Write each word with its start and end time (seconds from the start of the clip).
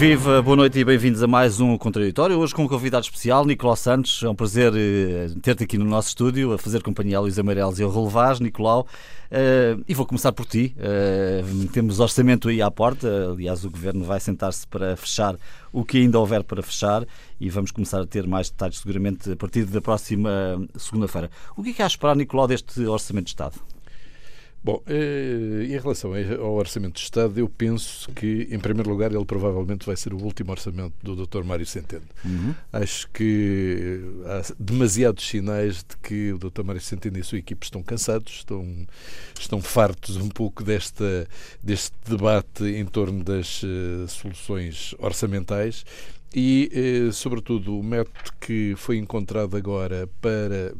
Viva, 0.00 0.40
boa 0.40 0.56
noite 0.56 0.78
e 0.78 0.82
bem-vindos 0.82 1.22
a 1.22 1.26
mais 1.26 1.60
um 1.60 1.76
Contraditório. 1.76 2.38
Hoje 2.38 2.54
com 2.54 2.64
um 2.64 2.66
convidado 2.66 3.04
especial, 3.04 3.44
Nicolau 3.44 3.76
Santos. 3.76 4.22
É 4.22 4.30
um 4.30 4.34
prazer 4.34 4.72
eh, 4.74 5.28
ter-te 5.42 5.64
aqui 5.64 5.76
no 5.76 5.84
nosso 5.84 6.08
estúdio 6.08 6.54
a 6.54 6.58
fazer 6.58 6.82
companhia 6.82 7.18
a 7.18 7.20
Luís 7.20 7.38
Amarelos 7.38 7.78
e 7.78 7.82
ao 7.82 7.90
Relevaz, 7.90 8.40
Nicolau. 8.40 8.86
Uh, 9.30 9.84
e 9.86 9.92
vou 9.92 10.06
começar 10.06 10.32
por 10.32 10.46
ti. 10.46 10.74
Uh, 10.78 11.68
temos 11.68 12.00
orçamento 12.00 12.48
aí 12.48 12.62
à 12.62 12.70
porta. 12.70 13.28
Aliás, 13.30 13.62
o 13.62 13.70
Governo 13.70 14.02
vai 14.02 14.18
sentar-se 14.20 14.66
para 14.66 14.96
fechar 14.96 15.36
o 15.70 15.84
que 15.84 15.98
ainda 15.98 16.18
houver 16.18 16.44
para 16.44 16.62
fechar 16.62 17.04
e 17.38 17.50
vamos 17.50 17.70
começar 17.70 18.00
a 18.00 18.06
ter 18.06 18.26
mais 18.26 18.48
detalhes 18.48 18.78
seguramente 18.78 19.30
a 19.30 19.36
partir 19.36 19.66
da 19.66 19.82
próxima 19.82 20.30
segunda-feira. 20.78 21.30
O 21.54 21.62
que 21.62 21.68
é 21.68 21.72
que 21.74 21.82
há 21.82 21.84
a 21.84 21.88
esperar, 21.88 22.16
Nicolau, 22.16 22.48
deste 22.48 22.86
Orçamento 22.86 23.26
de 23.26 23.32
Estado? 23.32 23.60
Bom, 24.62 24.82
eh, 24.86 25.64
em 25.64 25.78
relação 25.78 26.12
ao 26.38 26.52
Orçamento 26.52 26.96
de 26.96 27.00
Estado, 27.00 27.40
eu 27.40 27.48
penso 27.48 28.12
que, 28.12 28.46
em 28.50 28.58
primeiro 28.58 28.90
lugar, 28.90 29.10
ele 29.10 29.24
provavelmente 29.24 29.86
vai 29.86 29.96
ser 29.96 30.12
o 30.12 30.22
último 30.22 30.50
orçamento 30.50 30.92
do 31.02 31.16
Dr. 31.26 31.42
Mário 31.42 31.64
Centeno. 31.64 32.04
Uhum. 32.22 32.54
Acho 32.70 33.08
que 33.10 34.02
há 34.26 34.52
demasiados 34.58 35.26
sinais 35.26 35.76
de 35.76 35.96
que 36.02 36.32
o 36.34 36.38
Dr. 36.38 36.62
Mário 36.62 36.80
Centeno 36.80 37.16
e 37.16 37.20
a 37.20 37.24
sua 37.24 37.38
equipe 37.38 37.64
estão 37.64 37.82
cansados, 37.82 38.34
estão, 38.34 38.86
estão 39.38 39.62
fartos 39.62 40.18
um 40.18 40.28
pouco 40.28 40.62
desta, 40.62 41.26
deste 41.62 41.96
debate 42.06 42.64
em 42.64 42.84
torno 42.84 43.24
das 43.24 43.62
uh, 43.62 44.06
soluções 44.08 44.94
orçamentais 44.98 45.86
e, 46.34 46.70
eh, 46.72 47.12
sobretudo, 47.12 47.78
o 47.78 47.82
método 47.82 48.32
que 48.40 48.74
foi 48.76 48.98
encontrado 48.98 49.56
agora 49.56 50.08
para 50.20 50.72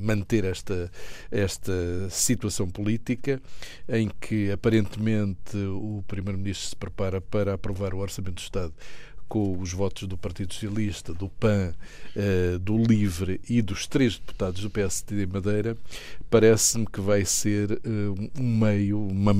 manter 0.00 0.44
esta, 0.44 0.90
esta 1.30 1.72
situação 2.08 2.68
política, 2.68 3.40
em 3.88 4.10
que 4.20 4.50
aparentemente 4.50 5.56
o 5.56 6.02
Primeiro-Ministro 6.06 6.68
se 6.70 6.76
prepara 6.76 7.20
para 7.20 7.54
aprovar 7.54 7.94
o 7.94 7.98
Orçamento 7.98 8.36
do 8.36 8.40
Estado 8.40 8.72
com 9.28 9.58
os 9.58 9.72
votos 9.72 10.06
do 10.06 10.16
Partido 10.16 10.54
Socialista, 10.54 11.12
do 11.12 11.28
PAN, 11.28 11.74
eh, 12.14 12.58
do 12.60 12.76
LIVRE 12.76 13.40
e 13.48 13.60
dos 13.60 13.86
três 13.86 14.18
deputados 14.18 14.62
do 14.62 14.70
PSD 14.70 15.26
de 15.26 15.32
Madeira, 15.32 15.76
parece-me 16.30 16.86
que 16.86 17.00
vai 17.00 17.24
ser 17.24 17.72
eh, 17.72 18.40
um 18.40 18.58
meio, 18.58 19.00
uma 19.00 19.34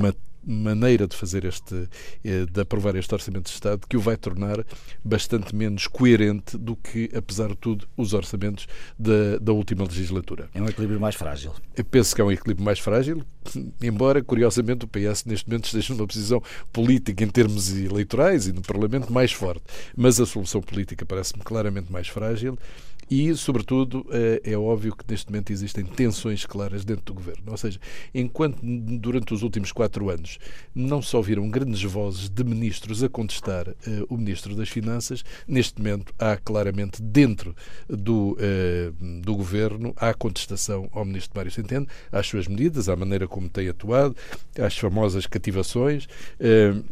maneira 0.46 1.06
de 1.06 1.16
fazer 1.16 1.44
este, 1.44 1.88
eh, 2.24 2.46
de 2.46 2.60
aprovar 2.60 2.94
este 2.96 3.12
Orçamento 3.12 3.44
de 3.44 3.50
Estado 3.50 3.86
que 3.88 3.96
o 3.96 4.00
vai 4.00 4.16
tornar 4.16 4.64
bastante 5.04 5.54
menos 5.54 5.86
coerente 5.86 6.56
do 6.56 6.76
que, 6.76 7.10
apesar 7.14 7.48
de 7.48 7.56
tudo, 7.56 7.88
os 7.96 8.12
orçamentos 8.12 8.66
da, 8.98 9.38
da 9.40 9.52
última 9.52 9.84
legislatura. 9.84 10.48
É 10.54 10.62
um 10.62 10.68
equilíbrio 10.68 11.00
mais 11.00 11.14
frágil. 11.14 11.52
Eu 11.76 11.84
penso 11.84 12.14
que 12.14 12.20
é 12.20 12.24
um 12.24 12.30
equilíbrio 12.30 12.64
mais 12.64 12.78
frágil, 12.78 13.22
embora, 13.82 14.22
curiosamente, 14.22 14.84
o 14.84 14.88
PS 14.88 15.24
neste 15.24 15.48
momento 15.48 15.64
esteja 15.64 15.94
numa 15.94 16.06
posição 16.06 16.42
política 16.72 17.24
em 17.24 17.28
termos 17.28 17.76
eleitorais 17.76 18.46
e 18.46 18.52
no 18.52 18.62
Parlamento 18.62 19.12
mais 19.12 19.32
forte. 19.32 19.62
Mas 19.96 20.20
a 20.20 20.26
solução 20.26 20.60
política 20.60 21.04
parece-me 21.04 21.42
claramente 21.42 21.90
mais 21.90 22.08
frágil 22.08 22.56
e, 23.10 23.34
sobretudo, 23.36 24.04
eh, 24.10 24.40
é 24.44 24.56
óbvio 24.56 24.94
que 24.94 25.04
neste 25.08 25.30
momento 25.30 25.52
existem 25.52 25.84
tensões 25.84 26.44
claras 26.44 26.84
dentro 26.84 27.04
do 27.04 27.14
governo. 27.14 27.44
Ou 27.52 27.56
seja, 27.56 27.78
enquanto 28.12 28.58
durante 28.62 29.32
os 29.32 29.42
últimos 29.42 29.70
quatro 29.70 30.10
anos 30.10 30.35
não 30.74 31.00
se 31.00 31.16
ouviram 31.16 31.48
grandes 31.48 31.82
vozes 31.82 32.28
de 32.28 32.44
ministros 32.44 33.02
a 33.02 33.08
contestar 33.08 33.68
uh, 33.68 33.74
o 34.08 34.16
ministro 34.16 34.54
das 34.54 34.68
Finanças, 34.68 35.24
neste 35.46 35.78
momento 35.78 36.12
há 36.18 36.36
claramente 36.36 37.02
dentro 37.02 37.54
do, 37.88 38.32
uh, 38.32 39.20
do 39.22 39.34
governo 39.34 39.94
há 39.96 40.12
contestação 40.14 40.88
ao 40.92 41.04
ministro 41.04 41.32
Mário 41.34 41.50
Centeno, 41.50 41.86
às 42.10 42.26
suas 42.26 42.46
medidas, 42.46 42.88
à 42.88 42.96
maneira 42.96 43.26
como 43.26 43.48
tem 43.48 43.68
atuado, 43.68 44.16
às 44.58 44.76
famosas 44.76 45.26
cativações. 45.26 46.06
Uh, 46.40 46.84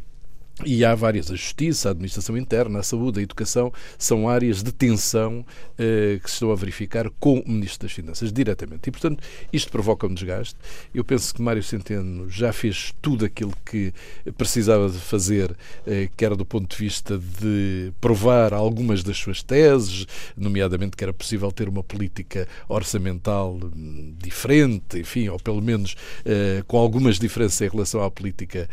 e 0.63 0.85
há 0.85 0.95
várias. 0.95 1.31
A 1.31 1.35
justiça, 1.35 1.89
a 1.89 1.93
administração 1.93 2.37
interna, 2.37 2.79
a 2.79 2.83
saúde, 2.83 3.19
a 3.19 3.23
educação 3.23 3.73
são 3.99 4.29
áreas 4.29 4.63
de 4.63 4.73
tensão 4.73 5.45
eh, 5.77 6.21
que 6.23 6.31
se 6.31 6.37
estão 6.37 6.53
a 6.53 6.55
verificar 6.55 7.11
com 7.19 7.41
o 7.41 7.49
Ministro 7.49 7.89
das 7.89 7.93
Finanças 7.93 8.33
diretamente. 8.33 8.89
E, 8.89 8.93
portanto, 8.93 9.23
isto 9.53 9.73
provoca 9.73 10.07
um 10.07 10.15
desgaste. 10.15 10.55
Eu 10.95 11.05
penso 11.05 11.35
que 11.35 11.43
Mário 11.43 11.63
Centeno 11.63 12.31
já 12.31 12.53
fez 12.53 12.95
tudo 13.03 13.25
aquilo 13.25 13.53
que 13.65 13.93
precisava 14.37 14.89
de 14.89 14.99
fazer, 14.99 15.57
eh, 15.87 16.09
que 16.17 16.25
era 16.25 16.37
do 16.37 16.45
ponto 16.45 16.71
de 16.71 16.77
vista 16.77 17.19
de 17.19 17.93
provar 18.01 18.55
algumas 18.55 19.03
das 19.03 19.17
suas 19.17 19.43
teses, 19.43 20.07
nomeadamente 20.37 20.97
que 20.97 21.03
era 21.03 21.13
possível 21.13 21.51
ter 21.51 21.69
uma 21.69 21.83
política 21.83 22.47
orçamental 22.69 23.59
hum, 23.77 24.15
diferente, 24.19 25.01
enfim, 25.01 25.29
ou 25.29 25.39
pelo 25.41 25.61
menos 25.61 25.97
eh, 26.25 26.63
com 26.69 26.79
algumas 26.79 27.19
diferenças 27.19 27.61
em 27.61 27.69
relação 27.69 28.03
à 28.03 28.11
política 28.11 28.69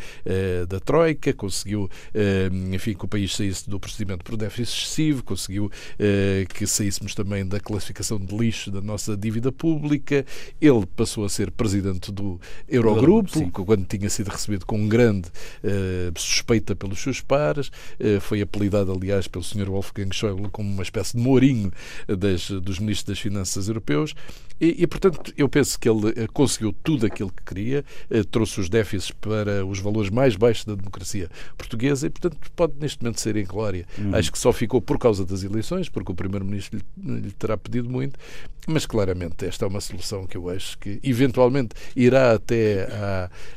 da 0.68 0.80
Troika, 0.80 1.34
conseguiu 1.34 1.71
conseguiu, 1.72 1.90
eh, 2.14 2.50
enfim, 2.74 2.94
que 2.94 3.06
o 3.06 3.08
país 3.08 3.36
saísse 3.36 3.70
do 3.70 3.80
procedimento 3.80 4.24
por 4.24 4.36
déficit 4.36 4.84
excessivo, 4.84 5.24
conseguiu 5.24 5.72
eh, 5.98 6.46
que 6.54 6.68
saíssemos 6.68 7.16
também 7.16 7.46
da 7.46 7.60
classificação 7.60 8.20
de 8.20 8.36
lixo 8.36 8.70
da 8.72 8.82
nossa 8.82 9.16
dívida 9.16 9.52
pública. 9.52 10.26
Ele 10.60 10.86
passou 10.96 11.26
a 11.26 11.30
ser 11.30 11.52
presidente 11.52 12.12
do 12.12 12.40
Eurogrupo, 12.68 13.52
quando 13.52 13.86
tinha 13.86 14.10
sido 14.10 14.30
recebido 14.30 14.66
com 14.66 14.88
grande 14.88 15.30
eh, 15.64 16.12
suspeita 16.16 16.76
pelos 16.76 17.00
seus 17.00 17.22
pares. 17.22 17.72
Foi 18.22 18.42
apelidado, 18.42 18.92
aliás, 18.92 19.28
pelo 19.28 19.44
Sr. 19.44 19.70
Wolfgang 19.70 20.14
Schäuble 20.14 20.50
como 20.52 20.70
uma 20.70 20.84
espécie 20.84 21.16
de 21.16 21.24
Mourinho 21.24 21.72
das, 22.08 22.50
dos 22.50 22.80
ministros 22.80 23.16
das 23.16 23.20
Finanças 23.20 23.68
europeus. 23.68 24.14
E, 24.60 24.84
e, 24.84 24.88
portanto, 24.88 25.34
eu 25.38 25.50
penso 25.50 25.80
que 25.80 25.90
ele 25.90 26.28
conseguiu 26.34 26.74
tudo 26.84 27.06
aquilo 27.06 27.32
que 27.32 27.44
queria, 27.44 27.86
trouxe 28.30 28.60
os 28.60 28.70
déficits 28.70 29.12
para 29.12 29.66
os 29.66 29.80
valores 29.80 30.10
mais 30.10 30.36
baixos 30.36 30.66
da 30.66 30.76
democracia 30.76 31.30
portuguesa 31.62 32.08
e, 32.08 32.10
portanto, 32.10 32.38
pode 32.56 32.74
neste 32.80 33.02
momento 33.04 33.22
ser 33.22 33.36
em 33.36 33.46
glória. 33.46 33.86
Uhum. 33.98 34.16
Acho 34.16 34.32
que 34.32 34.40
só 34.40 34.52
ficou 34.52 34.82
por 34.82 34.98
causa 34.98 35.26
das 35.26 35.44
eleições, 35.44 35.90
porque 35.90 36.12
o 36.12 36.16
Primeiro-Ministro 36.16 36.80
lhe, 36.98 37.22
lhe, 37.22 37.32
terá 37.32 37.58
pedido 37.58 37.90
muito, 37.90 38.20
mas 38.68 38.86
claramente 38.86 39.46
esta 39.46 39.66
é 39.66 39.68
uma 39.68 39.82
solução 39.82 40.26
que 40.26 40.38
eu 40.38 40.50
acho 40.50 40.78
que 40.78 41.00
eventualmente 41.04 41.76
irá 41.96 42.34
até 42.34 42.88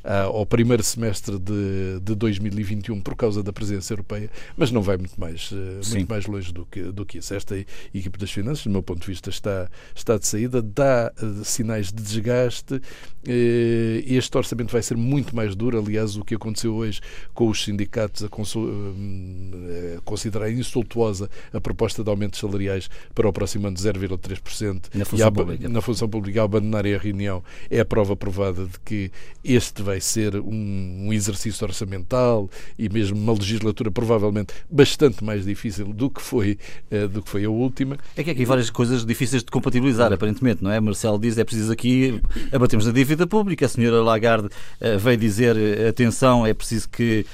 ao 0.02 0.46
primeiro 0.46 0.82
semestre 0.82 1.38
de, 1.38 2.00
de 2.02 2.14
2021 2.14 3.00
por 3.00 3.14
causa 3.14 3.42
da 3.42 3.52
presença 3.52 3.92
europeia, 3.92 4.30
mas 4.56 4.70
não 4.70 4.82
vai 4.82 4.96
muito 4.96 5.18
mais, 5.18 5.50
eh, 5.52 5.80
muito 5.90 6.08
mais 6.08 6.26
longe 6.26 6.52
do 6.52 6.66
que, 6.66 6.82
do 6.82 7.04
que 7.04 7.18
isso. 7.18 7.34
Esta 7.34 7.56
equipe 7.92 8.18
das 8.18 8.30
finanças, 8.30 8.64
do 8.64 8.70
meu 8.70 8.82
ponto 8.82 9.00
de 9.00 9.06
vista, 9.06 9.30
está, 9.30 9.68
está 9.94 10.18
de 10.18 10.26
saída, 10.26 10.62
dá 10.62 11.12
uh, 11.22 11.44
sinais 11.44 11.92
de 11.92 12.02
desgaste. 12.02 12.74
Uh, 12.74 14.02
este 14.06 14.36
orçamento 14.36 14.72
vai 14.72 14.82
ser 14.82 14.96
muito 14.96 15.34
mais 15.34 15.54
duro. 15.54 15.78
Aliás, 15.78 16.16
o 16.16 16.24
que 16.24 16.34
aconteceu 16.34 16.74
hoje 16.74 17.00
com 17.32 17.48
os 17.48 17.62
sindicatos 17.62 17.93
a, 18.00 18.06
uh, 18.06 19.98
a 19.98 20.00
considerar 20.02 20.50
insultuosa 20.50 21.28
a 21.52 21.60
proposta 21.60 22.02
de 22.02 22.10
aumentos 22.10 22.40
salariais 22.40 22.88
para 23.14 23.28
o 23.28 23.32
próximo 23.32 23.66
ano 23.66 23.76
de 23.76 23.82
0,3% 23.82 24.84
na 24.94 25.04
função, 25.04 25.32
pública. 25.32 25.68
na 25.68 25.80
função 25.80 26.08
pública 26.08 26.40
ao 26.40 26.46
abandonarem 26.46 26.94
a 26.94 26.98
reunião 26.98 27.42
é 27.70 27.80
a 27.80 27.84
prova 27.84 28.16
provada 28.16 28.64
de 28.64 28.78
que 28.84 29.10
este 29.42 29.82
vai 29.82 30.00
ser 30.00 30.36
um, 30.36 31.06
um 31.06 31.12
exercício 31.12 31.64
orçamental 31.66 32.48
e 32.78 32.88
mesmo 32.88 33.18
uma 33.18 33.32
legislatura 33.32 33.90
provavelmente 33.90 34.54
bastante 34.70 35.22
mais 35.22 35.44
difícil 35.44 35.92
do 35.92 36.10
que 36.10 36.20
foi, 36.20 36.58
uh, 36.90 37.08
do 37.08 37.22
que 37.22 37.28
foi 37.28 37.44
a 37.44 37.50
última. 37.50 37.98
É 38.16 38.22
que 38.22 38.30
há 38.30 38.32
aqui 38.32 38.44
várias 38.44 38.70
coisas 38.70 39.04
difíceis 39.04 39.42
de 39.42 39.50
compatibilizar, 39.50 40.12
aparentemente, 40.12 40.62
não 40.62 40.70
é? 40.70 40.80
Marcelo 40.80 41.18
diz 41.18 41.38
é 41.38 41.44
preciso 41.44 41.72
aqui 41.72 42.20
abatemos 42.52 42.86
na 42.86 42.92
dívida 42.92 43.26
pública, 43.26 43.66
a 43.66 43.68
senhora 43.68 44.02
Lagarde 44.02 44.46
uh, 44.46 44.98
veio 44.98 45.16
dizer 45.16 45.56
uh, 45.56 45.88
atenção, 45.88 46.46
é 46.46 46.54
preciso 46.54 46.88
que 46.88 47.26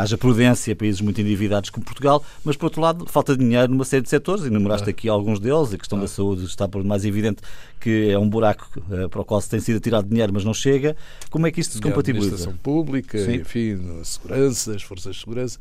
haja 0.00 0.16
prudência 0.16 0.72
a 0.72 0.76
países 0.76 1.00
muito 1.00 1.20
endividados 1.20 1.70
como 1.70 1.84
Portugal, 1.84 2.22
mas 2.44 2.56
por 2.56 2.66
outro 2.66 2.80
lado 2.80 3.06
falta 3.06 3.36
dinheiro 3.36 3.70
numa 3.70 3.84
série 3.84 4.02
de 4.02 4.08
setores, 4.08 4.44
enumeraste 4.44 4.88
ah. 4.88 4.90
aqui 4.90 5.08
alguns 5.08 5.38
deles, 5.38 5.72
a 5.72 5.78
questão 5.78 5.98
ah. 5.98 6.02
da 6.02 6.08
saúde 6.08 6.44
está 6.44 6.68
por 6.68 6.82
mais 6.84 7.04
evidente 7.04 7.42
que 7.78 8.10
é 8.10 8.18
um 8.18 8.28
buraco 8.28 8.68
uh, 8.90 9.08
para 9.08 9.20
o 9.20 9.24
qual 9.24 9.40
se 9.40 9.48
tem 9.48 9.58
sido 9.58 9.80
tirado 9.80 10.06
dinheiro, 10.06 10.32
mas 10.34 10.44
não 10.44 10.52
chega. 10.52 10.94
Como 11.30 11.46
é 11.46 11.50
que 11.50 11.60
isto 11.60 11.74
se 11.74 11.80
compatibiliza? 11.80 12.26
A 12.26 12.28
administração 12.28 12.58
pública, 12.62 13.18
Sim. 13.18 13.36
enfim, 13.36 14.00
a 14.00 14.04
segurança, 14.04 14.74
as 14.74 14.82
forças 14.82 15.16
de 15.16 15.20
segurança. 15.20 15.58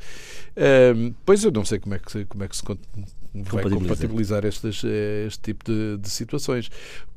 Pois 1.26 1.44
eu 1.44 1.52
não 1.52 1.64
sei 1.64 1.80
como 1.80 1.96
é 1.96 2.00
que, 2.00 2.26
como 2.26 2.44
é 2.44 2.48
que 2.48 2.58
se 2.58 2.64
vai 3.34 3.64
compatibilizar 3.64 4.46
estes, 4.46 4.84
eh, 4.84 5.26
este 5.28 5.40
tipo 5.42 5.66
de, 5.66 5.98
de 5.98 6.10
situações. 6.10 6.70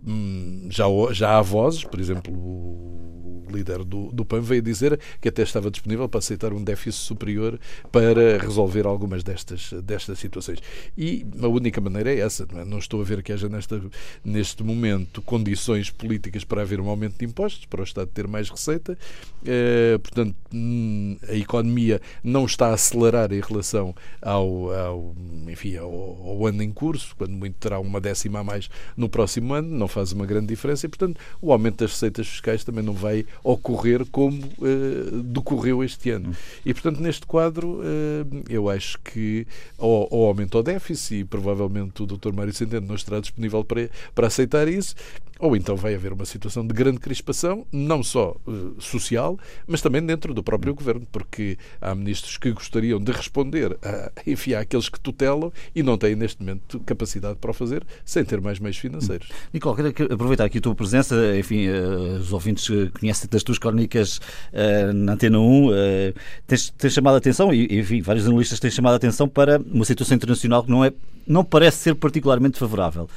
Hum, 0.07 0.67
já, 0.71 0.85
já 1.13 1.39
há 1.39 1.43
vozes, 1.43 1.85
por 1.85 2.01
exemplo, 2.01 2.33
o 2.33 3.13
líder 3.53 3.85
do, 3.85 4.11
do 4.11 4.25
PAN 4.25 4.41
veio 4.41 4.63
dizer 4.63 4.99
que 5.21 5.29
até 5.29 5.43
estava 5.43 5.71
disponível 5.71 6.09
para 6.09 6.19
aceitar 6.19 6.53
um 6.53 6.63
déficit 6.63 7.03
superior 7.03 7.61
para 7.91 8.39
resolver 8.39 8.87
algumas 8.87 9.23
destas, 9.23 9.73
destas 9.85 10.19
situações. 10.19 10.59
E 10.97 11.27
a 11.41 11.47
única 11.47 11.81
maneira 11.81 12.13
é 12.13 12.19
essa. 12.19 12.47
Não, 12.51 12.61
é? 12.61 12.65
não 12.65 12.79
estou 12.79 13.01
a 13.01 13.05
ver 13.05 13.23
que 13.23 13.33
haja 13.33 13.49
nesta, 13.49 13.81
neste 14.25 14.65
momento 14.65 15.21
condições 15.23 15.91
políticas 15.91 16.45
para 16.45 16.63
haver 16.63 16.81
um 16.81 16.89
aumento 16.89 17.19
de 17.19 17.25
impostos, 17.25 17.67
para 17.67 17.81
o 17.81 17.85
Estado 17.85 18.09
ter 18.09 18.27
mais 18.27 18.49
receita. 18.49 18.99
Eh, 19.47 19.99
portanto, 19.99 20.35
hum, 20.53 21.17
a 21.29 21.35
economia 21.35 22.01
não 22.25 22.47
está 22.47 22.69
a 22.69 22.75
acelerar 22.75 23.33
em 23.33 23.41
relação 23.41 23.95
ao, 24.21 24.73
ao 24.73 25.17
enfim, 25.49 25.77
ao 25.77 25.93
ao, 26.03 26.47
ano 26.47 26.63
em 26.63 26.71
curso, 26.71 27.15
quando 27.17 27.33
muito 27.33 27.55
terá 27.55 27.79
uma 27.79 28.01
décima 28.01 28.41
a 28.41 28.45
mais 28.45 28.69
no 28.97 29.09
próximo 29.09 29.55
ano, 29.55 29.69
não 29.69 29.89
faz 29.89 30.13
uma 30.13 30.27
grande 30.27 30.47
diferença 30.47 30.87
e, 30.87 30.89
portanto, 30.89 31.19
o 31.41 31.53
aumento 31.53 31.79
das 31.79 31.93
receitas 31.93 32.27
fiscais 32.27 32.65
também 32.65 32.85
não 32.85 32.95
vai 32.95 33.25
ocorrer 33.43 34.05
como 34.07 34.45
uh, 34.59 35.23
decorreu 35.23 35.83
este 35.83 36.11
ano. 36.11 36.35
E, 36.65 36.73
portanto, 36.73 37.01
neste 37.01 37.27
quadro, 37.27 37.81
uh, 37.81 38.43
eu 38.49 38.69
acho 38.69 38.99
que 39.01 39.47
ou, 39.79 40.09
ou 40.11 40.27
aumenta 40.27 40.59
o 40.59 40.63
déficit 40.63 41.21
e 41.21 41.25
provavelmente 41.25 42.03
o 42.03 42.07
Dr. 42.07 42.33
Mário 42.33 42.53
Centeno 42.53 42.87
não 42.87 42.95
estará 42.95 43.21
disponível 43.21 43.65
para, 43.65 43.91
para 44.15 44.27
aceitar 44.27 44.69
isso, 44.69 44.95
ou 45.43 45.57
então 45.57 45.75
vai 45.75 45.93
haver 45.93 46.13
uma 46.13 46.25
situação 46.25 46.65
de 46.65 46.73
grande 46.73 47.01
crispação, 47.01 47.67
não 47.73 48.01
só 48.01 48.37
uh, 48.47 48.81
social, 48.81 49.37
mas 49.67 49.83
também 49.83 50.01
dentro 50.01 50.33
do 50.33 50.41
próprio 50.41 50.73
governo, 50.73 51.05
porque 51.11 51.59
há 51.81 51.93
ministros 51.97 52.39
que 52.39 52.53
gostariam 52.53 53.01
de 53.01 53.11
responder 53.11 53.77
a, 53.83 54.13
enfim, 54.25 54.55
àqueles 54.55 54.89
que 54.89 55.01
tutelam 55.01 55.53
e 55.75 55.83
não 55.83 55.99
têm 55.99 56.15
neste 56.15 56.41
momento 56.41 56.79
capacidade 56.87 57.41
para 57.41 57.51
o 57.51 57.55
fazer 57.55 57.85
sem 58.05 58.25
ter 58.25 58.41
mais 58.41 58.61
meios 58.61 58.79
financeiros. 58.79 59.29
Nicole, 59.53 59.93
quero 59.93 60.15
aproveitar 60.15 60.45
aqui 60.45 60.59
a 60.59 60.61
tua 60.61 60.77
presença, 60.77 61.37
enfim, 61.37 61.67
uh, 61.67 62.21
os 62.21 62.33
ouvintes 62.33 62.69
conhecem 63.01 63.29
das 63.29 63.43
tuas 63.43 63.59
crónicas 63.59 64.19
uh, 64.53 64.93
na 64.95 65.15
Antena 65.15 65.41
1, 65.41 65.69
tens, 66.47 66.71
tens 66.71 66.93
chamado 66.93 67.15
a 67.15 67.19
atenção, 67.19 67.53
e 67.53 67.81
enfim, 67.81 68.01
vários 68.01 68.29
analistas 68.29 68.61
têm 68.61 68.71
chamado 68.71 68.93
a 68.93 68.97
atenção 68.97 69.29
para 69.29 69.59
uma 69.59 69.85
situação 69.85 70.15
internacional 70.15 70.63
que 70.63 70.71
não, 70.71 70.85
é, 70.85 70.93
não 71.27 71.45
parece 71.45 71.79
ser 71.79 71.97
particularmente 71.97 72.61
favorável. 72.61 73.09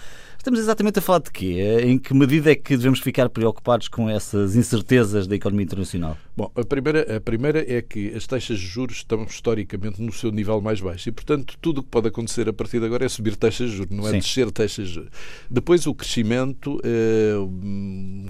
Estamos 0.45 0.59
exatamente 0.59 0.99
a 0.99 1.01
falar 1.01 1.23
de 1.23 1.31
quê? 1.31 1.79
Em 1.81 1.97
que 1.97 2.13
medida 2.13 2.51
é 2.51 2.55
que 2.55 2.77
devemos 2.77 2.99
ficar 2.99 3.27
preocupados 3.29 3.87
com 3.87 4.07
essas 4.07 4.55
incertezas 4.55 5.25
da 5.25 5.35
economia 5.35 5.63
internacional? 5.63 6.15
Bom, 6.37 6.51
a 6.53 6.63
primeira, 6.63 7.17
a 7.17 7.19
primeira 7.19 7.65
é 7.67 7.81
que 7.81 8.13
as 8.13 8.27
taxas 8.27 8.59
de 8.59 8.67
juros 8.67 8.97
estão 8.97 9.23
historicamente 9.23 9.99
no 9.99 10.13
seu 10.13 10.31
nível 10.31 10.61
mais 10.61 10.79
baixo 10.79 11.09
e, 11.09 11.11
portanto, 11.11 11.57
tudo 11.59 11.79
o 11.79 11.83
que 11.83 11.89
pode 11.89 12.09
acontecer 12.09 12.47
a 12.47 12.53
partir 12.53 12.79
de 12.79 12.85
agora 12.85 13.03
é 13.03 13.09
subir 13.09 13.35
taxas 13.35 13.71
de 13.71 13.77
juros, 13.77 13.97
não 13.97 14.07
é 14.07 14.11
Sim. 14.11 14.19
descer 14.19 14.51
taxas 14.51 14.89
de 14.89 14.93
juros. 14.93 15.09
Depois, 15.49 15.87
o 15.87 15.95
crescimento, 15.95 16.79
eh, 16.83 17.33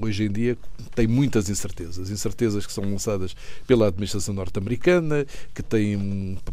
hoje 0.02 0.24
em 0.24 0.32
dia, 0.32 0.58
tem 0.94 1.08
muitas 1.08 1.50
incertezas. 1.50 2.10
Incertezas 2.10 2.66
que 2.66 2.72
são 2.72 2.84
lançadas 2.84 3.36
pela 3.68 3.88
administração 3.88 4.34
norte-americana, 4.34 5.26
que 5.54 5.62
tem 5.62 5.98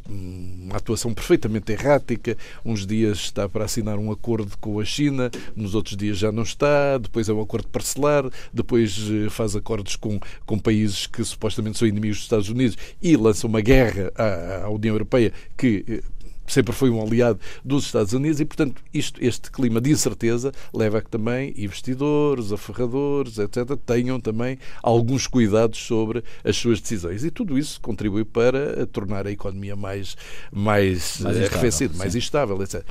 uma 0.08 0.76
atuação 0.76 1.14
perfeitamente 1.14 1.70
errática. 1.70 2.36
Uns 2.64 2.84
dias 2.84 3.18
está 3.18 3.48
para 3.48 3.66
assinar 3.66 3.98
um 3.98 4.10
acordo 4.10 4.56
com 4.58 4.80
a 4.80 4.84
China, 4.84 5.30
nos 5.56 5.74
outros 5.74 5.96
dias 5.96 6.18
já 6.18 6.32
não 6.32 6.42
está, 6.42 6.98
depois 6.98 7.28
é 7.28 7.32
um 7.32 7.40
acordo 7.40 7.68
parcelar, 7.68 8.24
depois 8.52 8.98
eh, 9.10 9.30
faz 9.30 9.56
acordos 9.56 9.96
com, 9.96 10.18
com 10.46 10.58
países 10.58 11.06
que 11.06 11.24
supostamente 11.24 11.78
são 11.78 11.86
inimigos 11.86 12.18
dos 12.18 12.24
Estados 12.24 12.48
Unidos 12.48 12.76
e 13.02 13.16
lança 13.16 13.46
uma 13.46 13.60
guerra 13.60 14.12
à, 14.16 14.64
à 14.64 14.68
União 14.70 14.94
Europeia 14.94 15.32
que 15.56 15.84
eh, 15.88 16.02
sempre 16.46 16.72
foi 16.72 16.90
um 16.90 17.02
aliado 17.02 17.38
dos 17.64 17.86
Estados 17.86 18.12
Unidos 18.12 18.40
e, 18.40 18.44
portanto, 18.44 18.82
isto, 18.92 19.22
este 19.24 19.50
clima 19.50 19.80
de 19.80 19.90
incerteza 19.90 20.52
leva 20.72 20.98
a 20.98 21.02
que 21.02 21.10
também 21.10 21.54
investidores, 21.56 22.52
aferradores, 22.52 23.38
etc., 23.38 23.76
tenham 23.84 24.20
também 24.20 24.58
alguns 24.82 25.26
cuidados 25.26 25.78
sobre 25.78 26.22
as 26.44 26.56
suas 26.56 26.80
decisões. 26.80 27.24
E 27.24 27.30
tudo 27.30 27.58
isso 27.58 27.80
contribui 27.80 28.24
para 28.24 28.86
tornar 28.86 29.26
a 29.26 29.30
economia 29.30 29.76
mais, 29.76 30.16
mais, 30.50 31.20
mais 31.20 31.36
arrefecida, 31.36 31.96
mais 31.96 32.14
instável, 32.14 32.60
etc. 32.62 32.82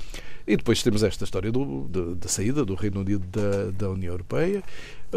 E 0.48 0.58
depois 0.58 0.82
temos 0.82 1.04
esta 1.04 1.24
história 1.24 1.52
do, 1.52 1.88
da 2.16 2.28
saída 2.28 2.66
do 2.66 2.74
Reino 2.74 3.02
Unido 3.02 3.26
da, 3.28 3.72
da 3.72 3.90
União 3.90 4.12
Europeia 4.12 4.64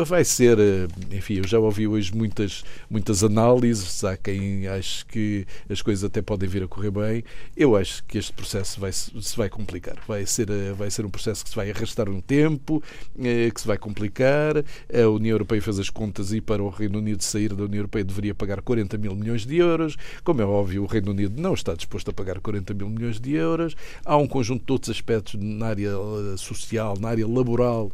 vai 0.03 0.25
ser, 0.25 0.59
eh, 0.59 0.89
enfim, 1.13 1.35
eu 1.35 1.47
já 1.47 1.59
ouvi 1.59 1.87
hoje 1.87 2.13
muitas, 2.15 2.65
muitas 2.91 3.23
análises, 3.23 4.03
há 4.03 4.17
quem 4.17 4.67
ache 4.67 5.05
que 5.07 5.47
as 5.71 5.83
coisas 5.83 6.03
até 6.03 6.21
podem 6.21 6.49
vir 6.49 6.65
a 6.65 6.69
correr 6.69 6.91
bem. 6.91 7.25
Eu 7.57 7.77
acho 7.77 8.03
que 8.05 8.19
este 8.19 8.33
processo 8.33 8.81
vai, 8.81 8.93
se 8.93 9.37
vai 9.37 9.49
complicar. 9.49 9.97
Vai 10.09 10.27
ser, 10.27 10.51
eh, 10.51 10.73
vai 10.73 10.91
ser 10.91 11.07
um 11.07 11.11
processo 11.11 11.45
que 11.45 11.51
se 11.51 11.57
vai 11.57 11.71
arrastar 11.71 12.09
um 12.09 12.21
tempo, 12.21 12.83
eh, 13.23 13.51
que 13.55 13.61
se 13.61 13.67
vai 13.67 13.79
complicar. 13.79 14.57
A 14.59 15.09
União 15.09 15.35
Europeia 15.35 15.63
fez 15.63 15.79
as 15.79 15.91
contas 15.91 16.33
e 16.33 16.41
para 16.41 16.63
o 16.63 16.71
Reino 16.71 16.99
Unido 16.99 17.23
sair 17.23 17.55
da 17.55 17.63
União 17.65 17.81
Europeia 17.81 18.05
deveria 18.05 18.35
pagar 18.35 18.61
40 18.63 18.99
mil 18.99 19.15
milhões 19.15 19.47
de 19.47 19.57
euros. 19.57 19.97
Como 20.25 20.43
é 20.43 20.45
óbvio, 20.45 20.83
o 20.83 20.87
Reino 20.87 21.13
Unido 21.13 21.41
não 21.41 21.55
está 21.55 21.75
disposto 21.75 22.11
a 22.11 22.13
pagar 22.13 22.41
40 22.41 22.75
mil 22.75 22.89
milhões 22.89 23.21
de 23.21 23.35
euros. 23.35 23.77
Há 24.05 24.17
um 24.17 24.27
conjunto 24.27 24.67
de 24.67 24.73
outros 24.73 24.91
aspectos 24.91 25.35
na 25.41 25.67
área 25.67 25.93
social, 26.37 26.97
na 26.99 27.11
área 27.11 27.27
laboral, 27.27 27.93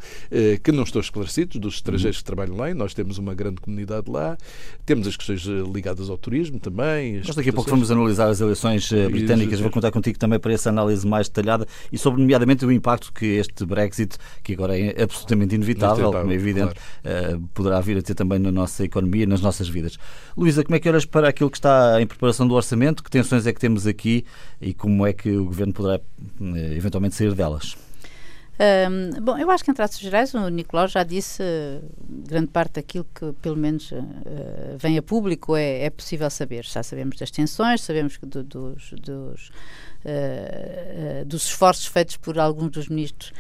que 0.62 0.73
não 0.73 0.85
estão 0.85 1.00
esclarecidos, 1.00 1.58
dos 1.61 1.81
estrangeiros 1.91 2.19
que 2.19 2.25
trabalham 2.25 2.57
lá 2.57 2.71
e 2.71 2.75
nós 2.75 2.95
temos 2.95 3.19
uma 3.19 3.35
grande 3.35 3.61
comunidade 3.61 4.11
lá. 4.11 4.37
Temos 4.87 5.07
as 5.07 5.17
questões 5.17 5.47
eh, 5.47 5.71
ligadas 5.73 6.09
ao 6.09 6.17
turismo 6.17 6.59
também. 6.59 7.19
Nós 7.19 7.35
daqui 7.35 7.51
a 7.51 7.53
pouco 7.53 7.71
vamos 7.71 7.91
analisar 7.91 8.29
as 8.29 8.41
eleições 8.41 8.91
eh, 8.93 9.09
britânicas. 9.09 9.61
Vou 9.61 9.71
contar 9.71 9.91
contigo 9.91 10.19
também 10.19 10.39
para 10.39 10.53
essa 10.53 10.71
análise 10.71 11.07
mais 11.07 11.29
detalhada 11.29 11.67
e 11.93 11.99
sobre, 11.99 12.21
nomeadamente, 12.21 12.65
o 12.65 12.73
impacto 12.73 13.13
que 13.13 13.27
este 13.27 13.65
Brexit, 13.65 14.17
que 14.43 14.55
agora 14.55 14.79
é 14.79 15.03
absolutamente 15.03 15.55
inevitável, 15.55 16.13
como 16.13 16.31
é 16.31 16.35
evidente, 16.35 16.75
claro. 16.75 17.37
Eh, 17.37 17.39
poderá 17.55 17.81
vir 17.81 17.99
a 17.99 18.03
ter 18.03 18.15
também 18.15 18.39
na 18.39 18.53
nossa 18.53 18.85
economia 18.85 19.25
e 19.25 19.27
nas 19.27 19.41
nossas 19.41 19.69
vidas. 19.69 19.99
Luísa, 20.37 20.65
como 20.65 20.77
é 20.77 20.81
que 20.81 20.89
olhas 20.89 21.05
para 21.05 21.29
aquilo 21.29 21.51
que 21.51 21.59
está 21.59 22.01
em 22.01 22.07
preparação 22.07 22.47
do 22.47 22.55
orçamento? 22.55 23.03
Que 23.03 23.11
tensões 23.11 23.47
é 23.47 23.53
que 23.53 23.61
temos 23.61 23.87
aqui 23.87 24.25
e 24.61 24.73
como 24.73 25.07
é 25.07 25.13
que 25.13 25.31
o 25.31 25.45
Governo 25.45 25.73
poderá 25.73 26.01
eventualmente 26.77 27.15
sair 27.15 27.35
delas? 27.35 27.77
Um, 28.61 29.23
bom, 29.23 29.39
eu 29.39 29.51
acho 29.51 29.65
que 29.65 29.71
em 29.71 29.75
traços 29.75 29.99
gerais 29.99 30.35
o 30.35 30.49
Nicolau 30.51 30.87
já 30.87 31.03
disse 31.03 31.43
uh, 31.43 31.83
grande 32.07 32.49
parte 32.49 32.75
daquilo 32.75 33.07
que 33.15 33.33
pelo 33.41 33.57
menos 33.57 33.91
uh, 33.91 33.97
vem 34.77 34.99
a 34.99 35.03
público 35.03 35.57
é, 35.57 35.85
é 35.85 35.91
possível 35.91 36.29
saber. 36.29 36.67
Já 36.67 36.83
sabemos 36.83 37.17
das 37.17 37.31
tensões, 37.31 37.81
sabemos 37.81 38.19
do, 38.23 38.43
dos, 38.45 38.93
dos 38.93 39.51
Uh, 40.03 41.21
uh, 41.21 41.25
dos 41.27 41.45
esforços 41.45 41.85
feitos 41.85 42.17
por 42.17 42.39
alguns 42.39 42.71
dos 42.71 42.89
ministros, 42.89 43.35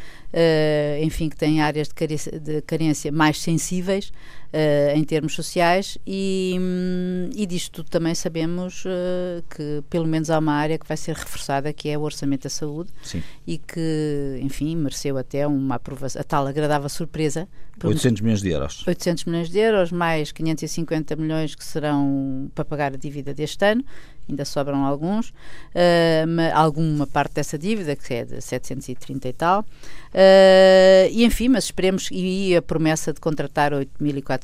enfim, 1.02 1.30
que 1.30 1.36
têm 1.36 1.62
áreas 1.62 1.88
de 1.88 1.94
carência, 1.94 2.38
de 2.38 2.60
carência 2.60 3.10
mais 3.10 3.40
sensíveis 3.40 4.12
em 4.94 5.04
termos 5.04 5.34
sociais, 5.34 5.96
e, 6.06 6.56
um, 6.58 7.30
e 7.34 7.46
disto 7.46 7.70
tudo 7.72 7.90
também 7.90 8.14
sabemos 8.14 8.84
que 9.48 9.82
pelo 9.88 10.06
menos 10.06 10.30
há 10.30 10.38
uma 10.38 10.54
área 10.54 10.78
que 10.78 10.86
vai 10.86 10.96
ser 10.96 11.14
reforçada, 11.14 11.72
que 11.72 11.88
é 11.88 11.96
o 11.96 12.02
orçamento 12.02 12.44
da 12.44 12.50
saúde, 12.50 12.90
Sim. 13.02 13.22
e 13.46 13.58
que, 13.58 14.38
enfim, 14.42 14.76
mereceu 14.76 15.16
até 15.16 15.46
uma 15.46 15.76
aprovação, 15.76 16.20
a 16.20 16.24
tal 16.24 16.46
agradável 16.46 16.88
surpresa. 16.88 17.48
800 17.82 18.20
milhões 18.20 18.42
de 18.42 18.50
euros. 18.50 18.86
800 18.86 19.24
milhões 19.24 19.48
de 19.48 19.58
euros, 19.58 19.90
mais 19.92 20.32
550 20.32 21.16
milhões 21.16 21.54
que 21.54 21.64
serão 21.64 22.50
para 22.54 22.64
pagar 22.64 22.92
a 22.92 22.96
dívida 22.96 23.32
deste 23.32 23.64
ano 23.64 23.84
ainda 24.30 24.44
sobram 24.44 24.84
alguns, 24.84 25.30
uh, 25.30 26.54
alguma 26.54 27.06
parte 27.06 27.34
dessa 27.34 27.58
dívida, 27.58 27.94
que 27.96 28.14
é 28.14 28.24
de 28.24 28.40
730 28.40 29.28
e 29.28 29.32
tal. 29.32 29.60
Uh, 29.60 31.10
e 31.10 31.24
enfim, 31.24 31.48
mas 31.48 31.64
esperemos, 31.64 32.08
e 32.10 32.56
a 32.56 32.62
promessa 32.62 33.12
de 33.12 33.20
contratar 33.20 33.72
8.400 33.72 34.39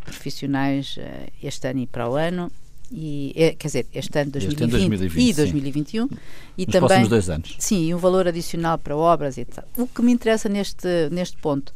profissionais 0.00 0.96
uh, 0.96 1.32
este 1.42 1.68
ano 1.68 1.80
e 1.80 1.86
para 1.86 2.08
o 2.08 2.14
ano. 2.14 2.50
E, 2.90 3.32
é, 3.34 3.52
quer 3.52 3.66
dizer, 3.66 3.86
este 3.92 4.16
ano 4.16 4.30
2020, 4.30 4.62
este 4.62 4.70
2020 4.70 5.28
e 5.28 5.34
2021 5.34 6.06
sim. 6.06 6.14
e 6.56 6.66
Nos 6.66 6.72
também 6.72 7.08
dois 7.08 7.28
anos. 7.28 7.56
sim, 7.58 7.92
um 7.92 7.98
valor 7.98 8.28
adicional 8.28 8.78
para 8.78 8.96
obras 8.96 9.36
e 9.38 9.44
tal. 9.44 9.64
O 9.76 9.88
que 9.88 10.02
me 10.02 10.12
interessa 10.12 10.48
neste 10.48 10.86
neste 11.10 11.36
ponto 11.38 11.72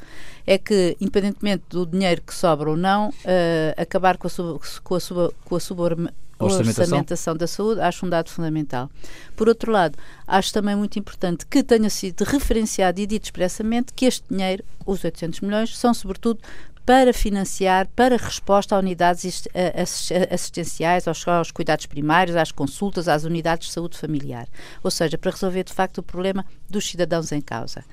é 0.46 0.56
que, 0.56 0.96
independentemente 1.00 1.64
do 1.68 1.84
dinheiro 1.84 2.22
que 2.22 2.32
sobra 2.32 2.70
ou 2.70 2.76
não, 2.76 3.08
uh, 3.08 3.12
acabar 3.76 4.18
com 4.18 4.28
a, 4.28 4.30
sub, 4.30 4.60
com 4.84 4.94
a, 4.94 5.00
sub, 5.00 5.34
com 5.44 5.56
a 5.56 5.60
orçamentação. 6.44 6.84
orçamentação 6.84 7.36
da 7.36 7.46
saúde, 7.46 7.80
acho 7.80 8.06
um 8.06 8.08
dado 8.08 8.30
fundamental. 8.30 8.90
Por 9.36 9.48
outro 9.48 9.70
lado, 9.70 9.98
acho 10.26 10.52
também 10.52 10.74
muito 10.74 10.98
importante 10.98 11.44
que 11.46 11.62
tenha 11.62 11.90
sido 11.90 12.22
referenciado 12.22 13.00
e 13.00 13.06
dito 13.06 13.24
expressamente 13.24 13.92
que 13.94 14.06
este 14.06 14.24
dinheiro, 14.30 14.64
os 14.86 15.04
800 15.04 15.40
milhões, 15.40 15.76
são 15.76 15.92
sobretudo 15.92 16.40
para 16.84 17.12
financiar, 17.12 17.88
para 17.94 18.16
resposta 18.16 18.74
a 18.74 18.78
unidades 18.78 19.46
assistenciais, 20.30 21.06
aos, 21.06 21.26
aos, 21.28 21.50
cuidados 21.50 21.86
primários, 21.86 22.36
às 22.36 22.50
consultas, 22.50 23.08
às 23.08 23.24
unidades 23.24 23.68
de 23.68 23.74
saúde 23.74 23.96
familiar. 23.96 24.48
Ou 24.82 24.90
seja, 24.90 25.16
para 25.16 25.30
resolver 25.30 25.64
de 25.64 25.72
facto 25.72 25.98
o 25.98 26.02
problema 26.02 26.44
dos 26.68 26.88
cidadãos 26.88 27.32
em 27.32 27.40
causa. 27.40 27.84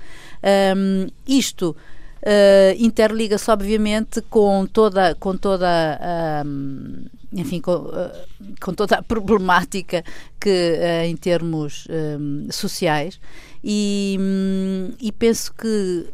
Um, 0.75 1.07
isto 1.27 1.75
Uh, 2.17 2.73
interliga-se 2.79 3.49
obviamente 3.51 4.21
com 4.23 4.65
toda 4.65 5.13
com 5.15 5.37
toda 5.37 6.43
um, 6.45 7.05
enfim 7.31 7.61
com, 7.61 7.75
uh, 7.75 8.11
com, 8.59 8.73
toda 8.73 8.97
a 8.97 9.03
problemática 9.03 10.03
que 10.39 10.49
uh, 10.49 11.05
em 11.05 11.15
termos 11.15 11.87
um, 11.87 12.47
sociais 12.51 13.19
e, 13.63 14.17
um, 14.19 14.93
e, 14.99 15.11
penso 15.11 15.53
que 15.53 16.07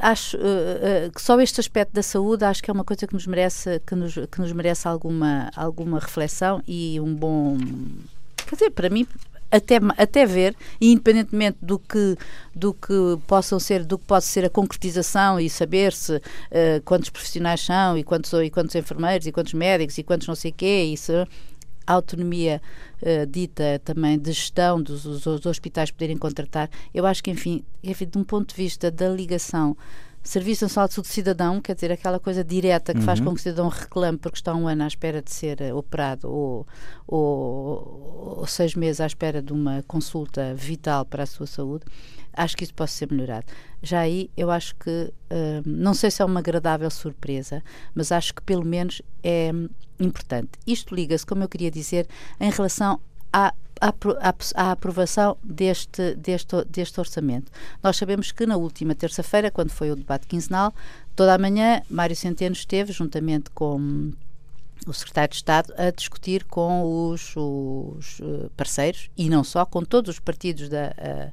acho 0.00 0.36
que 1.14 1.22
só 1.22 1.40
este 1.40 1.60
aspecto 1.60 1.92
da 1.92 2.02
saúde 2.02 2.44
acho 2.44 2.62
que 2.62 2.70
é 2.70 2.74
uma 2.74 2.84
coisa 2.84 3.06
que 3.06 3.14
nos 3.14 3.26
merece 3.26 3.80
que 3.86 3.94
nos, 3.94 4.14
que 4.14 4.40
nos 4.40 4.52
merece 4.52 4.88
alguma 4.88 5.50
alguma 5.54 6.00
reflexão 6.00 6.60
e 6.66 6.98
um 7.00 7.14
bom 7.14 7.56
quer 8.44 8.56
dizer 8.56 8.70
para 8.70 8.90
mim 8.90 9.06
até, 9.52 9.78
até 9.98 10.24
ver, 10.24 10.56
independentemente 10.80 11.58
do 11.60 11.78
que, 11.78 12.16
do 12.54 12.72
que 12.72 13.18
possam 13.26 13.60
ser, 13.60 13.84
do 13.84 13.98
que 13.98 14.06
possa 14.06 14.26
ser 14.26 14.46
a 14.46 14.50
concretização 14.50 15.38
e 15.38 15.50
saber-se 15.50 16.16
uh, 16.16 16.20
quantos 16.86 17.10
profissionais 17.10 17.60
são 17.60 17.98
e 17.98 18.02
quantos, 18.02 18.32
e 18.32 18.48
quantos 18.48 18.74
enfermeiros 18.74 19.26
e 19.26 19.32
quantos 19.32 19.52
médicos 19.52 19.98
e 19.98 20.02
quantos 20.02 20.26
não 20.26 20.34
sei 20.34 20.50
quê, 20.50 20.84
isso 20.84 21.12
autonomia 21.86 22.60
uh, 23.02 23.26
dita 23.26 23.80
também 23.84 24.18
de 24.18 24.32
gestão 24.32 24.80
dos, 24.80 25.02
dos, 25.02 25.46
hospitais 25.46 25.90
poderem 25.90 26.16
contratar, 26.16 26.70
eu 26.94 27.06
acho 27.06 27.22
que, 27.22 27.30
enfim, 27.30 27.64
enfim, 27.82 28.06
de 28.06 28.18
um 28.18 28.24
ponto 28.24 28.50
de 28.50 28.54
vista 28.54 28.90
da 28.90 29.08
ligação 29.08 29.76
Serviço 30.22 30.64
Nacional 30.64 30.86
de 30.86 30.94
Saúde 30.94 31.08
Cidadão, 31.08 31.60
quer 31.60 31.74
dizer, 31.74 31.90
aquela 31.90 32.20
coisa 32.20 32.44
direta 32.44 32.92
que 32.92 33.00
uhum. 33.00 33.04
faz 33.04 33.18
com 33.18 33.34
que 33.34 33.40
o 33.40 33.42
cidadão 33.42 33.68
reclame 33.68 34.18
porque 34.18 34.38
está 34.38 34.54
um 34.54 34.68
ano 34.68 34.84
à 34.84 34.86
espera 34.86 35.20
de 35.20 35.32
ser 35.32 35.60
uh, 35.60 35.76
operado 35.76 36.30
ou, 36.30 36.66
ou, 37.08 38.36
ou, 38.38 38.46
seis 38.46 38.76
meses 38.76 39.00
à 39.00 39.06
espera 39.06 39.42
de 39.42 39.52
uma 39.52 39.82
consulta 39.82 40.54
vital 40.54 41.04
para 41.04 41.24
a 41.24 41.26
sua 41.26 41.46
saúde, 41.46 41.84
acho 42.32 42.56
que 42.56 42.64
isso 42.64 42.74
pode 42.74 42.90
ser 42.90 43.10
melhorado. 43.10 43.46
Já 43.82 44.00
aí, 44.00 44.30
eu 44.36 44.50
acho 44.50 44.74
que, 44.76 44.90
uh, 44.90 45.62
não 45.64 45.94
sei 45.94 46.10
se 46.10 46.22
é 46.22 46.24
uma 46.24 46.40
agradável 46.40 46.90
surpresa, 46.90 47.62
mas 47.94 48.12
acho 48.12 48.34
que 48.34 48.42
pelo 48.42 48.64
menos 48.64 49.02
é 49.22 49.50
importante. 49.98 50.50
Isto 50.66 50.94
liga-se, 50.94 51.26
como 51.26 51.42
eu 51.44 51.48
queria 51.48 51.70
dizer, 51.70 52.06
em 52.40 52.50
relação 52.50 53.00
à 53.32 53.54
à, 54.54 54.70
aprovação 54.70 55.36
deste, 55.42 56.14
deste, 56.14 56.64
deste 56.66 57.00
orçamento. 57.00 57.50
Nós 57.82 57.96
sabemos 57.96 58.30
que 58.30 58.46
na 58.46 58.56
última 58.56 58.94
terça-feira, 58.94 59.50
quando 59.50 59.70
foi 59.70 59.90
o 59.90 59.96
debate 59.96 60.28
quinzenal, 60.28 60.72
toda 61.16 61.34
a 61.34 61.38
manhã 61.38 61.82
Mário 61.90 62.14
Centeno 62.14 62.52
esteve, 62.52 62.92
juntamente 62.92 63.50
com 63.50 64.12
o 64.86 64.92
secretário 64.92 65.30
de 65.30 65.36
Estado, 65.36 65.72
a 65.76 65.90
discutir 65.90 66.44
com 66.44 67.10
os, 67.10 67.34
os 67.36 68.20
eh, 68.20 68.48
parceiros, 68.56 69.10
e 69.16 69.28
não 69.28 69.44
só, 69.44 69.64
com 69.64 69.82
todos 69.82 70.14
os 70.14 70.18
partidos, 70.18 70.68
da, 70.68 70.94
uh, 70.98 71.32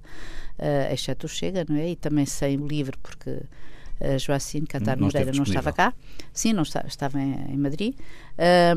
uh, 0.60 0.94
exceto 0.94 1.26
o 1.26 1.30
Chega, 1.30 1.66
não 1.68 1.76
é? 1.76 1.90
E 1.90 1.96
também 1.96 2.26
sem 2.26 2.58
o 2.60 2.68
LIVRE, 2.68 2.98
porque 3.02 3.30
uh, 3.30 4.20
Joacine 4.20 4.68
Catar 4.68 4.98
não 4.98 5.08
Moreira 5.08 5.32
não 5.32 5.44
estava 5.44 5.72
cá, 5.72 5.94
sim, 6.34 6.54
não 6.54 6.64
está, 6.64 6.84
estava 6.88 7.20
em, 7.20 7.54
em 7.54 7.58
Madrid, 7.58 7.96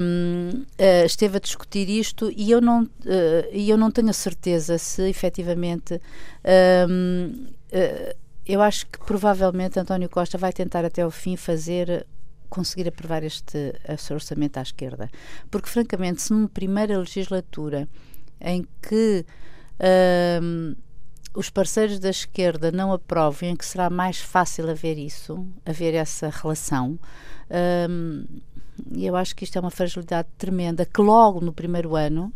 um, 0.01 0.63
uh, 0.63 1.05
esteve 1.05 1.37
a 1.37 1.41
discutir 1.41 1.89
isto 1.89 2.33
e 2.35 2.51
eu 2.51 2.61
não, 2.61 2.85
uh, 2.85 2.89
eu 3.53 3.77
não 3.77 3.91
tenho 3.91 4.11
a 4.11 4.15
certeza 4.15 4.79
se 4.79 5.09
efetivamente. 5.09 6.01
Um, 6.89 7.47
eu 8.45 8.61
acho 8.61 8.87
que 8.87 8.99
provavelmente 8.99 9.79
António 9.79 10.09
Costa 10.09 10.37
vai 10.37 10.53
tentar 10.53 10.85
até 10.85 11.07
o 11.07 11.11
fim 11.11 11.37
fazer 11.37 12.07
conseguir 12.53 12.87
aprovar 12.87 13.25
este, 13.25 13.75
orçamento 14.13 14.59
à 14.59 14.63
esquerda. 14.63 15.11
Porque, 15.51 15.71
francamente, 15.71 16.21
se 16.21 16.33
numa 16.33 16.49
primeira 16.49 16.99
legislatura 16.99 17.89
em 18.41 18.67
que 18.83 19.25
os 21.35 21.49
parceiros 21.49 21.99
da 21.99 22.11
esquerda 22.11 22.71
não 22.71 22.93
aprovem, 22.93 23.57
que 23.57 23.65
será 23.65 23.89
mais 23.89 24.19
fácil 24.19 24.69
haver 24.69 24.99
isso, 24.99 25.47
haver 25.65 25.95
essa 25.95 26.29
relação. 26.29 26.99
Um, 27.91 28.25
eu 28.97 29.17
acho 29.17 29.35
que 29.35 29.45
isto 29.45 29.57
é 29.57 29.61
uma 29.61 29.71
fragilidade 29.71 30.29
tremenda 30.37 30.85
que 30.85 31.01
logo 31.01 31.41
no 31.41 31.53
primeiro 31.53 31.97
ano 31.97 32.33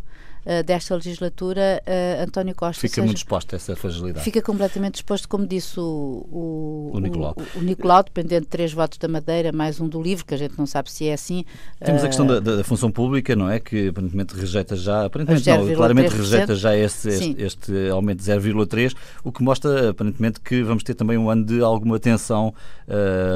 uh, 0.47 0.63
desta 0.63 0.95
legislatura, 0.95 1.83
uh, 1.87 2.23
António 2.23 2.55
Costa. 2.55 2.81
Fica 2.81 2.95
seja, 2.95 3.05
muito 3.05 3.19
exposto 3.19 3.55
a 3.55 3.57
essa 3.57 3.75
fragilidade. 3.75 4.25
Fica 4.25 4.41
completamente 4.41 4.97
exposto, 4.97 5.29
como 5.29 5.47
disse 5.47 5.79
o, 5.79 6.27
o, 6.31 6.91
o 6.95 7.01
Nicolau. 7.01 7.35
O, 7.37 7.59
o, 7.59 7.63
Nicolau, 7.63 8.03
dependendo 8.03 8.43
de 8.43 8.49
três 8.49 8.73
votos 8.73 8.99
da 8.99 9.09
Madeira, 9.09 9.53
mais 9.53 9.81
um 9.81 9.89
do 9.89 10.01
livro, 10.01 10.25
que 10.25 10.35
a 10.35 10.37
gente 10.37 10.57
não 10.57 10.67
sabe 10.67 10.91
se 10.91 11.09
é 11.09 11.13
assim. 11.13 11.45
Temos 11.85 12.05
a 12.05 12.07
questão 12.07 12.27
da, 12.27 12.39
da, 12.39 12.65
função 12.65 12.91
pública, 12.91 13.35
não 13.35 13.51
é? 13.51 13.59
Que 13.59 13.89
aparentemente 13.89 14.35
rejeita 14.35 14.77
já, 14.77 15.07
aparentemente 15.07 15.49
não, 15.49 15.75
claramente 15.75 16.15
rejeita 16.15 16.55
já 16.55 16.77
este, 16.77 17.09
este, 17.09 17.43
este 17.43 17.89
aumento 17.91 18.23
de 18.23 18.31
0,3, 18.31 18.95
o 19.25 19.33
que 19.33 19.43
mostra 19.43 19.91
aparentemente 19.91 20.41
que 20.41 20.63
vamos 20.63 20.83
ter 20.83 20.95
também 20.95 21.19
um 21.19 21.29
ano 21.29 21.45
de 21.45 21.61
alguma 21.61 21.99
tensão 21.99 22.55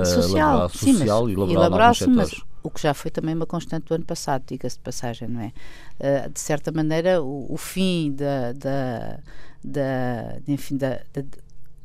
social, 0.04 0.46
laboral, 0.52 0.68
social 0.68 1.26
sim, 1.26 1.32
e 1.32 1.36
laboral, 1.36 1.50
e 1.50 1.56
laboral 1.56 1.94
mas 2.08 2.49
o 2.62 2.70
que 2.70 2.80
já 2.80 2.94
foi 2.94 3.10
também 3.10 3.34
uma 3.34 3.46
constante 3.46 3.86
do 3.86 3.94
ano 3.94 4.04
passado, 4.04 4.44
diga-se 4.46 4.76
de 4.76 4.82
passagem, 4.82 5.28
não 5.28 5.40
é? 5.40 5.52
Uh, 5.98 6.30
de 6.30 6.40
certa 6.40 6.70
maneira, 6.72 7.22
o, 7.22 7.52
o 7.52 7.56
fim 7.56 8.12
da, 8.12 8.52
da, 8.52 9.20
da 9.62 10.40
enfim, 10.46 10.76
da, 10.76 11.00
da 11.12 11.22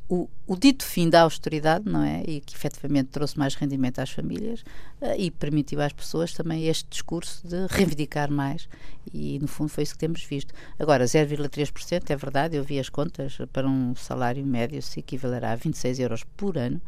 o, 0.08 0.30
o, 0.46 0.56
dito 0.56 0.86
fim 0.86 1.10
da 1.10 1.22
austeridade, 1.22 1.90
não 1.90 2.04
é? 2.04 2.22
E 2.28 2.40
que 2.40 2.56
efetivamente 2.56 3.08
trouxe 3.08 3.38
mais 3.40 3.56
rendimento 3.56 4.00
às 4.00 4.12
famílias 4.12 4.62
uh, 5.02 5.16
e 5.18 5.32
permitiu 5.32 5.82
às 5.82 5.94
pessoas 5.94 6.32
também 6.32 6.68
este 6.68 6.88
discurso 6.90 7.48
de 7.48 7.66
reivindicar 7.70 8.32
mais 8.32 8.68
e 9.14 9.40
no 9.40 9.48
fundo 9.48 9.70
foi 9.70 9.84
isso 9.84 9.94
que 9.94 10.00
temos 10.00 10.24
visto. 10.24 10.54
Agora, 10.80 11.06
0,3% 11.06 12.10
é 12.10 12.16
verdade, 12.16 12.56
eu 12.56 12.64
vi 12.64 12.80
as 12.80 12.90
contas, 12.90 13.38
para 13.52 13.68
um 13.68 13.96
salário 13.96 14.46
médio 14.46 14.82
se 14.82 15.00
equivalerá 15.00 15.52
a 15.52 15.56
26 15.56 16.00
euros 16.00 16.24
por 16.36 16.58
ano. 16.58 16.82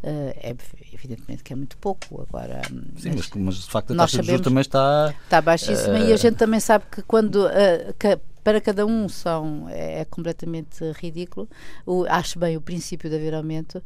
Uh, 0.00 0.30
é 0.36 0.54
evidentemente 0.92 1.42
que 1.42 1.52
é 1.52 1.56
muito 1.56 1.76
pouco 1.76 2.22
agora 2.22 2.62
sim 2.96 3.10
mas, 3.16 3.28
mas 3.34 3.54
de 3.56 3.68
facto 3.68 3.92
a 3.92 3.96
taxa 3.96 4.22
de 4.22 4.28
juros 4.28 4.42
também 4.42 4.60
está 4.60 5.12
está 5.24 5.40
baixíssima 5.40 5.94
uh, 5.98 6.08
e 6.08 6.12
a 6.12 6.16
gente 6.16 6.36
também 6.36 6.60
sabe 6.60 6.84
que 6.88 7.02
quando 7.02 7.46
uh, 7.46 7.92
que 7.98 8.16
para 8.44 8.60
cada 8.60 8.86
um 8.86 9.08
são 9.08 9.68
é, 9.68 10.02
é 10.02 10.04
completamente 10.04 10.84
ridículo. 10.92 11.48
O, 11.84 12.06
acho 12.08 12.38
bem 12.38 12.56
o 12.56 12.60
princípio 12.60 13.10
de 13.10 13.16
haver 13.16 13.34
aumento 13.34 13.82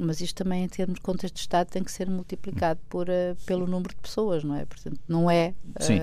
mas 0.00 0.22
isto 0.22 0.42
também 0.42 0.64
em 0.64 0.68
termos 0.68 0.94
de 0.94 1.02
contas 1.02 1.30
de 1.30 1.38
Estado 1.38 1.68
tem 1.68 1.84
que 1.84 1.92
ser 1.92 2.08
multiplicado 2.08 2.80
por, 2.88 3.06
pelo 3.44 3.66
número 3.66 3.94
de 3.94 4.00
pessoas 4.00 4.42
não 4.42 4.56
é? 4.56 4.64
Portanto 4.64 4.98
não 5.06 5.30
é 5.30 5.52
sim 5.80 6.00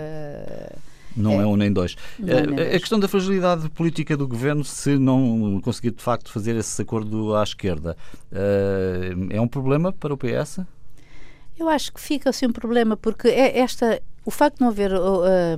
não 1.22 1.40
é, 1.40 1.44
é 1.44 1.46
um 1.46 1.56
nem 1.56 1.72
dois. 1.72 1.96
É, 2.26 2.46
nem 2.46 2.68
a 2.68 2.80
questão 2.80 3.00
da 3.00 3.08
fragilidade 3.08 3.70
política 3.70 4.16
do 4.16 4.28
governo, 4.28 4.64
se 4.64 4.98
não 4.98 5.60
conseguir 5.62 5.92
de 5.92 6.02
facto 6.04 6.32
fazer 6.32 6.56
esse 6.56 6.82
acordo 6.82 7.36
à 7.36 7.44
esquerda, 7.44 7.96
eh, 8.32 9.14
é 9.32 9.42
um 9.42 9.48
problema 9.48 9.92
para 9.92 10.14
o 10.14 10.18
PS? 10.18 10.60
Eu 11.58 11.68
acho 11.68 11.92
que 11.94 12.00
fica 12.00 12.30
assim 12.30 12.48
um 12.48 12.54
problema, 12.54 12.96
porque 12.96 13.28
é 13.28 13.60
esta, 13.60 14.02
o 14.26 14.32
facto 14.32 14.58
de 14.58 14.62
não 14.62 14.70
haver 14.70 14.94
uh, 14.94 15.58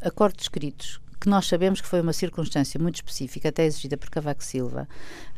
acordos 0.00 0.44
escritos, 0.44 1.00
que 1.20 1.28
nós 1.28 1.46
sabemos 1.46 1.80
que 1.80 1.86
foi 1.86 2.00
uma 2.00 2.12
circunstância 2.12 2.80
muito 2.80 2.96
específica, 2.96 3.48
até 3.48 3.64
exigida 3.64 3.96
por 3.96 4.10
Cavaco 4.10 4.42
Silva, 4.42 4.88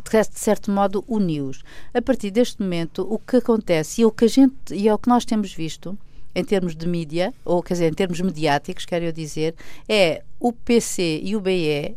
de 0.03 0.39
certo 0.39 0.71
modo 0.71 1.05
uniu-os. 1.07 1.63
A 1.93 2.01
partir 2.01 2.31
deste 2.31 2.63
momento, 2.63 3.07
o 3.09 3.19
que 3.19 3.37
acontece 3.37 4.01
e 4.01 4.07
o 4.07 4.11
que 4.11 4.25
a 4.25 4.29
gente 4.29 4.75
e 4.75 4.89
é 4.89 4.95
o 4.95 4.99
que 4.99 5.09
nós 5.09 5.25
temos 5.25 5.53
visto 5.53 5.99
em 6.37 6.45
termos 6.45 6.77
de 6.77 6.87
mídia, 6.87 7.33
ou 7.43 7.63
quer 7.63 7.73
dizer, 7.73 7.91
em 7.91 7.95
termos 7.95 8.21
mediáticos, 8.21 8.85
quero 8.85 9.07
eu 9.07 9.13
dizer, 9.13 9.55
é 9.89 10.23
o 10.39 10.53
PC 10.53 11.21
e 11.23 11.35
o 11.35 11.41
BE, 11.41 11.97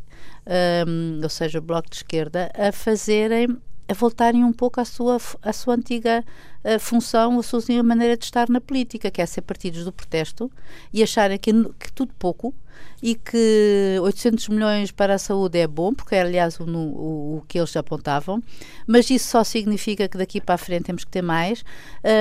um, 0.87 1.19
ou 1.21 1.29
seja, 1.29 1.59
o 1.59 1.61
Bloco 1.61 1.89
de 1.89 1.97
Esquerda, 1.97 2.49
a 2.57 2.71
fazerem 2.71 3.57
a 3.89 3.93
voltarem 3.95 4.43
um 4.43 4.53
pouco 4.53 4.79
à 4.79 4.85
sua, 4.85 5.17
à 5.41 5.51
sua 5.51 5.73
antiga 5.73 6.23
uh, 6.63 6.79
função, 6.79 7.39
a 7.39 7.43
sua 7.43 7.59
antiga 7.59 7.81
maneira 7.81 8.15
de 8.15 8.23
estar 8.23 8.47
na 8.47 8.61
política, 8.61 9.09
que 9.09 9.19
é 9.19 9.25
ser 9.25 9.41
partidos 9.41 9.83
do 9.83 9.91
protesto 9.91 10.49
e 10.93 11.01
acharem 11.01 11.39
que, 11.39 11.51
que 11.51 11.91
tudo 11.91 12.13
pouco 12.19 12.53
e 13.01 13.15
que 13.15 13.97
800 13.99 14.47
milhões 14.49 14.91
para 14.91 15.15
a 15.15 15.17
saúde 15.17 15.57
é 15.57 15.65
bom, 15.67 15.91
porque 15.91 16.13
é 16.13 16.21
aliás 16.21 16.59
o, 16.59 16.65
o, 16.65 17.37
o, 17.37 17.43
que 17.47 17.57
eles 17.57 17.75
apontavam, 17.75 18.43
mas 18.85 19.09
isso 19.09 19.27
só 19.27 19.43
significa 19.43 20.07
que 20.07 20.19
daqui 20.19 20.39
para 20.39 20.53
a 20.53 20.57
frente 20.59 20.83
temos 20.83 21.03
que 21.03 21.09
ter 21.09 21.23
mais. 21.23 21.65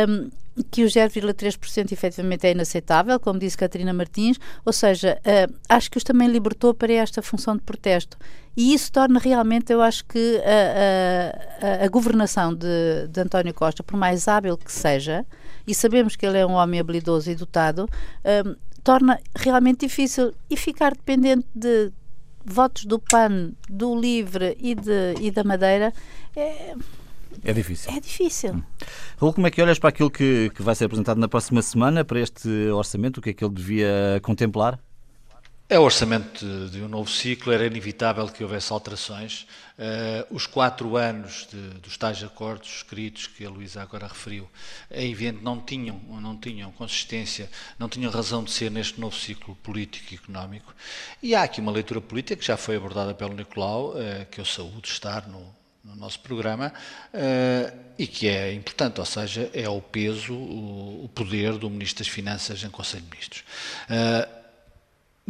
Um, 0.08 0.30
que 0.70 0.84
o 0.84 0.86
0,3% 0.86 1.92
efetivamente 1.92 2.46
é 2.46 2.52
inaceitável, 2.52 3.18
como 3.20 3.38
disse 3.38 3.56
Catarina 3.56 3.92
Martins, 3.92 4.38
ou 4.64 4.72
seja, 4.72 5.18
uh, 5.18 5.54
acho 5.68 5.90
que 5.90 5.98
os 5.98 6.04
também 6.04 6.28
libertou 6.28 6.74
para 6.74 6.92
esta 6.92 7.22
função 7.22 7.56
de 7.56 7.62
protesto. 7.62 8.16
E 8.56 8.74
isso 8.74 8.90
torna 8.90 9.20
realmente, 9.20 9.72
eu 9.72 9.80
acho 9.80 10.04
que 10.04 10.40
a, 10.44 11.82
a, 11.82 11.84
a 11.84 11.88
governação 11.88 12.52
de, 12.52 13.06
de, 13.08 13.20
António 13.20 13.54
Costa, 13.54 13.84
por 13.84 13.96
mais 13.96 14.26
hábil 14.26 14.56
que 14.56 14.72
seja, 14.72 15.24
e 15.66 15.74
sabemos 15.74 16.16
que 16.16 16.26
ele 16.26 16.38
é 16.38 16.44
um 16.44 16.54
homem 16.54 16.80
habilidoso 16.80 17.30
e 17.30 17.36
dotado, 17.36 17.88
torna 18.82 19.20
realmente 19.36 19.86
difícil. 19.86 20.34
E 20.50 20.56
ficar 20.56 20.92
dependente 20.92 21.46
de 21.54 21.92
votos 22.44 22.84
do 22.84 22.98
PAN, 22.98 23.52
do 23.68 23.94
LIVRE 23.94 24.56
e, 24.58 24.74
de, 24.74 25.14
e 25.20 25.30
da 25.30 25.44
Madeira 25.44 25.92
é 26.34 26.74
é 27.44 27.52
difícil. 27.52 27.92
É 27.92 28.00
difícil. 28.00 28.54
Hum. 28.54 28.62
Raul, 29.18 29.32
como 29.32 29.46
é 29.46 29.50
que 29.50 29.60
olhas 29.62 29.78
para 29.78 29.90
aquilo 29.90 30.10
que, 30.10 30.50
que 30.54 30.62
vai 30.62 30.74
ser 30.74 30.84
apresentado 30.84 31.18
na 31.18 31.28
próxima 31.28 31.62
semana, 31.62 32.04
para 32.04 32.20
este 32.20 32.48
orçamento? 32.70 33.18
O 33.18 33.22
que 33.22 33.30
é 33.30 33.32
que 33.32 33.44
ele 33.44 33.54
devia 33.54 34.20
contemplar? 34.22 34.78
É 35.70 35.78
o 35.78 35.82
orçamento 35.82 36.42
de, 36.42 36.70
de 36.70 36.82
um 36.82 36.88
novo 36.88 37.10
ciclo, 37.10 37.52
era 37.52 37.66
inevitável 37.66 38.26
que 38.28 38.42
houvesse 38.42 38.72
alterações. 38.72 39.46
Uh, 39.78 40.34
os 40.34 40.46
quatro 40.46 40.96
anos 40.96 41.46
de, 41.52 41.60
dos 41.80 41.98
tais 41.98 42.24
acordos 42.24 42.76
escritos 42.76 43.26
que 43.26 43.44
a 43.44 43.50
Luísa 43.50 43.82
agora 43.82 44.06
referiu, 44.06 44.48
é 44.90 45.06
evidente, 45.06 45.44
não 45.44 45.60
tinham, 45.60 46.00
não 46.22 46.38
tinham 46.38 46.72
consistência, 46.72 47.50
não 47.78 47.86
tinham 47.86 48.10
razão 48.10 48.42
de 48.42 48.50
ser 48.50 48.70
neste 48.70 48.98
novo 48.98 49.14
ciclo 49.14 49.54
político 49.56 50.14
e 50.14 50.16
económico. 50.16 50.74
E 51.22 51.34
há 51.34 51.42
aqui 51.42 51.60
uma 51.60 51.70
leitura 51.70 52.00
política 52.00 52.36
que 52.36 52.46
já 52.46 52.56
foi 52.56 52.76
abordada 52.76 53.12
pelo 53.12 53.34
Nicolau, 53.34 53.90
uh, 53.90 54.24
que 54.30 54.40
eu 54.40 54.46
saúdo 54.46 54.88
estar 54.88 55.28
no, 55.28 55.54
no 55.88 55.96
nosso 55.96 56.20
programa 56.20 56.72
uh, 57.14 57.78
e 57.98 58.06
que 58.06 58.28
é 58.28 58.52
importante, 58.52 59.00
ou 59.00 59.06
seja, 59.06 59.50
é 59.52 59.68
o 59.68 59.80
peso, 59.80 60.34
o, 60.34 61.04
o, 61.04 61.08
poder 61.08 61.54
do 61.54 61.68
Ministro 61.68 62.04
das 62.04 62.12
Finanças 62.12 62.62
em 62.62 62.70
Conselho 62.70 63.02
de 63.02 63.10
Ministros. 63.10 63.44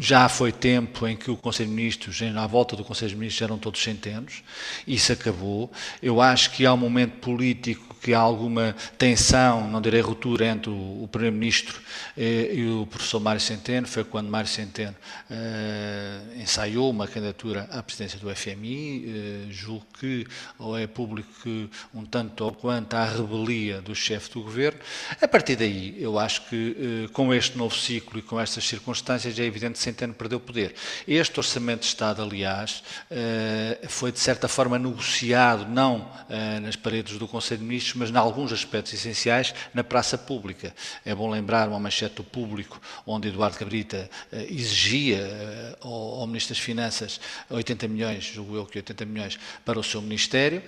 Já 0.01 0.29
foi 0.29 0.53
tempo 0.53 1.09
em 1.09 1.17
que 1.17 1.29
o 1.29 1.37
Conselho 1.37 1.71
de 1.71 1.75
Ministros, 1.75 2.21
à 2.23 2.47
volta 2.47 2.77
do 2.77 2.85
Conselho 2.85 3.11
de 3.11 3.17
Ministros, 3.17 3.43
eram 3.43 3.59
todos 3.59 3.83
centenos, 3.83 4.45
isso 4.87 5.13
acabou. 5.13 5.73
Eu 6.01 6.21
acho 6.21 6.53
que 6.53 6.65
há 6.65 6.73
um 6.73 6.77
momento 6.77 7.19
político 7.19 7.89
que 8.01 8.15
há 8.15 8.19
alguma 8.19 8.75
tensão, 8.97 9.69
não 9.69 9.81
direi 9.81 10.01
ruptura, 10.01 10.47
entre 10.47 10.71
o, 10.71 11.09
Primeiro-Ministro 11.11 11.81
eh, 12.17 12.55
e 12.55 12.67
o 12.69 12.87
professor 12.87 13.19
Mário 13.19 13.41
Centeno. 13.41 13.87
Foi 13.87 14.05
quando 14.05 14.29
Mário 14.29 14.49
Centeno 14.49 14.95
eh, 15.31 16.21
ensaiou 16.37 16.91
uma 16.91 17.07
candidatura 17.07 17.69
à 17.71 17.83
presidência 17.83 18.19
do 18.19 18.35
FMI. 18.35 19.05
Eh, 19.05 19.47
julgo 19.51 19.87
que, 19.99 20.27
ou 20.59 20.79
é 20.79 20.87
público 20.87 21.29
que, 21.43 21.69
um 21.95 22.05
tanto 22.05 22.45
ou 22.45 22.53
quanto, 22.53 22.95
há 22.95 23.05
rebelia 23.05 23.81
do 23.81 23.95
chefe 23.95 24.31
do 24.31 24.43
governo. 24.43 24.79
A 25.21 25.27
partir 25.27 25.57
daí, 25.57 25.97
eu 25.99 26.19
acho 26.19 26.49
que 26.49 27.09
com 27.13 27.35
este 27.35 27.59
novo 27.59 27.75
ciclo 27.75 28.19
e 28.19 28.23
com 28.23 28.39
estas 28.39 28.65
circunstâncias, 28.65 29.39
é 29.39 29.45
evidente 29.45 29.79
Centeno 29.89 30.13
perdeu 30.13 30.39
poder. 30.39 30.75
Este 31.07 31.41
Orçamento 31.41 31.81
de 31.81 31.87
Estado, 31.87 32.23
aliás, 32.23 32.83
eh, 33.11 33.79
foi 33.89 34.13
de 34.13 34.21
certa 34.21 34.47
forma 34.49 34.79
negociado, 34.79 35.67
não 35.67 36.11
eh, 36.29 36.61
nas 36.61 36.77
paredes 36.77 37.19
do 37.19 37.27
Conselho 37.27 37.61
de 37.61 37.67
Ministros, 37.67 37.95
mas 37.95 38.11
em 38.11 38.17
alguns 38.17 38.53
aspectos 38.53 38.93
essenciais 38.93 39.55
na 39.73 39.83
praça 39.83 40.19
pública. 40.19 40.75
É 41.05 41.15
bom 41.15 41.31
lembrar 41.31 41.69
uma 41.69 41.81
manchete 41.81 42.17
do 42.17 42.25
público, 42.25 42.81
onde 43.07 43.29
Eduardo 43.29 43.57
Cabrita 43.57 44.11
eh, 44.31 44.47
exigia 44.51 45.77
ao, 45.81 46.27
Ministro 46.27 46.55
das 46.55 46.63
Finanças 46.63 47.21
80 47.49 47.89
milhões, 47.89 48.25
julgo 48.25 48.57
eu 48.57 48.67
que 48.67 48.79
80 48.79 49.07
milhões, 49.07 49.39
para 49.65 49.79
o 49.79 49.83
seu 49.83 50.03
Ministério. 50.03 50.63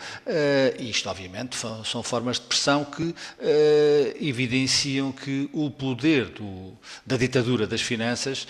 Isto, 0.79 1.11
obviamente, 1.11 1.57
são 1.85 2.03
formas 2.03 2.39
de 2.39 2.47
pressão 2.47 2.85
que 2.85 3.15
evidenciam 4.19 5.13
que 5.13 5.51
o 5.53 5.71
poder 5.71 6.27
do, 6.27 6.73
da 7.05 7.17
ditadura 7.17 7.67
das 7.67 7.83
finanças 7.83 8.47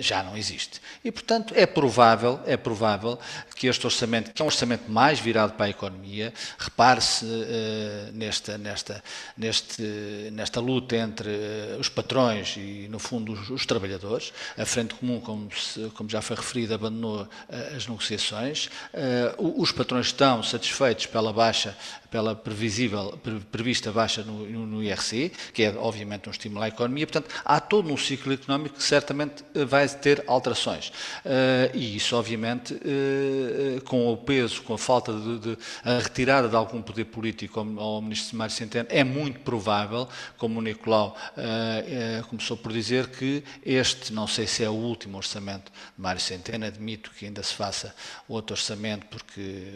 já 0.00 0.22
não 0.22 0.36
existe. 0.36 0.80
E, 1.04 1.12
portanto, 1.12 1.54
é 1.56 1.66
provável, 1.66 2.40
é 2.46 2.56
provável 2.56 3.18
que 3.56 3.66
este 3.66 3.86
orçamento, 3.86 4.32
que 4.32 4.42
é 4.42 4.44
um 4.44 4.48
orçamento 4.48 4.90
mais 4.90 5.18
virado 5.18 5.54
para 5.54 5.66
a 5.66 5.70
economia, 5.70 6.32
repare-se 6.58 7.24
uh, 7.24 8.12
nesta, 8.12 8.58
nesta, 8.58 9.02
neste, 9.36 9.82
nesta 10.30 10.60
luta 10.60 10.94
entre 10.94 11.30
uh, 11.30 11.80
os 11.80 11.88
patrões 11.88 12.54
e, 12.58 12.86
no 12.90 12.98
fundo, 12.98 13.32
os, 13.32 13.48
os 13.48 13.64
trabalhadores. 13.64 14.32
A 14.58 14.66
Frente 14.66 14.94
Comum, 14.94 15.20
como, 15.20 15.48
se, 15.56 15.90
como 15.94 16.08
já 16.10 16.20
foi 16.20 16.36
referido, 16.36 16.74
abandonou 16.74 17.22
uh, 17.22 17.76
as 17.76 17.86
negociações. 17.86 18.68
os 19.38 19.72
patrões 19.72 20.06
estão 20.06 20.42
satisfeitos 20.42 21.06
pela 21.06 21.32
baixa 21.32 21.74
pela 22.10 22.34
previsível, 22.34 23.18
prevista 23.50 23.90
baixa 23.90 24.22
no, 24.22 24.46
no, 24.66 24.82
IRC, 24.82 25.30
que 25.52 25.64
é 25.64 25.74
obviamente 25.76 26.28
um 26.28 26.32
estímulo 26.32 26.62
à 26.62 26.68
economia. 26.68 27.06
Portanto, 27.06 27.34
há 27.44 27.60
todo 27.60 27.92
um 27.92 27.96
ciclo 27.96 28.32
económico 28.32 28.76
que 28.76 28.82
certamente 28.82 29.44
vai 29.66 29.86
ter 29.88 30.22
alterações. 30.26 30.92
E 31.74 31.96
isso, 31.96 32.16
obviamente, 32.16 32.78
com 33.84 34.12
o 34.12 34.16
peso, 34.16 34.62
com 34.62 34.74
a 34.74 34.78
falta 34.78 35.12
de, 35.12 35.38
de, 35.38 35.58
a 35.84 35.98
retirada 35.98 36.48
de 36.48 36.56
algum 36.56 36.82
poder 36.82 37.04
político 37.06 37.60
ao, 37.60 37.80
ao 37.80 38.02
ministro 38.02 38.36
Mário 38.36 38.54
Centeno, 38.54 38.88
é 38.90 39.04
muito 39.04 39.40
provável, 39.40 40.08
como 40.36 40.58
o 40.58 40.62
Nicolau 40.62 41.16
uh, 41.36 42.26
começou 42.26 42.56
por 42.56 42.72
dizer, 42.72 43.08
que 43.08 43.42
este, 43.64 44.12
não 44.12 44.26
sei 44.26 44.46
se 44.46 44.64
é 44.64 44.70
o 44.70 44.74
último 44.74 45.16
orçamento 45.16 45.70
de 45.72 46.02
Mário 46.02 46.20
Centeno, 46.20 46.64
admito 46.64 47.10
que 47.10 47.26
ainda 47.26 47.42
se 47.42 47.54
faça 47.54 47.94
outro 48.28 48.54
orçamento, 48.54 49.06
porque 49.06 49.66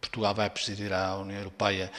Portugal 0.00 0.34
vai 0.34 0.50
presidir 0.50 0.92
a 0.92 1.16
União 1.16 1.38
Europeia 1.38 1.90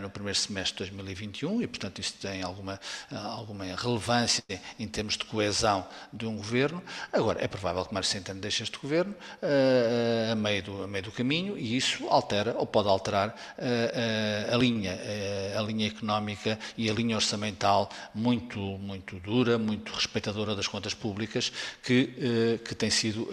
no 0.00 0.10
primeiro 0.10 0.38
semestre 0.38 0.84
de 0.84 0.90
2021 0.90 1.62
e, 1.62 1.66
portanto, 1.66 2.00
isso 2.00 2.14
tem 2.20 2.42
alguma, 2.42 2.80
alguma 3.10 3.64
relevância 3.64 4.42
em 4.78 4.86
termos 4.86 5.16
de 5.16 5.24
coesão 5.24 5.86
de 6.12 6.26
um 6.26 6.36
governo. 6.36 6.82
Agora, 7.12 7.42
é 7.42 7.48
provável 7.48 7.84
que 7.84 7.92
Mário 7.92 8.08
Centeno 8.08 8.40
deixe 8.40 8.62
este 8.62 8.78
governo 8.78 9.14
uh, 9.42 10.32
a, 10.32 10.36
meio 10.50 10.62
do, 10.62 10.82
a 10.82 10.86
meio 10.86 11.04
do 11.04 11.12
caminho 11.12 11.56
e 11.56 11.76
isso 11.76 12.06
altera 12.08 12.54
ou 12.58 12.66
pode 12.66 12.88
alterar 12.88 13.28
uh, 13.28 14.54
a 14.54 14.56
linha, 14.56 14.98
a 15.56 15.62
linha 15.62 15.86
económica 15.86 16.58
e 16.76 16.90
a 16.90 16.92
linha 16.92 17.16
orçamental 17.16 17.88
muito, 18.14 18.58
muito 18.58 19.16
dura, 19.20 19.58
muito 19.58 19.92
respeitadora 19.92 20.54
das 20.56 20.66
contas 20.66 20.94
públicas 20.94 21.52
que, 21.82 22.58
que 22.64 22.74
tem 22.74 22.90
sido 22.90 23.28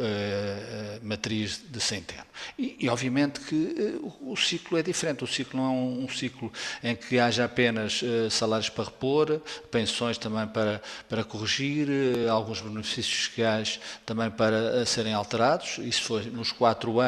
matriz 1.01 1.62
de 1.69 1.80
Centeno. 1.80 2.23
E, 2.58 2.77
e 2.80 2.89
obviamente 2.89 3.39
que 3.41 3.99
o, 4.01 4.32
o, 4.34 4.38
ciclo 4.38 4.77
é 4.77 4.84
diferente. 4.84 5.23
O 5.23 5.27
ciclo 5.27 5.60
não 5.60 5.65
é 5.65 5.69
um, 5.69 6.03
um 6.03 6.10
ciclo 6.10 6.51
em 6.84 6.95
que 6.95 7.19
haja 7.19 7.45
apenas 7.45 8.01
salários 8.30 8.69
para 8.69 8.86
repor, 8.86 9.41
pensões 9.71 10.17
também 10.17 10.47
para, 10.47 10.82
para 11.10 11.23
corrigir, 11.23 11.88
alguns 12.30 12.62
benefícios 12.62 13.08
fiscais 13.08 13.80
também 14.06 14.30
para 14.30 14.86
serem 14.86 15.13
alterados. 15.13 15.77
Isso 15.80 16.03
foi 16.03 16.23
nos 16.25 16.51
quatro 16.51 16.99
anos 16.99 17.07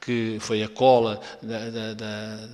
que 0.00 0.38
foi 0.40 0.62
a 0.62 0.68
cola 0.68 1.20
da, 1.42 1.70
da, 1.70 1.94
da 1.94 2.48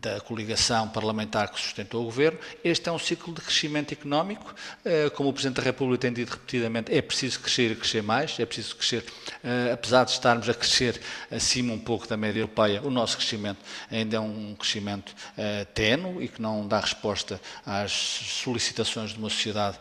da 0.00 0.20
coligação 0.20 0.88
parlamentar 0.88 1.50
que 1.50 1.60
sustentou 1.60 2.02
o 2.02 2.04
governo. 2.04 2.38
Este 2.62 2.88
é 2.88 2.92
um 2.92 2.98
ciclo 2.98 3.34
de 3.34 3.40
crescimento 3.40 3.92
económico. 3.92 4.54
Eh, 4.84 5.10
como 5.10 5.28
o 5.28 5.32
Presidente 5.32 5.56
da 5.56 5.62
República 5.62 6.02
tem 6.02 6.12
dito 6.12 6.30
repetidamente, 6.32 6.94
é 6.94 7.02
preciso 7.02 7.40
crescer 7.40 7.72
e 7.72 7.76
crescer 7.76 8.02
mais, 8.02 8.38
é 8.38 8.46
preciso 8.46 8.76
crescer, 8.76 9.04
eh, 9.42 9.72
apesar 9.72 10.04
de 10.04 10.12
estarmos 10.12 10.48
a 10.48 10.54
crescer 10.54 11.00
acima 11.30 11.72
um 11.72 11.78
pouco 11.78 12.06
da 12.06 12.16
média 12.16 12.40
europeia, 12.40 12.80
o 12.82 12.90
nosso 12.90 13.16
crescimento 13.16 13.58
ainda 13.90 14.16
é 14.16 14.20
um 14.20 14.54
crescimento 14.54 15.14
eh, 15.36 15.64
tenue 15.74 16.24
e 16.24 16.28
que 16.28 16.40
não 16.40 16.66
dá 16.66 16.78
resposta 16.78 17.40
às 17.66 17.90
solicitações 17.90 19.10
de 19.10 19.18
uma 19.18 19.30
sociedade 19.30 19.78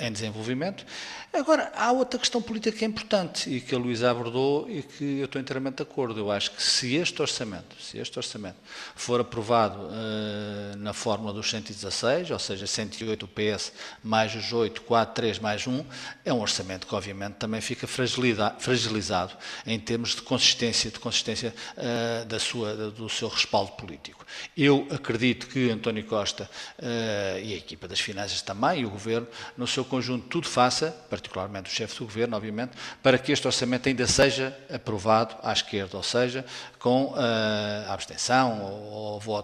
em 0.00 0.10
desenvolvimento. 0.10 0.84
Agora, 1.32 1.72
há 1.74 1.90
outra 1.92 2.18
questão 2.18 2.42
política 2.42 2.76
que 2.76 2.84
é 2.84 2.88
importante 2.88 3.48
e 3.48 3.60
que 3.60 3.74
a 3.74 3.78
Luísa 3.78 4.10
abordou 4.10 4.68
e 4.68 4.82
que 4.82 5.18
eu 5.18 5.24
estou 5.24 5.40
inteiramente 5.40 5.76
de 5.76 5.82
acordo. 5.82 6.18
Eu 6.20 6.30
acho 6.30 6.50
que 6.50 6.62
se 6.62 6.94
este 6.94 7.22
orçamento, 7.22 7.74
se 7.80 7.96
este 7.96 8.18
orçamento 8.18 8.56
for 8.94 9.20
aprovado 9.20 9.51
uh, 9.52 10.76
na 10.78 10.92
fórmula 10.92 11.32
dos 11.32 11.48
116, 11.50 12.30
ou 12.30 12.38
seja, 12.38 12.66
108 12.66 13.28
PS 13.28 13.72
mais 14.02 14.34
os 14.34 14.52
8, 14.52 14.82
4, 14.82 15.14
3 15.14 15.38
mais 15.38 15.66
1, 15.66 15.84
é 16.24 16.32
um 16.32 16.40
orçamento 16.40 16.86
que 16.86 16.94
obviamente 16.94 17.34
também 17.34 17.60
fica 17.60 17.86
fragilizado 17.86 19.34
em 19.66 19.78
termos 19.78 20.14
de 20.14 20.22
consistência, 20.22 20.90
de 20.90 20.98
consistência 20.98 21.54
uh, 21.76 22.24
da 22.24 22.38
sua, 22.38 22.90
do 22.90 23.08
seu 23.08 23.28
respaldo 23.28 23.72
político. 23.72 24.24
Eu 24.56 24.86
acredito 24.90 25.46
que 25.46 25.70
António 25.70 26.04
Costa 26.04 26.48
uh, 26.78 27.38
e 27.38 27.54
a 27.54 27.56
equipa 27.56 27.86
das 27.86 28.00
finanças 28.00 28.42
também, 28.42 28.80
e 28.80 28.86
o 28.86 28.90
Governo, 28.90 29.26
no 29.56 29.66
seu 29.66 29.84
conjunto, 29.84 30.26
tudo 30.28 30.48
faça, 30.48 30.90
particularmente 31.10 31.70
o 31.70 31.74
chefe 31.74 31.98
do 31.98 32.04
Governo, 32.04 32.36
obviamente, 32.36 32.72
para 33.02 33.18
que 33.18 33.32
este 33.32 33.46
orçamento 33.46 33.88
ainda 33.88 34.06
seja 34.06 34.56
aprovado 34.72 35.36
à 35.42 35.52
esquerda, 35.52 35.96
ou 35.96 36.02
seja, 36.02 36.44
com 36.78 37.14
a 37.16 37.92
abstenção 37.92 38.62
ou, 38.62 39.16
o 39.16 39.20
voto, 39.20 39.41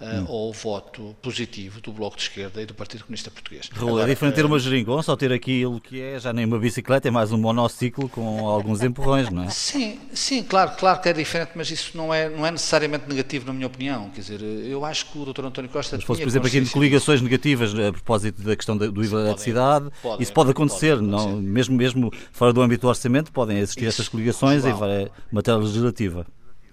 uh, 0.00 0.04
hum. 0.04 0.24
ou 0.28 0.52
voto 0.52 1.14
positivo 1.22 1.80
do 1.80 1.92
Bloco 1.92 2.16
de 2.16 2.22
Esquerda 2.22 2.62
e 2.62 2.66
do 2.66 2.74
Partido 2.74 3.04
Comunista 3.04 3.30
Português. 3.30 3.68
Raul, 3.72 4.00
é 4.00 4.06
diferente 4.06 4.34
ter 4.34 4.44
uma 4.44 4.58
geringonça 4.58 5.10
ou 5.10 5.16
ter 5.16 5.32
aquilo 5.32 5.80
que 5.80 6.00
é 6.00 6.18
já 6.18 6.32
nem 6.32 6.44
uma 6.44 6.58
bicicleta, 6.58 7.08
é 7.08 7.10
mais 7.10 7.32
um 7.32 7.38
monociclo 7.38 8.08
com 8.08 8.46
alguns 8.48 8.82
empurrões, 8.82 9.30
não 9.30 9.44
é? 9.44 9.50
Sim, 9.50 9.98
sim, 10.12 10.42
claro, 10.42 10.72
claro 10.78 11.00
que 11.00 11.08
é 11.08 11.12
diferente, 11.12 11.52
mas 11.54 11.70
isso 11.70 11.96
não 11.96 12.12
é, 12.12 12.28
não 12.28 12.46
é 12.46 12.50
necessariamente 12.50 13.08
negativo 13.08 13.46
na 13.46 13.52
minha 13.52 13.66
opinião. 13.66 14.10
Quer 14.10 14.20
dizer, 14.20 14.42
eu 14.42 14.84
acho 14.84 15.06
que 15.06 15.18
o 15.18 15.24
Dr. 15.32 15.44
António 15.44 15.70
Costa. 15.70 15.96
Mas 15.96 16.04
fosse, 16.04 16.22
por 16.22 16.28
exemplo, 16.28 16.48
aqui 16.48 16.60
de 16.60 16.70
coligações 16.70 17.20
negativas 17.20 17.74
a 17.74 17.92
propósito 17.92 18.42
da 18.42 18.56
questão 18.56 18.76
do 18.76 19.04
IVA 19.04 19.18
da 19.18 19.24
eletricidade, 19.26 19.90
isso 20.18 20.32
pode 20.32 20.50
acontecer, 20.50 21.00
não, 21.00 21.36
mesmo, 21.36 21.76
mesmo 21.76 22.12
fora 22.32 22.52
do 22.52 22.60
âmbito 22.60 22.82
do 22.82 22.88
orçamento, 22.88 23.32
podem 23.32 23.58
existir 23.58 23.86
essas 23.86 24.08
coligações 24.08 24.62
João, 24.62 24.90
em 24.90 25.10
matéria 25.32 25.58
legislativa. 25.58 26.26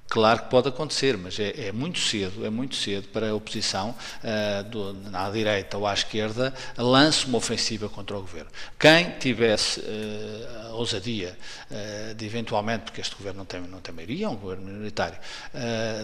Claro 0.09 0.43
que 0.43 0.49
pode 0.49 0.69
acontecer, 0.69 1.17
mas 1.17 1.37
é, 1.37 1.67
é, 1.67 1.71
muito 1.73 1.99
cedo, 1.99 2.45
é 2.45 2.49
muito 2.49 2.75
cedo 2.75 3.09
para 3.09 3.29
a 3.29 3.35
oposição, 3.35 3.93
uh, 4.23 4.63
do, 4.63 4.95
à 5.13 5.29
direita 5.29 5.77
ou 5.77 5.85
à 5.85 5.93
esquerda, 5.93 6.53
lance 6.77 7.25
uma 7.25 7.37
ofensiva 7.37 7.89
contra 7.89 8.17
o 8.17 8.21
governo. 8.21 8.49
Quem 8.79 9.11
tivesse 9.19 9.81
uh, 9.81 10.67
a 10.69 10.73
ousadia 10.75 11.37
uh, 11.69 12.15
de 12.15 12.25
eventualmente, 12.25 12.85
porque 12.85 13.01
este 13.01 13.15
governo 13.17 13.39
não 13.39 13.45
tem, 13.45 13.59
não 13.61 13.81
tem 13.81 13.93
maioria, 13.93 14.27
é 14.27 14.29
um 14.29 14.35
governo 14.35 14.65
minoritário, 14.65 15.17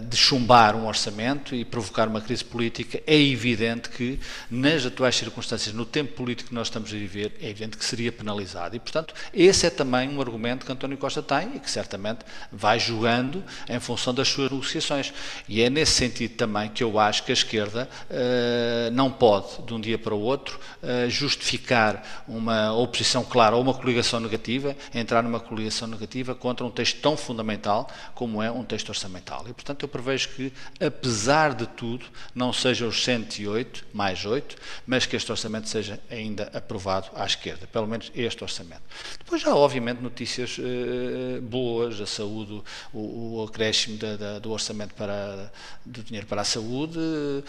de 0.10 0.18
chumbar 0.18 0.76
um 0.76 0.88
orçamento 0.88 1.56
e 1.56 1.64
provocar 1.64 2.08
uma 2.08 2.20
crise 2.20 2.44
política, 2.44 3.02
é 3.08 3.18
evidente 3.18 3.90
que, 3.90 4.20
nas 4.50 4.86
atuais 4.86 5.16
circunstâncias, 5.16 5.74
no 5.74 5.86
tempo 5.86 6.14
político 6.14 6.50
que 6.50 6.56
nós 6.56 6.68
estamos 6.68 6.90
a 6.90 6.94
viver, 6.94 7.34
é 7.40 7.50
evidente 7.50 7.78
que 7.78 7.86
seria 7.86 8.12
penalizado. 8.12 8.76
E, 8.76 8.80
portanto, 8.80 9.14
esse 9.34 9.66
é 9.66 9.70
também 9.70 10.10
um 10.10 10.20
argumento 10.20 10.66
que 10.66 10.72
António 10.72 10.98
Costa 10.98 11.22
tem 11.22 11.56
e 11.56 11.60
que 11.60 11.70
certamente 11.70 12.20
vai 12.52 12.80
jogando 12.80 13.44
em 13.70 13.80
função 13.80 13.93
função 13.98 14.14
das 14.14 14.28
suas 14.28 14.52
negociações. 14.52 15.14
E 15.48 15.62
é 15.62 15.70
nesse 15.70 15.94
sentido 15.94 16.36
também 16.36 16.70
que 16.70 16.84
eu 16.84 17.00
acho 17.00 17.24
que 17.24 17.32
a 17.32 17.34
esquerda 17.34 17.90
uh, 18.10 18.92
não 18.92 19.12
pode, 19.12 19.62
de 19.66 19.74
um 19.74 19.80
dia 19.80 19.98
para 19.98 20.14
o 20.14 20.20
outro, 20.20 20.60
uh, 20.82 21.10
justificar 21.10 22.24
uma 22.28 22.74
oposição 22.74 23.24
clara 23.24 23.56
ou 23.56 23.62
uma 23.62 23.74
coligação 23.74 24.20
negativa, 24.20 24.76
entrar 24.94 25.22
numa 25.22 25.40
coligação 25.40 25.88
negativa 25.88 26.34
contra 26.34 26.66
um 26.66 26.72
texto 26.72 27.00
tão 27.02 27.16
fundamental 27.16 27.90
como 28.14 28.42
é 28.42 28.52
um 28.52 28.64
texto 28.64 28.90
orçamental. 28.90 29.46
E, 29.48 29.54
portanto, 29.54 29.84
eu 29.84 29.88
prevejo 29.88 30.30
que, 30.30 30.52
apesar 30.80 31.54
de 31.54 31.68
tudo, 31.68 32.06
não 32.34 32.52
sejam 32.52 32.88
os 32.88 33.04
108 33.04 33.86
mais 33.94 34.26
8, 34.26 34.56
mas 34.88 35.06
que 35.06 35.16
este 35.16 35.32
orçamento 35.32 35.70
seja 35.70 36.00
ainda 36.10 36.50
aprovado 36.54 37.10
à 37.16 37.26
esquerda, 37.26 37.68
pelo 37.68 37.88
menos 37.88 38.12
este 38.16 38.44
orçamento. 38.44 38.82
Depois 39.20 39.42
já, 39.42 39.56
obviamente, 39.56 40.02
notícias 40.02 40.58
uh, 40.58 41.42
boas, 41.42 42.00
a 42.02 42.06
saúde, 42.06 42.62
o, 42.92 43.38
o 43.38 43.44
acréscimo 43.44 43.83
acréscimo 43.84 43.98
da, 43.98 44.16
da, 44.16 44.40
do 44.40 44.52
orçamento 44.52 44.94
para, 44.94 45.52
do 45.86 46.04
dinheiro 46.04 46.28
para 46.28 46.42
a 46.42 46.46
saúde, 46.46 46.98
uh, 46.98 47.44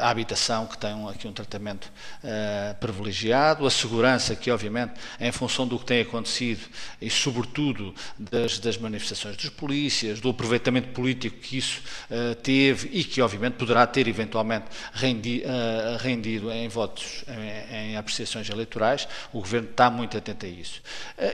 a 0.00 0.10
habitação, 0.10 0.66
que 0.66 0.76
tem 0.78 1.08
aqui 1.08 1.28
um 1.28 1.32
tratamento 1.32 1.90
uh, 2.24 2.74
privilegiado, 2.80 3.66
a 3.66 3.70
segurança, 3.70 4.34
que 4.34 4.50
obviamente, 4.50 4.94
em 5.20 5.30
função 5.32 5.66
do 5.66 5.78
que 5.78 5.84
tem 5.84 6.00
acontecido 6.00 6.60
e, 7.00 7.10
sobretudo, 7.10 7.94
das, 8.18 8.58
das 8.58 8.76
manifestações 8.76 9.36
dos 9.36 9.50
polícias, 9.50 10.20
do 10.20 10.30
aproveitamento 10.30 10.88
político 10.88 11.36
que 11.38 11.58
isso 11.58 11.80
uh, 12.10 12.34
teve 12.36 12.88
e 12.92 13.04
que, 13.04 13.20
obviamente, 13.20 13.54
poderá 13.54 13.86
ter 13.86 14.08
eventualmente 14.08 14.66
rendi, 14.92 15.42
rendido 16.00 16.50
em 16.50 16.68
votos, 16.68 17.24
em, 17.28 17.92
em, 17.92 17.96
apreciações 17.96 18.48
eleitorais, 18.48 19.08
o 19.32 19.40
Governo 19.40 19.68
está 19.70 19.90
muito 19.90 20.16
atento 20.16 20.46
a 20.46 20.48
isso. 20.48 20.82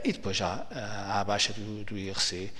e 0.03 0.11
depois 0.11 0.37
já 0.37 0.65
há 0.71 1.21
a 1.21 1.23
baixa 1.23 1.53
do, 1.53 1.83
do 1.83 1.97
IRC, 1.97 2.51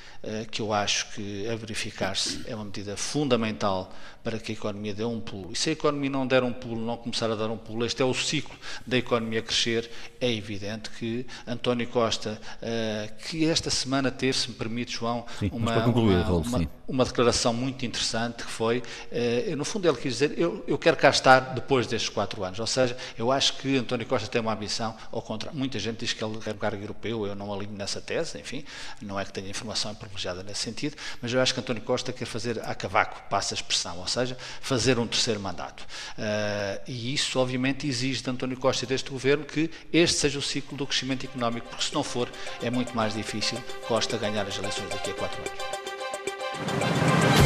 que 0.51 0.61
eu 0.61 0.73
acho 0.73 1.11
que 1.11 1.47
a 1.47 1.55
verificar-se 1.75 2.41
é 2.47 2.55
uma 2.55 2.63
medida 2.63 2.95
fundamental 2.95 3.93
para 4.23 4.39
que 4.39 4.53
a 4.53 4.55
economia 4.55 4.91
dê 4.91 5.03
um 5.03 5.19
pulo. 5.19 5.51
E 5.51 5.55
se 5.55 5.69
a 5.69 5.73
economia 5.73 6.09
não 6.09 6.25
der 6.25 6.41
um 6.41 6.51
pulo, 6.51 6.83
não 6.83 6.97
começar 6.97 7.29
a 7.29 7.35
dar 7.35 7.51
um 7.51 7.57
pulo, 7.57 7.85
este 7.85 8.01
é 8.01 8.05
o 8.05 8.13
ciclo 8.13 8.55
da 8.87 8.97
economia 8.97 9.39
crescer, 9.43 9.87
é 10.19 10.31
evidente 10.33 10.89
que 10.89 11.27
António 11.45 11.87
Costa, 11.87 12.41
uh, 12.41 13.13
que 13.27 13.45
esta 13.45 13.69
semana 13.69 14.09
teve, 14.09 14.35
se 14.35 14.49
me 14.49 14.55
permite, 14.55 14.93
João, 14.93 15.25
sim, 15.37 15.51
uma, 15.53 15.79
concluir, 15.79 16.15
uma, 16.25 16.39
uma, 16.39 16.69
uma, 16.87 17.05
declaração 17.05 17.53
muito 17.53 17.85
interessante 17.85 18.43
que 18.43 18.49
foi, 18.49 18.79
uh, 18.79 19.55
no 19.55 19.63
fundo 19.63 19.87
ele 19.87 19.97
quis 19.97 20.13
dizer, 20.13 20.33
eu, 20.39 20.63
eu 20.67 20.77
quero 20.79 20.97
cá 20.97 21.09
estar 21.11 21.39
depois 21.53 21.85
destes 21.85 22.09
quatro 22.09 22.43
anos, 22.43 22.59
ou 22.59 22.65
seja, 22.65 22.97
eu 23.15 23.31
acho 23.31 23.57
que 23.57 23.77
António 23.77 24.07
Costa 24.07 24.27
tem 24.27 24.41
uma 24.41 24.53
ambição, 24.53 24.95
ao 25.11 25.21
contrário, 25.21 25.55
muita 25.55 25.77
gente 25.77 25.99
diz 25.99 26.13
que 26.13 26.23
ele 26.23 26.39
é 26.47 26.49
um 26.49 26.57
cargo 26.57 26.81
europeu, 26.81 27.27
eu 27.27 27.35
não 27.35 27.53
alinho 27.53 27.73
nessa 27.73 28.01
tese, 28.01 28.39
enfim, 28.39 28.65
não 29.03 29.19
é 29.19 29.25
que 29.25 29.31
tenha 29.31 29.47
informação 29.47 29.93
privilegiada 29.93 30.41
nesse 30.41 30.61
sentido, 30.61 30.95
mas 31.21 31.31
eu 31.31 31.39
acho 31.39 31.53
que 31.53 31.59
António 31.65 31.81
Costa 31.81 32.13
quer 32.13 32.25
fazer 32.25 32.61
a 32.63 32.75
cavaco, 32.75 33.23
passa 33.27 33.53
a 33.53 33.55
expressão, 33.55 33.97
ou 33.97 34.07
seja, 34.07 34.37
fazer 34.61 34.99
um 34.99 35.07
terceiro 35.07 35.39
mandato. 35.39 35.81
Uh, 35.81 36.81
e 36.87 37.13
isso, 37.13 37.39
obviamente, 37.39 37.87
exige 37.87 38.21
de 38.21 38.29
António 38.29 38.55
Costa 38.55 38.85
e 38.85 38.87
deste 38.87 39.09
governo 39.09 39.43
que 39.43 39.71
este 39.91 40.19
seja 40.19 40.37
o 40.37 40.43
ciclo 40.43 40.77
do 40.77 40.85
crescimento 40.85 41.25
económico, 41.25 41.67
porque 41.67 41.83
se 41.83 41.93
não 41.93 42.03
for, 42.03 42.29
é 42.61 42.69
muito 42.69 42.95
mais 42.95 43.15
difícil 43.15 43.57
Costa 43.87 44.15
ganhar 44.17 44.45
as 44.45 44.57
eleições 44.57 44.89
daqui 44.89 45.09
a 45.09 45.13
quatro 45.15 45.41
anos. 45.41 47.44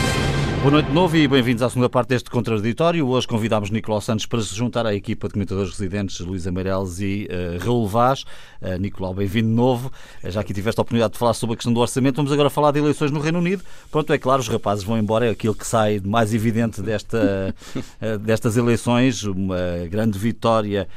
Boa 0.61 0.71
noite 0.71 0.87
de 0.87 0.93
novo 0.93 1.15
e 1.15 1.25
bem-vindos 1.25 1.63
à 1.63 1.69
segunda 1.69 1.87
parte 1.87 2.09
deste 2.09 2.29
contraditório. 2.29 3.07
Hoje 3.07 3.25
convidámos 3.25 3.69
Nicolau 3.69 4.01
Santos 4.01 4.25
para 4.25 4.41
se 4.41 4.53
juntar 4.53 4.85
à 4.85 4.93
equipa 4.93 5.29
de 5.29 5.33
comentadores 5.35 5.71
residentes 5.71 6.19
Luísa 6.19 6.51
Meireles 6.51 6.99
e 6.99 7.29
uh, 7.31 7.63
Raul 7.63 7.87
Vaz. 7.87 8.23
Uh, 8.61 8.77
Nicolau, 8.77 9.13
bem-vindo 9.13 9.47
de 9.47 9.53
novo. 9.53 9.89
Uh, 10.21 10.29
já 10.29 10.43
que 10.43 10.53
tiveste 10.53 10.77
a 10.77 10.81
oportunidade 10.81 11.13
de 11.13 11.17
falar 11.17 11.33
sobre 11.33 11.53
a 11.53 11.55
questão 11.55 11.71
do 11.71 11.79
orçamento, 11.79 12.17
vamos 12.17 12.33
agora 12.33 12.49
falar 12.49 12.71
de 12.71 12.79
eleições 12.79 13.09
no 13.09 13.21
Reino 13.21 13.39
Unido. 13.39 13.63
Pronto, 13.89 14.11
é 14.11 14.17
claro, 14.17 14.41
os 14.41 14.49
rapazes 14.49 14.83
vão 14.83 14.97
embora, 14.97 15.27
é 15.27 15.29
aquilo 15.29 15.55
que 15.55 15.65
sai 15.65 16.01
mais 16.03 16.33
evidente 16.33 16.81
desta, 16.81 17.55
uh, 18.01 18.19
destas 18.19 18.57
eleições, 18.57 19.23
uma 19.23 19.87
grande 19.89 20.19
vitória 20.19 20.89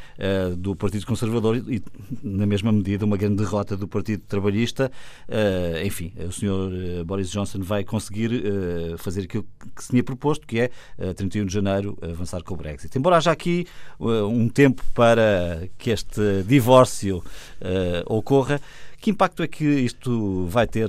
do 0.56 0.74
Partido 0.74 1.06
Conservador 1.06 1.56
e, 1.56 1.82
na 2.22 2.46
mesma 2.46 2.72
medida, 2.72 3.04
uma 3.04 3.16
grande 3.16 3.36
derrota 3.36 3.76
do 3.76 3.86
Partido 3.86 4.22
Trabalhista. 4.26 4.90
enfim, 5.84 6.12
o 6.28 6.32
Sr. 6.32 7.04
Boris 7.04 7.30
Johnson 7.30 7.60
vai 7.60 7.84
conseguir 7.84 8.42
fazer 8.98 9.22
aquilo 9.22 9.46
que 9.70 9.82
se 9.82 9.90
tinha 9.90 10.02
proposto, 10.02 10.46
que 10.46 10.60
é, 10.60 10.70
a 10.98 11.06
eh, 11.06 11.14
31 11.14 11.46
de 11.46 11.52
janeiro, 11.52 11.98
avançar 12.02 12.42
com 12.42 12.54
o 12.54 12.56
Brexit. 12.56 12.96
Embora 12.96 13.16
haja 13.16 13.30
aqui 13.30 13.66
eh, 14.00 14.04
um 14.04 14.48
tempo 14.48 14.82
para 14.94 15.68
que 15.78 15.90
este 15.90 16.42
divórcio 16.46 17.18
uh, 17.18 18.14
ocorra, 18.14 18.60
que 19.00 19.10
impacto 19.10 19.42
é 19.42 19.48
que 19.48 19.64
isto 19.64 20.46
vai 20.46 20.66
ter 20.66 20.88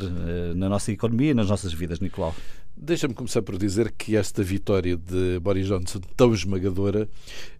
na 0.55 0.69
nossa 0.69 0.91
economia 0.91 1.31
e 1.31 1.33
nas 1.33 1.49
nossas 1.49 1.73
vidas, 1.73 1.99
Nicolau? 1.99 2.35
Deixa-me 2.75 3.13
começar 3.13 3.41
por 3.41 3.57
dizer 3.57 3.91
que 3.91 4.15
esta 4.15 4.43
vitória 4.43 4.97
de 4.97 5.39
Boris 5.39 5.67
Johnson, 5.67 6.01
tão 6.17 6.33
esmagadora, 6.33 7.07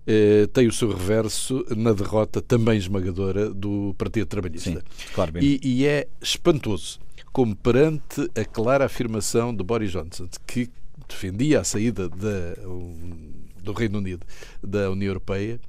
eh, 0.07 0.47
tem 0.51 0.67
o 0.67 0.71
seu 0.71 0.91
reverso 0.91 1.63
na 1.77 1.93
derrota 1.93 2.41
também 2.41 2.77
esmagadora 2.77 3.49
do 3.49 3.95
Partido 3.97 4.25
Trabalhista. 4.25 4.71
Sim, 4.71 5.13
claro, 5.13 5.31
e, 5.39 5.59
e 5.63 5.85
é 5.85 6.07
espantoso 6.21 6.99
como 7.31 7.55
perante 7.55 8.29
a 8.35 8.43
clara 8.43 8.85
afirmação 8.85 9.55
de 9.55 9.63
Boris 9.63 9.91
Johnson 9.91 10.27
que 10.45 10.69
defendia 11.07 11.61
a 11.61 11.63
saída 11.63 12.09
da, 12.09 12.55
do 13.61 13.73
Reino 13.73 13.97
Unido 13.97 14.25
da 14.61 14.89
União 14.89 15.09
Europeia, 15.09 15.59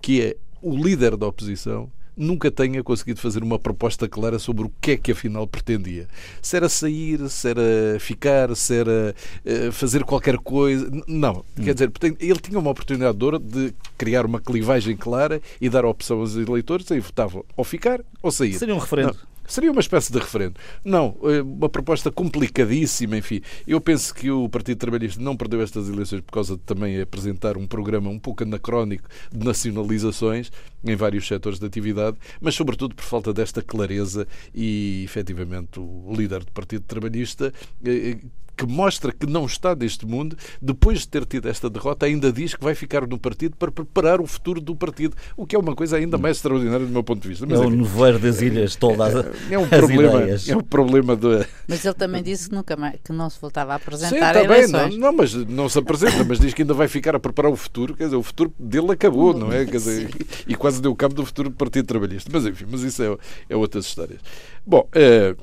que 0.00 0.20
é 0.20 0.36
o 0.62 0.76
líder 0.76 1.16
da 1.16 1.26
oposição 1.26 1.90
nunca 2.16 2.50
tenha 2.50 2.82
conseguido 2.82 3.20
fazer 3.20 3.42
uma 3.42 3.58
proposta 3.58 4.08
clara 4.08 4.38
sobre 4.38 4.64
o 4.64 4.72
que 4.80 4.92
é 4.92 4.96
que 4.96 5.12
afinal 5.12 5.46
pretendia. 5.46 6.08
Se 6.40 6.56
era 6.56 6.68
sair, 6.68 7.28
se 7.28 7.48
era 7.48 7.98
ficar, 7.98 8.54
se 8.54 8.74
era 8.74 9.14
uh, 9.44 9.72
fazer 9.72 10.04
qualquer 10.04 10.38
coisa. 10.38 10.88
Não. 11.06 11.44
Hum. 11.58 11.64
Quer 11.64 11.74
dizer, 11.74 11.92
ele 12.20 12.38
tinha 12.38 12.58
uma 12.58 12.70
oportunidade 12.70 13.18
de, 13.18 13.38
de 13.38 13.74
criar 13.98 14.24
uma 14.26 14.40
clivagem 14.40 14.96
clara 14.96 15.40
e 15.60 15.68
dar 15.68 15.84
a 15.84 15.88
opção 15.88 16.20
aos 16.20 16.36
eleitores 16.36 16.88
e 16.90 17.00
votavam 17.00 17.44
ou 17.56 17.64
ficar 17.64 18.00
ou 18.22 18.30
sair. 18.30 18.54
Seria 18.54 18.74
um 18.74 18.78
referendo. 18.78 19.14
Não. 19.14 19.33
Seria 19.46 19.70
uma 19.70 19.80
espécie 19.80 20.12
de 20.12 20.18
referendo. 20.18 20.54
Não, 20.84 21.16
eh, 21.24 21.42
uma 21.42 21.68
proposta 21.68 22.10
complicadíssima, 22.10 23.16
enfim. 23.16 23.42
Eu 23.66 23.80
penso 23.80 24.14
que 24.14 24.30
o 24.30 24.48
Partido 24.48 24.78
Trabalhista 24.78 25.20
não 25.20 25.36
perdeu 25.36 25.60
estas 25.60 25.88
eleições 25.88 26.22
por 26.22 26.32
causa 26.32 26.56
de 26.56 26.62
também 26.62 27.00
apresentar 27.00 27.56
um 27.56 27.66
programa 27.66 28.08
um 28.08 28.18
pouco 28.18 28.42
anacrónico 28.42 29.08
de 29.30 29.44
nacionalizações 29.44 30.50
em 30.82 30.96
vários 30.96 31.26
setores 31.26 31.58
de 31.58 31.66
atividade, 31.66 32.16
mas 32.40 32.54
sobretudo 32.54 32.94
por 32.94 33.04
falta 33.04 33.32
desta 33.32 33.62
clareza 33.62 34.26
e, 34.54 35.02
efetivamente, 35.04 35.78
o 35.78 36.12
líder 36.14 36.44
do 36.44 36.52
Partido 36.52 36.84
Trabalhista 36.86 37.52
eh, 37.84 38.18
que 38.56 38.66
mostra 38.66 39.12
que 39.12 39.26
não 39.26 39.46
está 39.46 39.74
neste 39.74 40.06
mundo, 40.06 40.36
depois 40.60 41.00
de 41.00 41.08
ter 41.08 41.24
tido 41.24 41.48
esta 41.48 41.68
derrota, 41.68 42.06
ainda 42.06 42.32
diz 42.32 42.54
que 42.54 42.62
vai 42.62 42.74
ficar 42.74 43.06
no 43.06 43.18
partido 43.18 43.56
para 43.56 43.70
preparar 43.70 44.20
o 44.20 44.26
futuro 44.26 44.60
do 44.60 44.74
partido, 44.74 45.16
o 45.36 45.46
que 45.46 45.56
é 45.56 45.58
uma 45.58 45.74
coisa 45.74 45.96
ainda 45.96 46.18
mais 46.18 46.36
extraordinária 46.36 46.86
do 46.86 46.92
meu 46.92 47.02
ponto 47.02 47.22
de 47.22 47.28
vista. 47.28 47.46
Mas, 47.46 47.60
é 47.60 47.64
o 47.64 47.70
nevoeiro 47.70 48.18
das 48.18 48.40
ilhas 48.40 48.76
todas 48.76 49.14
é, 49.14 49.54
é 49.54 49.58
um 49.58 49.68
problema, 49.68 50.22
ideias. 50.22 50.48
É 50.48 50.56
um 50.56 50.60
problema 50.60 51.16
do... 51.16 51.44
Mas 51.68 51.84
ele 51.84 51.94
também 51.94 52.22
disse 52.22 52.48
que 52.48 52.54
nunca 52.54 52.76
mais, 52.76 52.98
que 53.02 53.12
não 53.12 53.28
se 53.28 53.40
voltava 53.40 53.72
a 53.72 53.76
apresentar 53.76 54.34
Sim, 54.34 54.48
bem, 54.48 54.68
não, 54.68 54.88
não, 54.88 55.12
mas 55.12 55.34
não 55.34 55.68
se 55.68 55.78
apresenta, 55.78 56.24
mas 56.24 56.38
diz 56.38 56.54
que 56.54 56.62
ainda 56.62 56.74
vai 56.74 56.88
ficar 56.88 57.14
a 57.14 57.20
preparar 57.20 57.52
o 57.52 57.56
futuro, 57.56 57.94
quer 57.94 58.04
dizer, 58.04 58.16
o 58.16 58.22
futuro 58.22 58.52
dele 58.58 58.92
acabou, 58.92 59.34
não 59.34 59.52
é? 59.52 59.64
Quer 59.64 59.76
dizer, 59.78 60.10
e 60.46 60.54
quase 60.54 60.80
deu 60.80 60.94
cabo 60.94 61.14
do 61.14 61.24
futuro 61.24 61.50
do 61.50 61.56
Partido 61.56 61.86
Trabalhista. 61.86 62.30
Mas 62.32 62.46
enfim, 62.46 62.66
mas 62.70 62.82
isso 62.82 63.02
é, 63.02 63.16
é 63.48 63.56
outras 63.56 63.86
histórias. 63.86 64.20
Bom, 64.66 64.88
uh, 64.94 65.36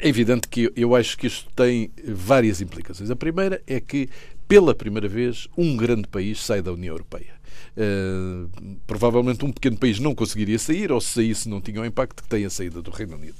é 0.00 0.08
evidente 0.08 0.48
que 0.48 0.72
eu 0.74 0.94
acho 0.94 1.18
que 1.18 1.26
isto 1.26 1.50
tem 1.54 1.90
várias 2.06 2.60
implicações. 2.60 3.10
A 3.10 3.16
primeira 3.16 3.62
é 3.66 3.80
que, 3.80 4.08
pela 4.48 4.74
primeira 4.74 5.08
vez, 5.08 5.48
um 5.56 5.76
grande 5.76 6.08
país 6.08 6.42
sai 6.42 6.62
da 6.62 6.72
União 6.72 6.94
Europeia. 6.94 7.40
Uh, 7.74 8.76
provavelmente 8.86 9.44
um 9.44 9.52
pequeno 9.52 9.78
país 9.78 9.98
não 9.98 10.14
conseguiria 10.14 10.58
sair, 10.58 10.92
ou 10.92 11.00
se 11.00 11.08
saísse 11.08 11.48
não 11.48 11.60
tinha 11.60 11.80
o 11.80 11.86
impacto 11.86 12.22
que 12.22 12.28
tem 12.28 12.44
a 12.44 12.50
saída 12.50 12.82
do 12.82 12.90
Reino 12.90 13.16
Unido. 13.16 13.36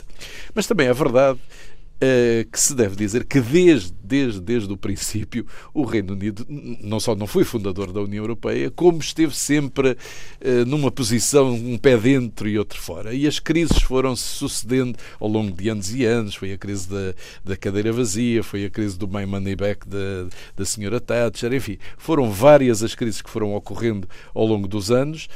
Mas 0.54 0.66
também 0.66 0.86
é 0.86 0.92
verdade 0.92 1.38
uh, 2.02 2.50
que 2.50 2.58
se 2.58 2.74
deve 2.74 2.96
dizer 2.96 3.24
que 3.24 3.40
desde 3.40 3.92
desde, 4.12 4.40
desde 4.40 4.70
o 4.70 4.76
princípio, 4.76 5.46
o 5.72 5.84
Reino 5.84 6.12
Unido 6.12 6.44
não 6.48 7.00
só 7.00 7.14
não 7.14 7.26
foi 7.26 7.44
fundador 7.44 7.90
da 7.90 8.02
União 8.02 8.22
Europeia, 8.22 8.70
como 8.70 8.98
esteve 8.98 9.34
sempre 9.34 9.92
uh, 9.92 10.66
numa 10.66 10.90
posição, 10.90 11.54
um 11.54 11.78
pé 11.78 11.96
dentro 11.96 12.46
e 12.46 12.58
outro 12.58 12.78
fora. 12.78 13.14
E 13.14 13.26
as 13.26 13.38
crises 13.38 13.80
foram-se 13.80 14.22
sucedendo 14.22 14.98
ao 15.18 15.28
longo 15.28 15.56
de 15.56 15.68
anos 15.70 15.94
e 15.94 16.04
anos. 16.04 16.34
Foi 16.34 16.52
a 16.52 16.58
crise 16.58 16.88
da, 16.90 17.14
da 17.42 17.56
cadeira 17.56 17.90
vazia, 17.90 18.42
foi 18.42 18.66
a 18.66 18.70
crise 18.70 18.98
do 18.98 19.08
My 19.08 19.24
Money 19.24 19.56
Back 19.56 19.88
da, 19.88 20.28
da 20.54 20.64
senhora 20.66 21.00
Thatcher, 21.00 21.54
enfim, 21.54 21.78
foram 21.96 22.30
várias 22.30 22.82
as 22.82 22.94
crises 22.94 23.22
que 23.22 23.30
foram 23.30 23.54
ocorrendo 23.54 24.06
ao 24.34 24.44
longo 24.44 24.68
dos 24.68 24.90
anos. 24.90 25.28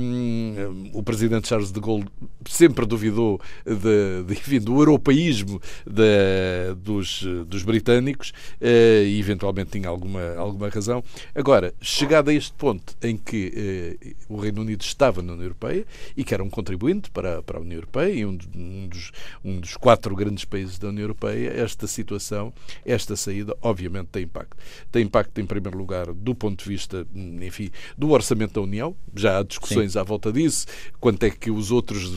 Um, 0.00 0.90
o 0.92 1.02
presidente 1.04 1.46
Charles 1.46 1.70
de 1.70 1.78
Gaulle 1.78 2.06
sempre 2.48 2.84
duvidou 2.84 3.40
de, 3.64 4.24
de, 4.24 4.32
enfim, 4.32 4.58
do 4.58 4.78
europeísmo 4.78 5.60
de, 5.98 6.74
dos, 6.76 7.22
dos 7.46 7.62
britânicos 7.64 8.32
eh, 8.60 9.04
e 9.06 9.18
eventualmente 9.18 9.70
tinha 9.72 9.88
alguma, 9.88 10.36
alguma 10.36 10.68
razão. 10.68 11.02
Agora, 11.34 11.74
chegado 11.80 12.30
a 12.30 12.34
este 12.34 12.52
ponto 12.52 12.96
em 13.02 13.16
que 13.16 13.98
eh, 14.00 14.14
o 14.28 14.36
Reino 14.36 14.62
Unido 14.62 14.82
estava 14.82 15.20
na 15.20 15.32
União 15.32 15.46
Europeia 15.46 15.84
e 16.16 16.22
que 16.22 16.32
era 16.32 16.42
um 16.42 16.50
contribuinte 16.50 17.10
para, 17.10 17.42
para 17.42 17.58
a 17.58 17.60
União 17.60 17.76
Europeia 17.76 18.12
e 18.12 18.24
um, 18.24 18.38
um, 18.54 18.88
dos, 18.88 19.10
um 19.44 19.58
dos 19.58 19.76
quatro 19.76 20.14
grandes 20.14 20.44
países 20.44 20.78
da 20.78 20.88
União 20.88 21.02
Europeia, 21.02 21.52
esta 21.56 21.86
situação, 21.86 22.52
esta 22.84 23.16
saída, 23.16 23.56
obviamente 23.60 24.08
tem 24.12 24.22
impacto. 24.22 24.56
Tem 24.92 25.02
impacto, 25.02 25.40
em 25.40 25.46
primeiro 25.46 25.76
lugar, 25.76 26.12
do 26.12 26.34
ponto 26.34 26.62
de 26.62 26.68
vista, 26.68 27.06
enfim, 27.42 27.70
do 27.96 28.10
orçamento 28.10 28.54
da 28.54 28.60
União. 28.60 28.94
Já 29.14 29.38
há 29.38 29.42
discussões 29.42 29.92
Sim. 29.92 29.98
à 29.98 30.02
volta 30.02 30.32
disso. 30.32 30.66
Quanto 31.00 31.22
é 31.24 31.30
que 31.30 31.50
os 31.50 31.72
outros 31.72 32.08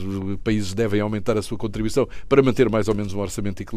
países 0.44 0.72
devem 0.72 1.00
aumentar 1.00 1.36
a 1.36 1.42
sua 1.42 1.58
contribuição 1.58 2.08
para 2.28 2.42
manter 2.42 2.68
mais 2.68 2.88
ou 2.88 2.94
menos 2.94 3.12
um 3.12 3.18
orçamento 3.18 3.60
equilibrado 3.60 3.71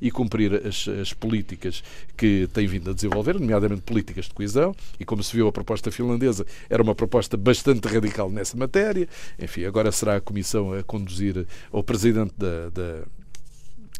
e 0.00 0.10
cumprir 0.10 0.66
as, 0.66 0.88
as 0.88 1.12
políticas 1.12 1.82
que 2.16 2.48
tem 2.52 2.66
vindo 2.66 2.90
a 2.90 2.94
desenvolver, 2.94 3.38
nomeadamente 3.38 3.82
políticas 3.82 4.26
de 4.26 4.34
coesão, 4.34 4.74
e 4.98 5.04
como 5.04 5.22
se 5.22 5.34
viu 5.34 5.48
a 5.48 5.52
proposta 5.52 5.90
finlandesa, 5.90 6.44
era 6.68 6.82
uma 6.82 6.94
proposta 6.94 7.36
bastante 7.36 7.86
radical 7.86 8.30
nessa 8.30 8.56
matéria. 8.56 9.08
Enfim, 9.38 9.64
agora 9.64 9.92
será 9.92 10.16
a 10.16 10.20
Comissão 10.20 10.72
a 10.72 10.82
conduzir, 10.82 11.46
ou 11.70 11.80
o 11.80 11.84
Presidente 11.84 12.34
da, 12.36 12.70
da 12.70 13.02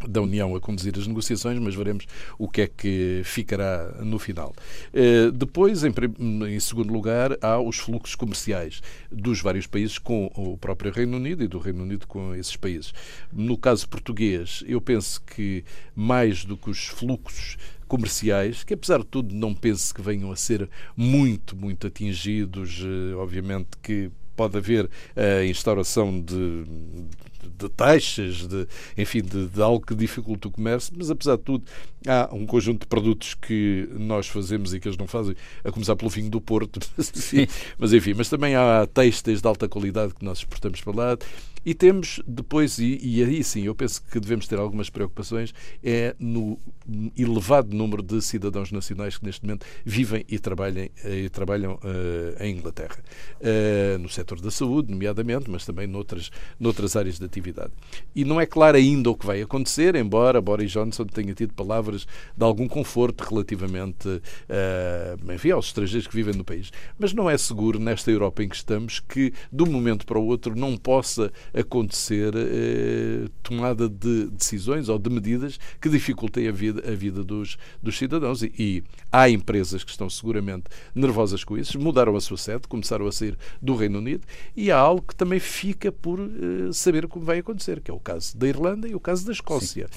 da 0.07 0.21
União 0.21 0.55
a 0.55 0.61
conduzir 0.61 0.95
as 0.99 1.07
negociações, 1.07 1.59
mas 1.59 1.75
veremos 1.75 2.07
o 2.39 2.49
que 2.49 2.63
é 2.63 2.67
que 2.67 3.23
ficará 3.25 3.95
no 4.03 4.19
final. 4.19 4.55
Eh, 4.93 5.31
depois, 5.33 5.85
em, 5.85 6.61
segundo 6.61 6.93
lugar, 6.93 7.37
há 7.41 7.59
os 7.59 7.79
fluxos 7.79 8.15
comerciais 8.15 8.83
dos 9.11 9.41
vários 9.41 9.67
países 9.67 9.99
com 9.99 10.31
o 10.35 10.57
próprio 10.59 10.93
Reino 10.93 11.17
Unido 11.17 11.43
e 11.45 11.49
do 11.49 11.59
Reino 11.59 11.83
Unido 11.83 12.07
com 12.07 12.35
esses 12.35 12.57
países. 12.57 12.93
No 13.33 13.57
caso 13.57 13.89
português, 13.89 14.63
eu 14.67 14.81
penso 14.81 15.23
que 15.23 15.65
mais 15.95 16.45
do 16.45 16.57
que 16.57 16.69
os 16.69 16.87
fluxos 16.87 17.57
comerciais, 17.89 18.65
que 18.65 18.75
apesar 18.75 18.99
de 18.99 19.07
tudo 19.07 19.35
não 19.35 19.55
penso 19.55 19.95
que 19.95 20.03
venham 20.03 20.31
a 20.33 20.37
ser 20.37 20.69
muito, 20.97 21.57
muito 21.57 21.87
atingidos, 21.87 22.83
eh, 22.83 23.15
obviamente 23.15 23.71
que 23.83 24.11
pode 24.37 24.59
haver 24.59 24.91
a 25.17 25.45
instauração 25.47 26.21
de 26.21 26.65
de 27.47 27.69
taxas, 27.69 28.47
de, 28.47 28.67
enfim, 28.97 29.23
de, 29.23 29.47
de, 29.49 29.63
algo 29.63 29.85
que 29.85 29.95
dificulta 29.95 30.49
o 30.49 30.51
comércio, 30.51 30.93
mas 30.97 31.11
apesar 31.11 31.37
de 31.37 31.43
tudo 31.43 31.65
há 32.07 32.29
um 32.33 32.47
conjunto 32.47 32.81
de 32.81 32.87
produtos 32.87 33.35
que 33.35 33.89
nós 33.93 34.27
fazemos 34.29 34.73
e 34.73 34.81
que 34.81 34.89
eles 34.89 34.99
não 34.99 35.07
fazem, 35.07 35.35
a 35.65 35.71
começar 35.71 35.97
pelo 35.97 36.11
vinho 36.11 36.31
do 36.31 36.41
Porto, 36.41 36.81
mas 37.79 37.93
enfim, 37.93 38.15
mas 38.15 38.29
também 38.29 38.55
há 38.55 38.87
têxteis 38.87 39.41
de 39.41 39.49
alta 39.49 39.69
qualidade 39.69 40.15
que 40.15 40.25
nós 40.25 40.39
exportamos 40.39 40.81
para 40.81 40.97
lá 40.97 41.19
e 41.67 41.75
temos 41.75 42.23
depois, 42.25 42.79
e, 42.79 42.97
e, 43.03 43.25
aí 43.25 43.43
sim, 43.43 43.65
eu 43.65 43.75
penso 43.75 44.01
que 44.05 44.21
devemos 44.21 44.47
ter 44.47 44.57
algumas 44.57 44.89
preocupações, 44.89 45.53
é 45.83 46.15
no 46.17 46.57
elevado 47.19 47.75
número 47.75 48.05
de 48.05 48.23
cidadãos 48.23 48.71
nacionais 48.71 49.19
que 49.19 49.25
neste 49.25 49.45
momento 49.45 49.67
vivem 49.85 50.25
e 50.29 50.39
trabalham, 50.39 50.89
eh, 51.03 51.23
e 51.25 51.29
trabalham 51.29 51.75
uh, 51.75 52.41
em 52.41 52.57
Inglaterra. 52.57 52.97
Uh, 53.41 53.99
no 53.99 54.09
setor 54.09 54.41
da 54.41 54.49
saúde, 54.49 54.93
nomeadamente, 54.93 55.51
mas 55.51 55.67
também 55.67 55.89
noutras, 55.89 56.31
noutras 56.61 56.95
áreas 56.95 57.19
de 57.19 57.25
atividade. 57.37 57.73
E 58.15 58.25
não 58.25 58.41
é 58.41 58.47
claro 58.47 58.77
ainda 58.77 59.11
o 59.11 59.15
que 59.15 59.27
vai 59.27 59.43
acontecer, 59.43 59.95
embora 59.95 60.41
Boris 60.41 60.71
Johnson 60.71 61.05
tenha 61.05 61.35
tido 61.35 61.53
palavras 61.53 62.07
de 62.37 62.45
algum 62.45 62.67
conforto 62.67 63.23
relativamente 63.23 64.09
uh, 64.09 65.33
enfim, 65.33 65.51
aos 65.51 65.67
estrangeiros 65.67 66.07
que 66.07 66.17
vivem 66.17 66.35
no 66.35 66.45
país. 66.45 66.71
Mas 66.99 67.13
não 67.13 67.29
é 67.29 67.37
seguro, 67.37 67.79
nesta 67.79 68.11
Europa 68.11 68.43
em 68.43 68.49
que 68.49 68.57
estamos, 68.57 69.01
que 69.01 69.33
de 69.53 69.63
um 69.63 69.67
momento 69.67 70.07
para 70.07 70.19
o 70.19 70.27
outro 70.27 70.57
não 70.57 70.77
possa 70.77 71.33
acontecer 71.53 72.33
eh, 72.35 73.29
tomada 73.43 73.89
de 73.89 74.27
decisões 74.31 74.89
ou 74.89 74.99
de 74.99 75.11
medidas 75.11 75.59
que 75.81 75.89
dificultem 75.89 76.49
a 76.49 76.53
vida, 76.53 76.83
a 76.91 76.95
vida 76.95 77.23
dos, 77.23 77.57
dos 77.83 77.97
cidadãos. 77.97 78.43
E, 78.43 78.53
e, 78.59 78.83
há 79.13 79.29
empresas 79.29 79.83
que 79.83 79.91
estão 79.91 80.11
seguramente 80.11 80.65
nervosas 80.95 81.43
com 81.43 81.57
isso, 81.57 81.79
mudaram 81.79 82.17
a 82.17 82.21
sua 82.21 82.37
sede, 82.37 82.69
começaram 82.69 83.07
a 83.07 83.13
sair 83.13 83.37
do 83.61 83.75
Reino 83.75 83.99
Unido, 83.99 84.27
e 84.57 84.71
há 84.71 84.77
algo 84.77 85.03
que 85.03 85.15
também 85.15 85.41
fica 85.41 85.91
por 85.91 86.21
eh, 86.21 86.73
saber 86.73 87.07
como 87.07 87.25
vai 87.27 87.39
acontecer, 87.39 87.81
que 87.81 87.91
é 87.91 87.95
o 87.95 88.01
caso 88.01 88.37
da 88.39 88.49
Irlanda 88.49 88.89
e 88.89 88.95
o 88.95 89.01
caso 89.01 89.27
da 89.27 89.33
Escócia. 89.33 89.89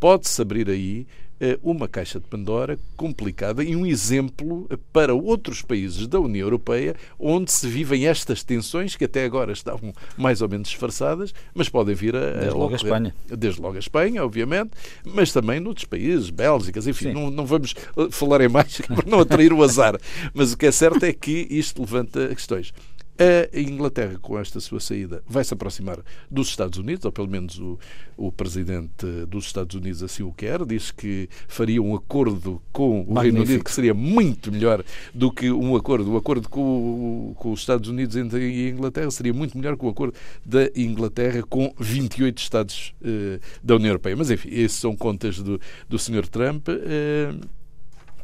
Pode-se 0.00 0.40
abrir 0.40 0.68
aí 0.68 1.06
eh, 1.42 1.58
uma 1.62 1.88
caixa 1.88 2.20
de 2.20 2.26
Pandora 2.26 2.78
complicada 2.98 3.64
e 3.64 3.74
um 3.74 3.86
exemplo 3.86 4.68
para 4.92 5.14
outros 5.14 5.62
países 5.62 6.06
da 6.06 6.20
União 6.20 6.46
Europeia 6.46 6.94
onde 7.18 7.50
se 7.50 7.66
vivem 7.66 8.06
estas 8.06 8.44
tensões 8.44 8.94
que 8.94 9.06
até 9.06 9.24
agora 9.24 9.50
estavam 9.50 9.90
mais 10.18 10.42
ou 10.42 10.48
menos 10.50 10.68
disfarçadas, 10.68 11.32
mas 11.54 11.68
podem 11.68 11.94
vir 11.94 12.14
a. 12.14 12.30
Desde 12.32 12.58
logo 12.58 12.74
a 12.74 12.76
Espanha. 12.76 13.14
Desde 13.26 13.60
logo 13.60 13.76
a 13.76 13.78
Espanha, 13.78 14.22
obviamente, 14.22 14.72
mas 15.02 15.32
também 15.32 15.60
noutros 15.60 15.86
países, 15.86 16.28
Bélgicas, 16.28 16.86
enfim, 16.86 17.12
não, 17.14 17.30
não, 17.30 17.46
vamos 17.46 17.74
eh, 17.96 18.08
falar 18.10 18.42
em 18.42 18.48
mais 18.48 18.78
para 18.86 19.08
não 19.08 19.20
atrair 19.20 19.50
o 19.52 19.62
azar. 19.62 19.98
Mas 20.34 20.52
o 20.52 20.58
que 20.58 20.66
é 20.66 20.72
certo 20.72 21.04
é 21.04 21.12
que 21.12 21.46
isto 21.48 21.80
levanta 21.80 22.28
questões. 22.34 22.72
A 23.20 23.60
Inglaterra, 23.60 24.18
com 24.18 24.38
esta 24.38 24.58
sua 24.60 24.80
saída, 24.80 25.22
vai 25.26 25.44
se 25.44 25.52
aproximar 25.52 25.98
dos 26.30 26.48
Estados 26.48 26.78
Unidos, 26.78 27.04
ou 27.04 27.12
pelo 27.12 27.28
menos 27.28 27.58
o, 27.58 27.78
o 28.16 28.32
presidente 28.32 29.06
dos 29.28 29.44
Estados 29.44 29.76
Unidos 29.76 30.02
assim 30.02 30.22
o 30.22 30.32
quer. 30.32 30.64
Diz 30.64 30.90
que 30.90 31.28
faria 31.46 31.82
um 31.82 31.94
acordo 31.94 32.62
com 32.72 33.02
o 33.02 33.12
Magnífico. 33.12 33.20
Reino 33.20 33.40
Unido 33.42 33.64
que 33.64 33.72
seria 33.72 33.92
muito 33.92 34.50
melhor 34.50 34.82
do 35.12 35.30
que 35.30 35.50
um 35.50 35.76
acordo. 35.76 36.12
O 36.12 36.16
acordo 36.16 36.48
com, 36.48 37.34
com 37.36 37.52
os 37.52 37.60
Estados 37.60 37.90
Unidos 37.90 38.16
e 38.16 38.66
a 38.66 38.70
Inglaterra 38.70 39.10
seria 39.10 39.34
muito 39.34 39.56
melhor 39.56 39.76
que 39.76 39.84
o 39.84 39.88
acordo 39.88 40.14
da 40.44 40.70
Inglaterra 40.74 41.42
com 41.42 41.74
28 41.78 42.38
Estados 42.38 42.94
uh, 43.02 43.38
da 43.62 43.74
União 43.74 43.90
Europeia. 43.90 44.16
Mas 44.16 44.30
enfim, 44.30 44.48
essas 44.50 44.78
são 44.78 44.96
contas 44.96 45.38
do, 45.40 45.60
do 45.88 45.98
Sr. 45.98 46.26
Trump. 46.26 46.68
Uh, 46.68 47.48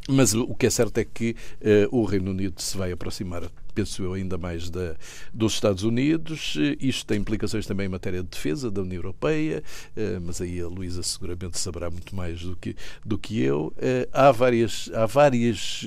mas 0.08 0.34
o 0.34 0.54
que 0.54 0.66
é 0.66 0.70
certo 0.70 0.98
é 0.98 1.04
que 1.04 1.34
uh, 1.60 1.96
o 1.96 2.04
Reino 2.04 2.30
Unido 2.30 2.60
se 2.60 2.78
vai 2.78 2.92
aproximar, 2.92 3.42
penso 3.76 4.02
eu, 4.02 4.14
ainda 4.14 4.38
mais 4.38 4.70
da, 4.70 4.96
dos 5.32 5.52
Estados 5.52 5.82
Unidos. 5.82 6.56
Isto 6.80 7.06
tem 7.06 7.18
implicações 7.20 7.66
também 7.66 7.86
em 7.86 7.90
matéria 7.90 8.22
de 8.22 8.28
defesa 8.30 8.70
da 8.70 8.80
União 8.80 8.96
Europeia, 8.96 9.62
uh, 9.96 10.20
mas 10.22 10.40
aí 10.40 10.58
a 10.58 10.66
Luísa 10.66 11.02
seguramente 11.02 11.58
saberá 11.58 11.90
muito 11.90 12.16
mais 12.16 12.40
do 12.40 12.56
que, 12.56 12.74
do 13.04 13.18
que 13.18 13.38
eu. 13.40 13.74
Uh, 13.76 14.08
há 14.12 14.32
várias, 14.32 14.90
há 14.94 15.04
várias, 15.04 15.84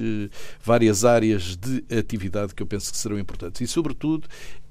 várias 0.63 1.03
áreas 1.03 1.57
de 1.57 1.83
atividade 1.97 2.53
que 2.53 2.61
eu 2.61 2.67
penso 2.67 2.91
que 2.91 2.97
serão 2.97 3.17
importantes 3.17 3.59
e, 3.61 3.67
sobretudo, 3.67 4.27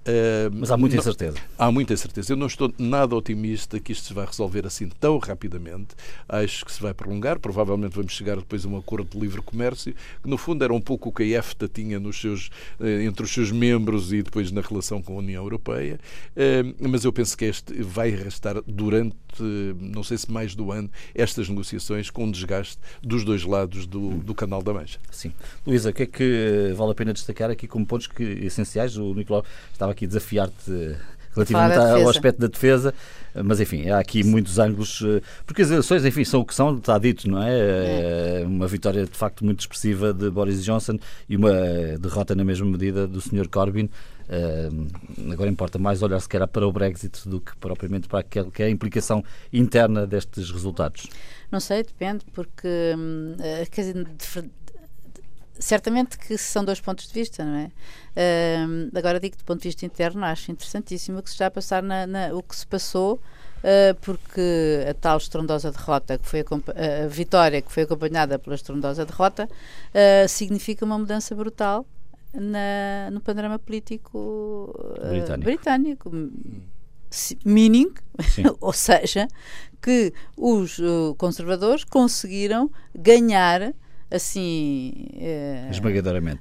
Uh, 0.09 0.51
Mas 0.53 0.71
há 0.71 0.77
muita 0.79 0.97
não, 0.97 1.03
incerteza. 1.03 1.37
Há 1.59 1.71
muita 1.71 1.93
incerteza. 1.93 2.33
Eu 2.33 2.37
não 2.37 2.47
estou 2.47 2.73
nada 2.79 3.15
otimista 3.15 3.79
que 3.79 3.93
isto 3.93 4.07
se 4.07 4.15
vai 4.15 4.25
resolver 4.25 4.67
assim 4.67 4.89
tão 4.89 5.19
rapidamente. 5.19 5.89
Acho 6.27 6.65
que 6.65 6.73
se 6.73 6.81
vai 6.81 6.95
prolongar. 6.95 7.39
Provavelmente 7.39 7.95
vamos 7.95 8.13
chegar 8.13 8.37
depois 8.37 8.65
a 8.65 8.69
um 8.69 8.79
acordo 8.79 9.11
de 9.11 9.19
livre 9.19 9.43
comércio, 9.43 9.95
que 10.23 10.29
no 10.29 10.39
fundo 10.39 10.65
era 10.65 10.73
um 10.73 10.81
pouco 10.81 11.11
o 11.11 11.13
que 11.13 11.23
a 11.23 11.39
EFTA 11.39 11.69
tinha 11.69 12.01
nos 12.01 12.19
seus, 12.19 12.49
eh, 12.81 13.05
entre 13.05 13.23
os 13.23 13.31
seus 13.31 13.53
membros 13.53 14.11
e 14.13 14.23
depois 14.23 14.51
na 14.51 14.63
relação 14.63 15.03
com 15.03 15.15
a 15.15 15.17
União 15.19 15.43
Europeia. 15.43 16.01
Uh, 16.35 16.89
mas 16.89 17.05
eu 17.05 17.13
penso 17.13 17.37
que 17.37 17.45
este 17.45 17.83
vai 17.83 18.15
arrastar 18.15 18.63
durante, 18.67 19.15
não 19.43 20.03
sei 20.03 20.19
se 20.19 20.31
mais 20.31 20.55
do 20.55 20.73
ano, 20.73 20.91
estas 21.15 21.49
negociações 21.49 22.11
com 22.11 22.25
um 22.25 22.31
desgaste 22.31 22.79
dos 23.03 23.25
dois 23.25 23.45
lados 23.45 23.87
do, 23.87 24.11
do 24.19 24.35
Canal 24.35 24.63
da 24.63 24.73
Mancha. 24.73 24.99
Sim. 25.11 25.33
Luísa, 25.67 25.91
o 25.91 25.93
que 25.93 26.03
é 26.03 26.07
que 26.07 26.73
vale 26.77 26.93
a 26.93 26.95
pena 26.95 27.13
destacar 27.13 27.51
aqui 27.51 27.67
como 27.67 27.87
pontos 27.87 28.07
que, 28.07 28.23
essenciais? 28.23 28.97
O 28.97 29.15
Nicolau 29.15 29.45
estava 29.73 29.93
aqui 29.93 30.07
desafiar-te 30.07 30.97
relativamente 31.35 31.79
ao 31.79 32.09
aspecto 32.09 32.41
da 32.41 32.47
defesa, 32.47 32.93
mas 33.45 33.61
enfim, 33.61 33.89
há 33.89 33.99
aqui 33.99 34.25
muitos 34.25 34.59
ângulos, 34.59 35.03
eh, 35.05 35.21
porque 35.47 35.63
as 35.63 35.71
eleições, 35.71 36.05
enfim, 36.05 36.25
são 36.25 36.41
o 36.41 36.45
que 36.45 36.55
são, 36.55 36.77
está 36.77 36.99
dito, 36.99 37.29
não 37.31 37.43
é? 37.43 38.41
é? 38.41 38.45
Uma 38.47 38.67
vitória 38.67 39.05
de 39.05 39.17
facto 39.17 39.45
muito 39.45 39.61
expressiva 39.61 40.13
de 40.13 40.31
Boris 40.31 40.65
Johnson 40.65 40.99
e 41.29 41.37
uma 41.37 41.53
derrota 42.01 42.35
na 42.35 42.45
mesma 42.45 42.67
medida 42.67 43.07
do 43.07 43.21
Sr. 43.21 43.49
Corbyn. 43.49 43.89
Agora 45.33 45.49
importa 45.49 45.79
mais 45.79 46.03
olhar 46.03 46.21
se 46.21 46.29
calhar 46.29 46.49
para 46.49 46.67
o 46.67 46.73
Brexit 46.73 47.29
do 47.29 47.41
que 47.41 47.57
propriamente 47.57 48.09
para 48.09 48.21
aquilo 48.21 48.51
que 48.51 48.63
é 48.63 48.67
a 48.67 48.71
implicação 48.71 49.25
interna 49.53 50.07
destes 50.07 50.51
resultados. 50.51 51.09
Não 51.51 51.61
sei, 51.61 51.83
depende, 51.83 52.27
porque 52.33 52.95
hum, 52.97 53.37
eh, 53.41 53.67
dizer, 53.71 54.07
certamente 55.59 56.19
que 56.19 56.37
são 56.39 56.65
dois 56.65 56.81
pontos 56.81 57.09
de 57.09 57.15
vista, 57.15 57.45
não 57.45 57.57
é? 57.57 57.71
Uh, 58.17 58.97
agora 58.97 59.19
digo 59.19 59.37
do 59.37 59.45
ponto 59.45 59.63
de 59.63 59.69
vista 59.69 59.85
interno, 59.85 60.25
acho 60.25 60.51
interessantíssimo 60.51 61.19
o 61.19 61.23
que 61.23 61.29
se 61.29 61.35
está 61.35 61.47
a 61.47 61.51
passar 61.51 61.83
na, 61.83 62.07
na 62.07 62.35
o 62.35 62.43
que 62.43 62.55
se 62.57 62.67
passou. 62.67 63.21
Uh, 63.59 63.93
porque 64.03 64.87
a 64.89 64.95
tal 64.95 65.17
estrondosa 65.17 65.73
derrota, 65.73 66.17
que 66.17 66.29
foi 66.29 66.43
a, 66.43 67.05
a, 67.05 67.09
vitória 67.09 67.61
que 67.61 67.73
foi 67.73 67.83
acompanhada 67.83 68.39
pela 68.39 68.55
estrondosa 68.55 69.05
derrota, 69.05 69.49
uh, 69.49 70.29
significa 70.29 70.85
uma 70.85 70.97
mudança 70.97 71.35
brutal 71.35 71.85
na, 72.33 73.11
no 73.11 73.21
panorama 73.21 73.59
político 73.59 74.75
uh, 74.77 75.09
britânico. 75.09 75.45
britânico. 75.45 76.11
Meaning, 77.45 77.93
ou 78.61 78.73
seja, 78.73 79.29
que 79.81 80.13
os 80.37 80.79
conservadores 81.17 81.83
conseguiram 81.85 82.71
ganhar 82.95 83.73
assim 84.11 84.93
eh, 85.17 85.69
esmagadoramente. 85.71 86.41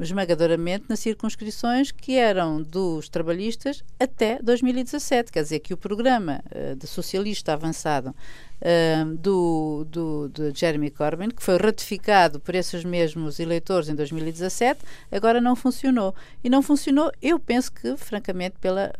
esmagadoramente 0.00 0.84
nas 0.88 1.00
circunscrições 1.00 1.90
que 1.90 2.16
eram 2.16 2.62
dos 2.62 3.08
trabalhistas 3.08 3.82
até 3.98 4.38
2017. 4.42 5.32
Quer 5.32 5.42
dizer 5.42 5.60
que 5.60 5.72
o 5.72 5.76
programa 5.76 6.42
eh, 6.50 6.74
de 6.74 6.86
socialista 6.86 7.54
avançado 7.54 8.14
eh, 8.60 9.04
do, 9.18 9.86
do, 9.88 10.28
de 10.28 10.52
Jeremy 10.54 10.90
Corbyn, 10.90 11.30
que 11.30 11.42
foi 11.42 11.56
ratificado 11.56 12.38
por 12.38 12.54
esses 12.54 12.84
mesmos 12.84 13.40
eleitores 13.40 13.88
em 13.88 13.94
2017, 13.94 14.80
agora 15.10 15.40
não 15.40 15.56
funcionou. 15.56 16.14
E 16.44 16.50
não 16.50 16.60
funcionou, 16.60 17.10
eu 17.22 17.38
penso 17.38 17.72
que, 17.72 17.96
francamente, 17.96 18.56
pela 18.60 18.92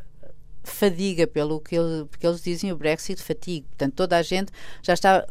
fadiga, 0.64 1.26
pelo 1.26 1.60
que, 1.60 1.74
ele, 1.74 2.06
que 2.18 2.26
eles 2.26 2.42
dizem, 2.42 2.72
o 2.72 2.76
Brexit 2.76 3.20
fatiga. 3.22 3.66
Portanto, 3.68 3.94
toda 3.94 4.16
a 4.16 4.22
gente 4.22 4.52
já 4.82 4.94
está 4.94 5.26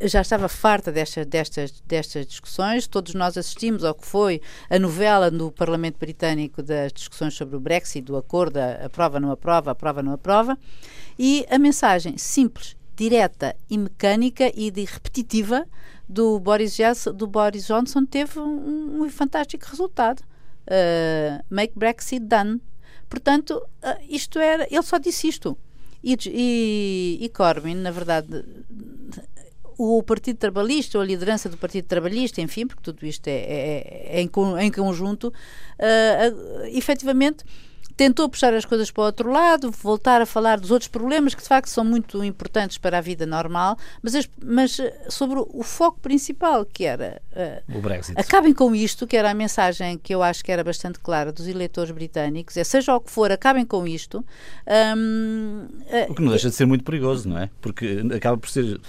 já 0.00 0.20
estava 0.20 0.48
farta 0.48 0.90
destas, 0.90 1.26
destas, 1.26 1.82
destas 1.86 2.26
discussões. 2.26 2.86
Todos 2.86 3.14
nós 3.14 3.36
assistimos 3.36 3.84
ao 3.84 3.94
que 3.94 4.06
foi 4.06 4.40
a 4.68 4.78
novela 4.78 5.30
no 5.30 5.50
Parlamento 5.50 5.98
Britânico 5.98 6.62
das 6.62 6.92
discussões 6.92 7.34
sobre 7.34 7.56
o 7.56 7.60
Brexit, 7.60 8.04
do 8.04 8.16
acordo, 8.16 8.58
a, 8.58 8.86
aprova, 8.86 9.20
não 9.20 9.30
aprova, 9.30 9.70
aprova, 9.70 10.02
não 10.02 10.12
aprova. 10.12 10.58
E 11.18 11.46
a 11.48 11.58
mensagem 11.58 12.18
simples, 12.18 12.76
direta 12.96 13.54
e 13.70 13.78
mecânica 13.78 14.50
e 14.54 14.70
de 14.70 14.84
repetitiva 14.84 15.66
do 16.08 16.38
Boris, 16.38 16.76
do 17.14 17.26
Boris 17.26 17.66
Johnson 17.66 18.04
teve 18.04 18.38
um, 18.38 19.02
um 19.02 19.10
fantástico 19.10 19.66
resultado. 19.68 20.22
Uh, 20.66 21.44
make 21.50 21.72
Brexit 21.76 22.24
done. 22.24 22.60
Portanto, 23.08 23.62
uh, 23.82 24.02
isto 24.08 24.38
era. 24.38 24.66
Ele 24.70 24.82
só 24.82 24.98
disse 24.98 25.28
isto. 25.28 25.56
E, 26.02 26.16
e, 26.26 27.18
e 27.24 27.28
Corbyn, 27.30 27.76
na 27.76 27.90
verdade, 27.90 28.44
o 29.78 30.02
Partido 30.02 30.36
Trabalhista, 30.36 30.98
ou 30.98 31.02
a 31.02 31.06
liderança 31.06 31.48
do 31.48 31.56
Partido 31.56 31.86
Trabalhista, 31.86 32.40
enfim, 32.40 32.66
porque 32.66 32.82
tudo 32.82 33.04
isto 33.06 33.26
é, 33.28 33.32
é, 33.32 34.18
é 34.18 34.20
em, 34.20 34.30
em, 34.60 34.70
conjunto, 34.70 35.28
uh, 35.28 35.32
uh, 35.32 36.66
efetivamente 36.66 37.44
tentou 37.96 38.28
puxar 38.28 38.52
as 38.54 38.64
coisas 38.64 38.90
para 38.90 39.02
o 39.02 39.06
outro 39.06 39.30
lado, 39.30 39.70
voltar 39.70 40.20
a 40.20 40.26
falar 40.26 40.58
dos 40.58 40.70
outros 40.70 40.88
problemas 40.88 41.34
que 41.34 41.42
de 41.42 41.48
facto 41.48 41.68
são 41.68 41.84
muito 41.84 42.22
importantes 42.24 42.78
para 42.78 42.98
a 42.98 43.00
vida 43.00 43.26
normal, 43.26 43.76
mas, 44.02 44.28
mas 44.42 44.80
eh, 44.80 44.92
sobre 45.08 45.38
o 45.38 45.62
foco 45.62 46.00
principal 46.00 46.64
que 46.64 46.84
era 46.84 47.20
uh, 47.32 47.78
o 47.78 47.80
Brexit. 47.80 48.18
Acabem 48.18 48.52
com 48.52 48.74
isto, 48.74 49.06
que 49.06 49.16
era 49.16 49.30
a 49.30 49.34
mensagem 49.34 49.98
que 49.98 50.14
eu 50.14 50.22
acho 50.22 50.44
que 50.44 50.50
era 50.50 50.64
bastante 50.64 50.98
clara 50.98 51.32
dos 51.32 51.46
eleitores 51.46 51.90
britânicos, 51.92 52.56
é 52.56 52.64
seja 52.64 52.94
o 52.94 53.00
que 53.00 53.10
for, 53.10 53.30
acabem 53.30 53.64
com 53.64 53.86
isto. 53.86 54.24
Um, 54.96 55.66
uh, 55.82 56.10
o 56.10 56.14
que 56.14 56.22
não 56.22 56.30
deixa 56.30 56.48
de 56.48 56.54
ser 56.54 56.66
muito 56.66 56.84
perigoso, 56.84 57.28
não 57.28 57.38
é? 57.38 57.48
Porque 57.60 58.02
acaba 58.14 58.36
por 58.36 58.48
ser 58.48 58.80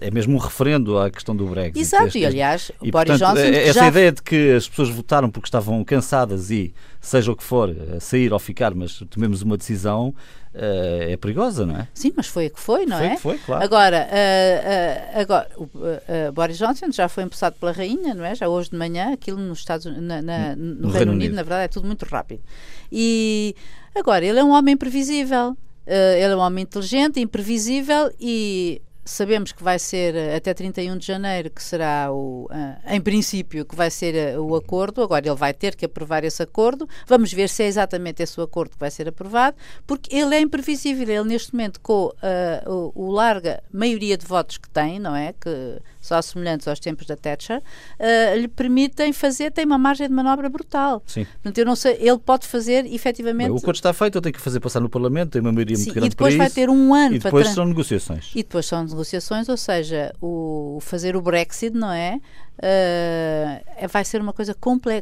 é 0.00 0.10
mesmo 0.10 0.34
um 0.34 0.38
referendo 0.38 0.98
à 0.98 1.10
questão 1.10 1.34
do 1.34 1.46
Brexit. 1.46 1.78
Exato, 1.78 2.06
este, 2.06 2.18
e 2.18 2.26
aliás, 2.26 2.72
e, 2.82 2.90
Boris 2.90 3.18
portanto, 3.18 3.36
Johnson 3.36 3.56
essa 3.56 3.80
já... 3.80 3.88
ideia 3.88 4.12
de 4.12 4.22
que 4.22 4.52
as 4.52 4.68
pessoas 4.68 4.90
votaram 4.90 5.30
porque 5.30 5.46
estavam 5.46 5.82
cansadas 5.84 6.50
e 6.50 6.74
seja 7.04 7.30
o 7.30 7.36
que 7.36 7.44
for, 7.44 7.74
sair 8.00 8.32
ou 8.32 8.38
ficar, 8.38 8.74
mas 8.74 8.98
tomemos 9.10 9.42
uma 9.42 9.56
decisão, 9.56 10.14
uh, 10.54 11.02
é 11.10 11.16
perigosa, 11.16 11.66
não 11.66 11.76
é? 11.76 11.88
Sim, 11.92 12.12
mas 12.16 12.26
foi 12.26 12.46
a 12.46 12.50
que 12.50 12.60
foi, 12.60 12.86
não 12.86 12.96
foi 12.96 13.06
é? 13.06 13.14
Que 13.14 13.20
foi, 13.20 13.38
claro. 13.38 13.64
Agora, 13.64 14.08
uh, 14.08 15.16
uh, 15.16 15.20
agora 15.20 15.48
o 15.58 16.32
Boris 16.32 16.56
Johnson 16.56 16.90
já 16.90 17.08
foi 17.08 17.24
empossado 17.24 17.56
pela 17.60 17.72
rainha, 17.72 18.14
não 18.14 18.24
é? 18.24 18.34
Já 18.34 18.48
hoje 18.48 18.70
de 18.70 18.76
manhã, 18.76 19.12
aquilo 19.12 19.38
nos 19.38 19.58
Estados, 19.58 19.84
na, 19.84 20.22
na, 20.22 20.56
no, 20.56 20.64
no, 20.64 20.88
Reino, 20.88 20.92
Reino 20.92 21.12
Unido, 21.12 21.12
Unido, 21.12 21.34
na 21.34 21.42
verdade, 21.42 21.64
é 21.64 21.68
tudo 21.68 21.86
muito 21.86 22.04
rápido. 22.04 22.42
E 22.90 23.54
agora, 23.94 24.24
ele 24.24 24.38
é 24.38 24.44
um 24.44 24.50
homem 24.50 24.76
previsível. 24.76 25.56
ele 25.86 26.32
é 26.32 26.36
um 26.36 26.40
homem 26.40 26.62
inteligente, 26.62 27.20
imprevisível 27.20 28.10
e 28.18 28.80
sabemos 29.04 29.52
que 29.52 29.62
vai 29.62 29.78
ser 29.78 30.14
eh, 30.14 30.36
até 30.36 30.54
31 30.54 30.96
de 30.96 31.06
janeiro, 31.06 31.50
que 31.50 31.62
será 31.62 32.10
o, 32.10 32.44
uh, 32.44 32.92
em 32.92 33.00
princípio, 33.00 33.64
que 33.64 33.76
vai 33.76 33.90
ser 33.90 34.38
uh, 34.38 34.42
o 34.42 34.56
acordo. 34.56 35.02
Agora 35.02 35.26
ele 35.26 35.36
vai 35.36 35.52
ter 35.52 35.74
que 35.76 35.84
aprovar 35.84 36.24
esse 36.24 36.42
acordo. 36.42 36.88
Vamos 37.06 37.32
ver 37.32 37.48
se 37.48 37.62
é 37.62 37.66
exatamente 37.66 38.22
esse 38.22 38.38
o 38.40 38.42
acordo 38.42 38.72
que 38.72 38.78
vai 38.78 38.90
ser 38.90 39.08
aprovado, 39.08 39.56
porque 39.86 40.14
ele 40.14 40.34
é 40.34 40.40
imprevisível. 40.40 41.08
Ele, 41.08 41.28
neste 41.28 41.52
momento, 41.52 41.80
com 41.80 42.06
uh, 42.06 42.92
o, 42.94 43.06
o, 43.06 43.10
larga 43.10 43.62
maioria 43.72 44.16
de 44.16 44.26
votos 44.26 44.56
que 44.56 44.68
tem, 44.70 44.98
não 44.98 45.14
é? 45.14 45.32
Que 45.32 45.80
só 46.04 46.20
semelhantes 46.20 46.68
aos 46.68 46.78
tempos 46.78 47.06
da 47.06 47.16
Thatcher, 47.16 47.58
uh, 47.58 48.38
lhe 48.38 48.46
permitem 48.46 49.10
fazer, 49.10 49.50
tem 49.50 49.64
uma 49.64 49.78
margem 49.78 50.06
de 50.06 50.12
manobra 50.12 50.50
brutal. 50.50 51.02
Sim. 51.06 51.24
Portanto, 51.24 51.58
eu 51.58 51.64
não 51.64 51.74
sei, 51.74 51.96
ele 51.98 52.18
pode 52.18 52.46
fazer 52.46 52.84
efetivamente. 52.84 53.46
Bem, 53.46 53.54
o 53.54 53.58
acordo 53.58 53.76
está 53.76 53.92
feito, 53.94 54.18
eu 54.18 54.22
tenho 54.22 54.34
que 54.34 54.40
fazer 54.40 54.60
passar 54.60 54.80
no 54.80 54.88
Parlamento, 54.90 55.32
tem 55.32 55.40
uma 55.40 55.50
maioria 55.50 55.76
Sim, 55.76 55.84
muito 55.84 55.94
grande 55.94 56.06
e 56.08 56.10
depois 56.10 56.34
vai 56.36 56.50
ter 56.50 56.68
um 56.68 56.92
ano 56.92 57.16
e 57.16 57.18
depois 57.18 57.48
são 57.48 57.64
negociações. 57.64 58.30
E 58.34 58.42
depois 58.42 58.66
são 58.66 58.84
negociações, 58.84 59.48
ou 59.48 59.56
seja, 59.56 60.12
o 60.20 60.78
fazer 60.82 61.16
o 61.16 61.22
Brexit, 61.22 61.74
não 61.74 61.90
é? 61.90 62.20
Uh, 62.58 63.88
vai 63.88 64.04
ser 64.04 64.20
uma 64.20 64.34
coisa 64.34 64.54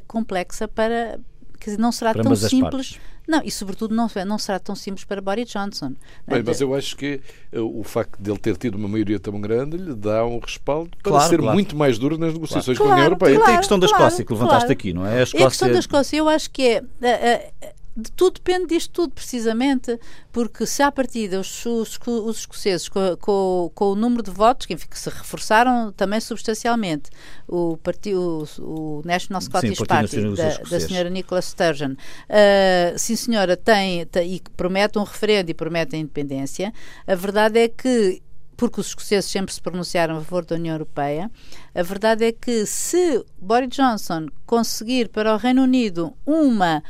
complexa 0.06 0.68
para. 0.68 1.18
Quer 1.58 1.70
dizer, 1.70 1.82
não 1.82 1.92
será 1.92 2.12
para 2.12 2.22
tão 2.22 2.36
simples. 2.36 2.60
Partes 2.70 3.11
não, 3.26 3.40
e 3.44 3.50
sobretudo 3.50 3.94
não, 3.94 4.08
não 4.26 4.38
será 4.38 4.58
tão 4.58 4.74
simples 4.74 5.04
para 5.04 5.20
Boris 5.20 5.48
Johnson. 5.48 5.94
Bem, 6.26 6.42
mas 6.44 6.60
eu 6.60 6.74
acho 6.74 6.96
que 6.96 7.20
eh, 7.52 7.60
o 7.60 7.82
facto 7.84 8.20
de 8.20 8.30
ele 8.30 8.38
ter 8.38 8.56
tido 8.56 8.74
uma 8.74 8.88
maioria 8.88 9.18
tão 9.20 9.40
grande 9.40 9.76
lhe 9.76 9.94
dá 9.94 10.24
um 10.26 10.38
respaldo 10.38 10.90
para 11.02 11.12
claro, 11.12 11.28
ser 11.28 11.38
claro. 11.38 11.54
muito 11.54 11.76
mais 11.76 11.98
duro 11.98 12.18
nas 12.18 12.32
negociações 12.32 12.76
claro. 12.76 12.88
com 12.88 12.92
a 12.92 12.94
União 12.96 13.06
Europeia. 13.06 13.36
Claro, 13.36 13.46
Tem 13.46 13.54
a 13.54 13.58
questão 13.58 13.78
da 13.78 13.86
Escócia 13.86 14.24
que 14.24 14.32
levantaste 14.32 14.72
aqui, 14.72 14.92
não 14.92 15.06
é? 15.06 15.20
A, 15.20 15.22
Escócia... 15.22 15.46
a 15.46 15.50
questão 15.50 15.72
da 15.72 15.78
Escócia, 15.78 16.16
eu 16.16 16.28
acho 16.28 16.50
que 16.50 16.62
é. 16.62 16.80
Uh, 16.80 17.66
uh, 17.66 17.81
de 17.96 18.10
tudo 18.12 18.34
depende 18.34 18.68
disto 18.68 18.90
tudo, 18.90 19.12
precisamente, 19.12 19.98
porque 20.32 20.64
se 20.64 20.82
à 20.82 20.90
partida 20.90 21.38
os, 21.38 21.66
os, 21.66 21.98
os 22.06 22.38
escoceses, 22.38 22.88
com, 22.88 23.16
com, 23.18 23.70
com, 23.74 23.84
o 23.92 23.94
número 23.94 24.22
de 24.22 24.30
votos, 24.30 24.66
que, 24.66 24.72
enfim, 24.72 24.88
que 24.88 24.98
se 24.98 25.10
reforçaram 25.10 25.92
também 25.92 26.18
substancialmente, 26.20 27.10
o, 27.46 27.76
partido, 27.76 28.48
o, 28.58 29.00
o 29.00 29.02
National 29.04 29.42
Scottish 29.42 29.78
sim, 29.78 29.84
Party 29.84 30.20
da, 30.34 30.56
da 30.58 30.80
senhora 30.80 31.10
Nicola 31.10 31.42
Sturgeon, 31.42 31.92
uh, 31.92 32.98
sim 32.98 33.16
senhora, 33.16 33.56
tem, 33.56 34.06
tem, 34.06 34.34
e 34.34 34.42
promete 34.56 34.98
um 34.98 35.04
referendo 35.04 35.50
e 35.50 35.54
promete 35.54 35.94
a 35.94 35.98
independência, 35.98 36.72
a 37.06 37.14
verdade 37.14 37.58
é 37.58 37.68
que 37.68 38.22
porque 38.56 38.80
os 38.80 38.88
escoceses 38.88 39.28
sempre 39.28 39.52
se 39.52 39.60
pronunciaram 39.60 40.16
a 40.16 40.20
favor 40.20 40.44
da 40.44 40.54
União 40.54 40.74
Europeia. 40.74 41.28
A 41.74 41.82
verdade 41.82 42.26
é 42.26 42.30
que 42.30 42.64
se 42.64 43.24
Boris 43.36 43.68
Johnson 43.70 44.26
conseguir 44.46 45.08
para 45.08 45.34
o 45.34 45.36
Reino 45.36 45.64
Unido 45.64 46.14
uma 46.24 46.80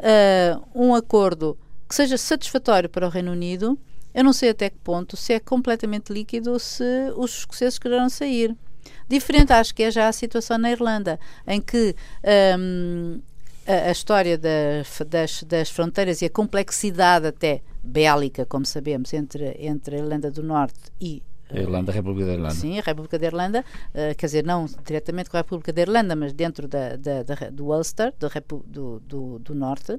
uh, 0.00 0.62
um 0.74 0.94
acordo 0.94 1.56
que 1.88 1.94
seja 1.94 2.16
satisfatório 2.16 2.88
para 2.88 3.06
o 3.06 3.10
Reino 3.10 3.32
Unido, 3.32 3.78
eu 4.14 4.24
não 4.24 4.32
sei 4.32 4.50
até 4.50 4.70
que 4.70 4.78
ponto 4.78 5.16
se 5.16 5.32
é 5.32 5.40
completamente 5.40 6.12
líquido 6.12 6.58
se 6.58 7.12
os 7.16 7.38
escoceses 7.38 7.78
quererão 7.78 8.08
sair. 8.08 8.56
Diferente, 9.08 9.52
acho 9.52 9.74
que 9.74 9.82
é 9.82 9.90
já 9.90 10.08
a 10.08 10.12
situação 10.12 10.58
na 10.58 10.70
Irlanda, 10.70 11.18
em 11.46 11.60
que 11.60 11.94
um, 12.58 13.20
a, 13.66 13.88
a, 13.88 13.90
história 13.90 14.38
da, 14.38 14.48
das, 15.06 15.42
das 15.42 15.70
fronteiras 15.70 16.22
e 16.22 16.26
a 16.26 16.30
complexidade 16.30 17.26
até 17.26 17.62
bélica, 17.82 18.46
como 18.46 18.64
sabemos, 18.64 19.12
entre, 19.12 19.56
entre 19.58 19.96
a 19.96 19.98
Irlanda 19.98 20.30
do 20.30 20.42
Norte 20.42 20.78
e 21.00 21.22
Irlanda, 21.52 21.92
a 21.92 21.94
República 21.94 22.26
da 22.26 22.32
Irlanda. 22.34 22.54
Sim, 22.54 22.78
a 22.78 22.82
República 22.82 23.18
da 23.18 23.26
Irlanda, 23.26 23.60
uh, 23.60 24.14
quer 24.16 24.26
dizer, 24.26 24.44
não 24.44 24.66
diretamente 24.84 25.30
com 25.30 25.36
a 25.36 25.40
República 25.40 25.72
da 25.72 25.82
Irlanda, 25.82 26.14
mas 26.14 26.32
dentro 26.32 26.68
da, 26.68 26.96
da, 26.96 27.22
da 27.22 27.50
do 27.50 27.72
Ulster, 27.72 28.12
do, 28.18 28.28
do, 28.66 29.00
do, 29.00 29.38
do, 29.38 29.54
Norte, 29.54 29.98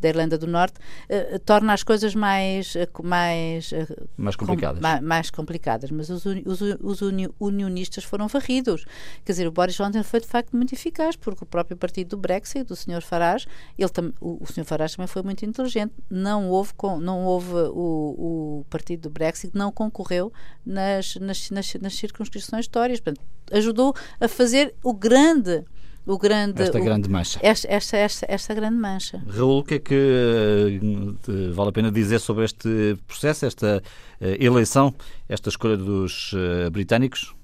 da 0.00 0.08
Irlanda 0.08 0.38
do 0.38 0.46
Norte, 0.46 0.78
uh, 0.78 1.38
torna 1.40 1.72
as 1.72 1.82
coisas 1.82 2.14
mais 2.14 2.74
uh, 2.74 3.02
mais, 3.02 3.72
mais 4.16 4.36
complicadas. 4.36 4.78
Com, 4.78 4.82
mais, 4.82 5.00
mais, 5.00 5.30
complicadas. 5.30 5.90
Mas 5.90 6.10
os, 6.10 6.24
os, 6.24 6.60
os 6.80 7.00
unionistas 7.40 8.04
foram 8.04 8.28
varridos. 8.28 8.84
Quer 9.24 9.32
dizer, 9.32 9.46
o 9.46 9.52
Boris 9.52 9.74
Johnson 9.74 10.02
foi 10.02 10.20
de 10.20 10.26
facto 10.26 10.56
muito 10.56 10.74
eficaz, 10.74 11.16
porque 11.16 11.44
o 11.44 11.46
próprio 11.46 11.76
partido 11.76 12.10
do 12.10 12.16
Brexit, 12.16 12.64
do 12.64 12.76
Sr. 12.76 13.02
Farage, 13.02 13.46
ele 13.78 13.88
tam, 13.88 14.12
o, 14.20 14.42
o 14.42 14.46
Sr. 14.46 14.64
Farage 14.64 14.96
também 14.96 15.06
foi 15.06 15.22
muito 15.22 15.44
inteligente. 15.44 15.94
Não 16.10 16.48
houve, 16.48 16.74
com, 16.74 16.98
não 16.98 17.24
houve 17.24 17.54
o, 17.54 18.60
o 18.60 18.66
partido 18.70 19.02
do 19.02 19.10
Brexit, 19.10 19.56
não 19.56 19.72
concorreu 19.72 20.32
na 20.64 20.91
nas, 20.96 21.16
nas, 21.16 21.50
nas, 21.50 21.74
nas 21.74 21.94
circunscrições 21.94 22.64
histórias. 22.64 23.00
Portanto, 23.00 23.24
ajudou 23.50 23.94
a 24.20 24.28
fazer 24.28 24.74
o 24.82 24.92
grande 24.92 25.64
o 26.04 26.18
grande 26.18 26.60
esta 26.62 26.78
o, 26.78 26.84
grande 26.84 27.08
mancha. 27.08 27.38
Esta, 27.42 27.68
esta, 27.68 27.96
esta, 27.96 28.26
esta, 28.28 28.54
grande 28.54 28.76
mancha. 28.76 29.22
Raul, 29.28 29.60
o 29.60 29.64
que 29.64 29.74
é 29.74 29.78
que 29.78 30.80
uh, 30.82 31.52
vale 31.54 31.68
a 31.68 31.72
pena 31.72 31.92
dizer 31.92 32.18
sobre 32.18 32.44
este 32.44 32.98
processo 33.06 33.46
esta 33.46 33.80
uh, 34.20 34.24
eleição 34.40 34.92
esta 35.28 35.48
escolha 35.48 35.76
dos 35.76 36.32
uh, 36.32 36.70
britânicos 36.72 37.34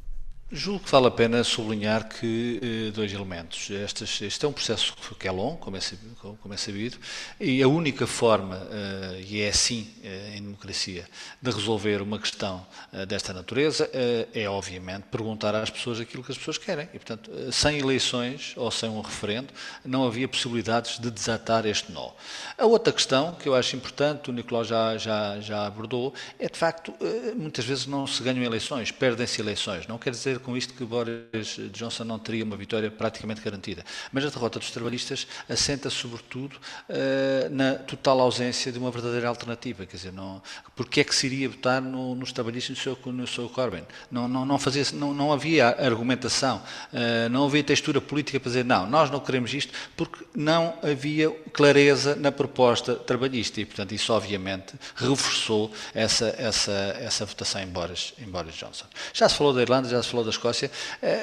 Julgo 0.50 0.82
que 0.82 0.90
vale 0.90 1.08
a 1.08 1.10
pena 1.10 1.44
sublinhar 1.44 2.08
que 2.08 2.58
eh, 2.62 2.90
dois 2.92 3.12
elementos. 3.12 3.68
Estes, 3.68 4.22
este 4.22 4.46
é 4.46 4.48
um 4.48 4.52
processo 4.52 4.94
que 5.18 5.28
é 5.28 5.30
longo, 5.30 5.58
como 5.58 5.76
é 5.76 5.80
sabido, 5.80 6.16
como 6.16 6.54
é 6.54 6.56
sabido 6.56 6.96
e 7.38 7.62
a 7.62 7.68
única 7.68 8.06
forma, 8.06 8.66
eh, 8.70 9.24
e 9.26 9.42
é 9.42 9.50
assim 9.50 9.86
eh, 10.02 10.36
em 10.36 10.42
democracia, 10.42 11.06
de 11.42 11.50
resolver 11.50 12.00
uma 12.00 12.18
questão 12.18 12.66
desta 13.06 13.34
natureza 13.34 13.90
é, 14.32 14.48
obviamente, 14.48 15.04
perguntar 15.10 15.54
às 15.54 15.68
pessoas 15.68 16.00
aquilo 16.00 16.22
que 16.22 16.32
as 16.32 16.38
pessoas 16.38 16.56
querem. 16.56 16.88
E, 16.94 16.98
portanto, 16.98 17.30
sem 17.52 17.78
eleições 17.78 18.54
ou 18.56 18.70
sem 18.70 18.88
um 18.88 19.00
referendo, 19.00 19.48
não 19.84 20.06
havia 20.06 20.26
possibilidades 20.26 20.98
de 20.98 21.10
desatar 21.10 21.66
este 21.66 21.92
nó. 21.92 22.10
A 22.56 22.64
outra 22.64 22.92
questão, 22.92 23.34
que 23.34 23.48
eu 23.48 23.54
acho 23.54 23.76
importante, 23.76 24.30
o 24.30 24.32
Nicolau 24.32 24.64
já, 24.64 24.96
já, 24.96 25.38
já 25.40 25.66
abordou, 25.66 26.14
é, 26.38 26.48
de 26.48 26.58
facto, 26.58 26.94
muitas 27.36 27.64
vezes 27.64 27.86
não 27.86 28.06
se 28.06 28.22
ganham 28.22 28.42
eleições, 28.42 28.90
perdem-se 28.90 29.40
eleições. 29.40 29.86
Não 29.86 29.98
quer 29.98 30.10
dizer 30.10 30.37
com 30.38 30.56
isto 30.56 30.74
que 30.74 30.84
Boris 30.84 31.58
Johnson 31.72 32.04
não 32.04 32.18
teria 32.18 32.44
uma 32.44 32.56
vitória 32.56 32.90
praticamente 32.90 33.40
garantida. 33.40 33.84
Mas 34.12 34.24
a 34.24 34.28
derrota 34.28 34.58
dos 34.58 34.70
trabalhistas 34.70 35.26
assenta 35.48 35.90
sobretudo 35.90 36.56
uh, 36.56 37.50
na 37.50 37.74
total 37.74 38.20
ausência 38.20 38.70
de 38.72 38.78
uma 38.78 38.90
verdadeira 38.90 39.28
alternativa. 39.28 39.86
Quer 39.86 39.96
dizer, 39.96 40.12
não, 40.12 40.42
porque 40.74 41.00
é 41.00 41.04
que 41.04 41.14
se 41.14 41.26
iria 41.26 41.48
votar 41.48 41.80
no, 41.80 42.14
nos 42.14 42.32
trabalhistas 42.32 42.76
no 42.76 42.82
seu, 42.82 43.12
no 43.12 43.26
seu 43.26 43.48
Corbyn? 43.48 43.84
Não, 44.10 44.28
não, 44.28 44.44
não, 44.44 44.58
fazia, 44.58 44.84
não, 44.92 45.12
não 45.14 45.32
havia 45.32 45.68
argumentação, 45.68 46.62
uh, 46.92 47.28
não 47.30 47.44
havia 47.44 47.62
textura 47.62 48.00
política 48.00 48.38
para 48.38 48.48
dizer 48.48 48.64
não, 48.64 48.88
nós 48.88 49.10
não 49.10 49.20
queremos 49.20 49.52
isto, 49.54 49.72
porque 49.96 50.24
não 50.34 50.78
havia 50.82 51.30
clareza 51.52 52.14
na 52.16 52.30
proposta 52.30 52.94
trabalhista 52.94 53.60
e, 53.60 53.64
portanto, 53.64 53.92
isso 53.92 54.12
obviamente 54.12 54.74
reforçou 54.94 55.72
essa, 55.94 56.34
essa, 56.38 56.72
essa 57.00 57.24
votação 57.24 57.60
em 57.62 57.66
Boris, 57.66 58.14
em 58.18 58.26
Boris 58.26 58.54
Johnson. 58.54 58.86
Já 59.12 59.28
se 59.28 59.34
falou 59.34 59.52
da 59.52 59.62
Irlanda, 59.62 59.88
já 59.88 60.02
se 60.02 60.08
falou 60.08 60.24
da 60.24 60.27
Escócia, 60.30 60.70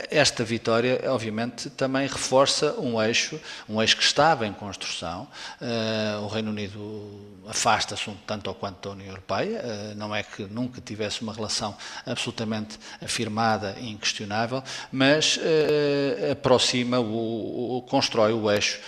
esta 0.09 0.43
vitória, 0.43 1.01
obviamente, 1.07 1.69
também 1.69 2.07
reforça 2.07 2.73
um 2.79 3.01
eixo, 3.01 3.39
um 3.67 3.81
eixo 3.81 3.97
que 3.97 4.03
estava 4.03 4.45
em 4.45 4.53
construção. 4.53 5.27
O 6.23 6.27
Reino 6.27 6.51
Unido 6.51 7.39
afasta-se 7.47 8.09
um 8.09 8.15
tanto 8.25 8.47
ou 8.47 8.55
quanto 8.55 8.89
da 8.89 8.95
União 8.95 9.09
Europeia, 9.09 9.61
não 9.95 10.15
é 10.15 10.23
que 10.23 10.43
nunca 10.43 10.81
tivesse 10.81 11.21
uma 11.21 11.33
relação 11.33 11.75
absolutamente 12.05 12.79
afirmada 13.01 13.75
e 13.79 13.89
inquestionável, 13.89 14.63
mas 14.91 15.39
aproxima, 16.31 16.99
o, 16.99 17.85
constrói 17.89 18.33
o 18.33 18.49
eixo 18.51 18.79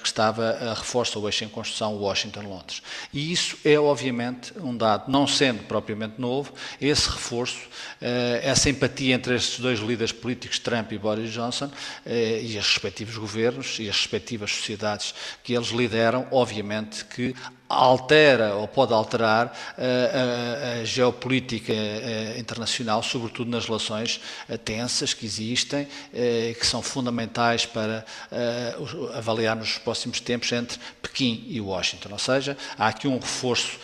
que 0.00 0.06
estava, 0.06 0.74
reforça 0.74 1.18
o 1.18 1.28
eixo 1.28 1.44
em 1.44 1.48
construção 1.48 1.96
Washington-Londres. 1.96 2.82
E 3.12 3.32
isso 3.32 3.56
é, 3.64 3.78
obviamente, 3.78 4.52
um 4.58 4.76
dado, 4.76 5.10
não 5.10 5.26
sendo 5.26 5.62
propriamente 5.64 6.20
novo, 6.20 6.52
esse 6.80 7.08
reforço, 7.08 7.68
eh, 8.00 8.40
essa 8.42 8.70
empatia 8.70 9.14
entre 9.14 9.34
estes 9.34 9.59
dois 9.60 9.78
líderes 9.80 10.12
políticos, 10.12 10.58
Trump 10.58 10.92
e 10.92 10.98
Boris 10.98 11.30
Johnson, 11.32 11.70
eh, 12.04 12.40
e 12.42 12.58
os 12.58 12.66
respectivos 12.66 13.16
governos 13.16 13.78
e 13.78 13.88
as 13.88 13.96
respectivas 13.96 14.50
sociedades 14.52 15.14
que 15.44 15.54
eles 15.54 15.68
lideram, 15.68 16.26
obviamente 16.30 17.04
que 17.04 17.34
altera 17.70 18.54
ou 18.54 18.66
pode 18.66 18.92
alterar 18.92 19.46
a, 19.46 19.82
eh, 19.82 20.76
a, 20.78 20.80
a 20.80 20.84
geopolítica 20.84 21.72
internacional, 22.38 23.02
sobretudo 23.02 23.50
nas 23.50 23.66
relações 23.66 24.20
tensas 24.64 25.14
que 25.14 25.24
existem, 25.24 25.86
que 26.12 26.66
são 26.66 26.82
fundamentais 26.82 27.66
para 27.66 28.04
avaliar 29.14 29.56
nos 29.56 29.78
próximos 29.78 30.20
tempos 30.20 30.50
entre 30.52 30.78
Pequim 31.00 31.44
e 31.48 31.60
Washington. 31.60 32.10
Ou 32.12 32.18
seja, 32.18 32.56
há 32.78 32.88
aqui 32.88 33.06
um 33.06 33.18
reforço 33.18 33.78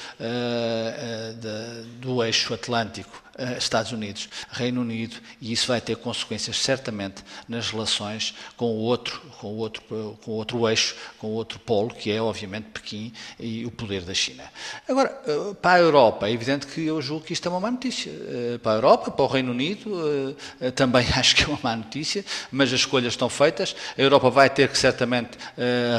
do 2.00 2.22
eixo 2.22 2.54
atlântico 2.54 3.26
eh, 3.38 3.58
Estados 3.58 3.92
Unidos, 3.92 4.30
Reino 4.50 4.80
Unido, 4.80 5.16
e 5.42 5.52
isso 5.52 5.66
vai 5.66 5.78
ter 5.78 5.94
consequências 5.96 6.58
certamente 6.58 7.22
nas 7.46 7.70
relações 7.70 8.34
com 8.56 8.64
o 8.64 8.78
outro, 8.78 9.20
com 9.38 9.48
o 9.48 9.56
outro, 9.58 9.82
com 9.82 10.30
o 10.30 10.34
outro 10.34 10.66
eixo, 10.66 10.96
com 11.18 11.26
o 11.26 11.32
outro 11.32 11.58
polo, 11.58 11.90
que 11.90 12.10
é 12.10 12.20
obviamente 12.20 12.68
Pequim 12.72 13.12
e 13.38 13.66
o 13.66 13.70
poder 13.76 14.02
da 14.02 14.14
China. 14.14 14.44
Agora, 14.88 15.16
eh, 15.26 15.54
para 15.60 15.72
a 15.72 15.80
Europa, 15.80 16.28
é 16.28 16.32
evidente 16.32 16.66
que 16.66 16.84
eu 16.84 17.00
julgo 17.00 17.24
que 17.24 17.32
isto 17.32 17.46
é 17.46 17.50
uma 17.50 17.60
má 17.60 17.70
notícia. 17.70 18.10
Eh, 18.10 18.58
para 18.62 18.72
a 18.72 18.74
Europa, 18.76 19.10
para 19.10 19.24
o 19.24 19.28
Reino 19.28 19.52
Unido, 19.52 20.36
também 20.74 21.06
acho 21.16 21.36
que 21.36 21.44
é 21.44 21.46
uma 21.46 21.58
má 21.62 21.76
notícia, 21.76 22.24
mas 22.50 22.72
as 22.72 22.80
escolhas 22.80 23.12
estão 23.12 23.28
feitas. 23.28 23.76
A 23.96 24.00
Europa 24.00 24.30
vai 24.30 24.50
ter 24.50 24.68
que 24.68 24.78
certamente 24.78 25.38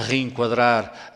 reenquadrar 0.07 1.13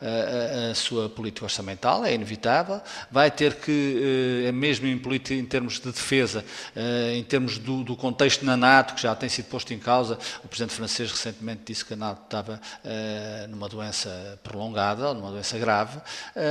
a 0.72 0.76
sua 0.76 1.10
política 1.10 1.46
orçamental, 1.46 2.06
é 2.06 2.14
inevitável. 2.14 2.82
Vai 3.12 3.30
ter 3.32 3.56
que, 3.56 4.52
mesmo 4.54 4.88
em, 4.88 5.02
em 5.32 5.46
termos 5.46 5.80
de 5.80 5.92
defesa, 5.92 6.44
eh, 6.76 7.16
em 7.16 7.24
termos 7.24 7.58
do, 7.58 7.84
do, 7.84 7.96
contexto 7.96 8.46
na 8.46 8.56
NATO, 8.56 8.96
que 8.96 9.02
já 9.02 9.16
tem 9.16 9.30
sido 9.30 9.46
posto 9.46 9.74
em 9.74 9.80
causa, 9.80 10.18
o 10.44 10.48
presidente 10.48 10.74
francês 10.74 11.12
recentemente 11.12 11.62
disse 11.66 11.86
que 11.86 11.94
a 11.94 11.98
NATO 11.98 12.22
estava 12.24 12.62
eh, 12.84 13.46
numa 13.50 13.68
doença 13.68 14.40
prolongada, 14.44 15.14
numa 15.14 15.32
doença 15.32 15.58
grave, 15.58 16.00
eh, 16.36 16.51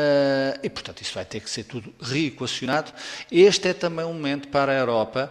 e 0.63 0.69
portanto 0.71 1.01
isso 1.01 1.15
vai 1.15 1.25
ter 1.25 1.41
que 1.41 1.51
ser 1.51 1.65
tudo 1.65 1.93
reequacionado. 2.01 2.93
Este 3.31 3.69
é 3.69 3.75
também 3.75 4.05
um 4.05 4.13
momento 4.13 4.49
para 4.49 4.73
a 4.73 4.75
Europa 4.75 5.31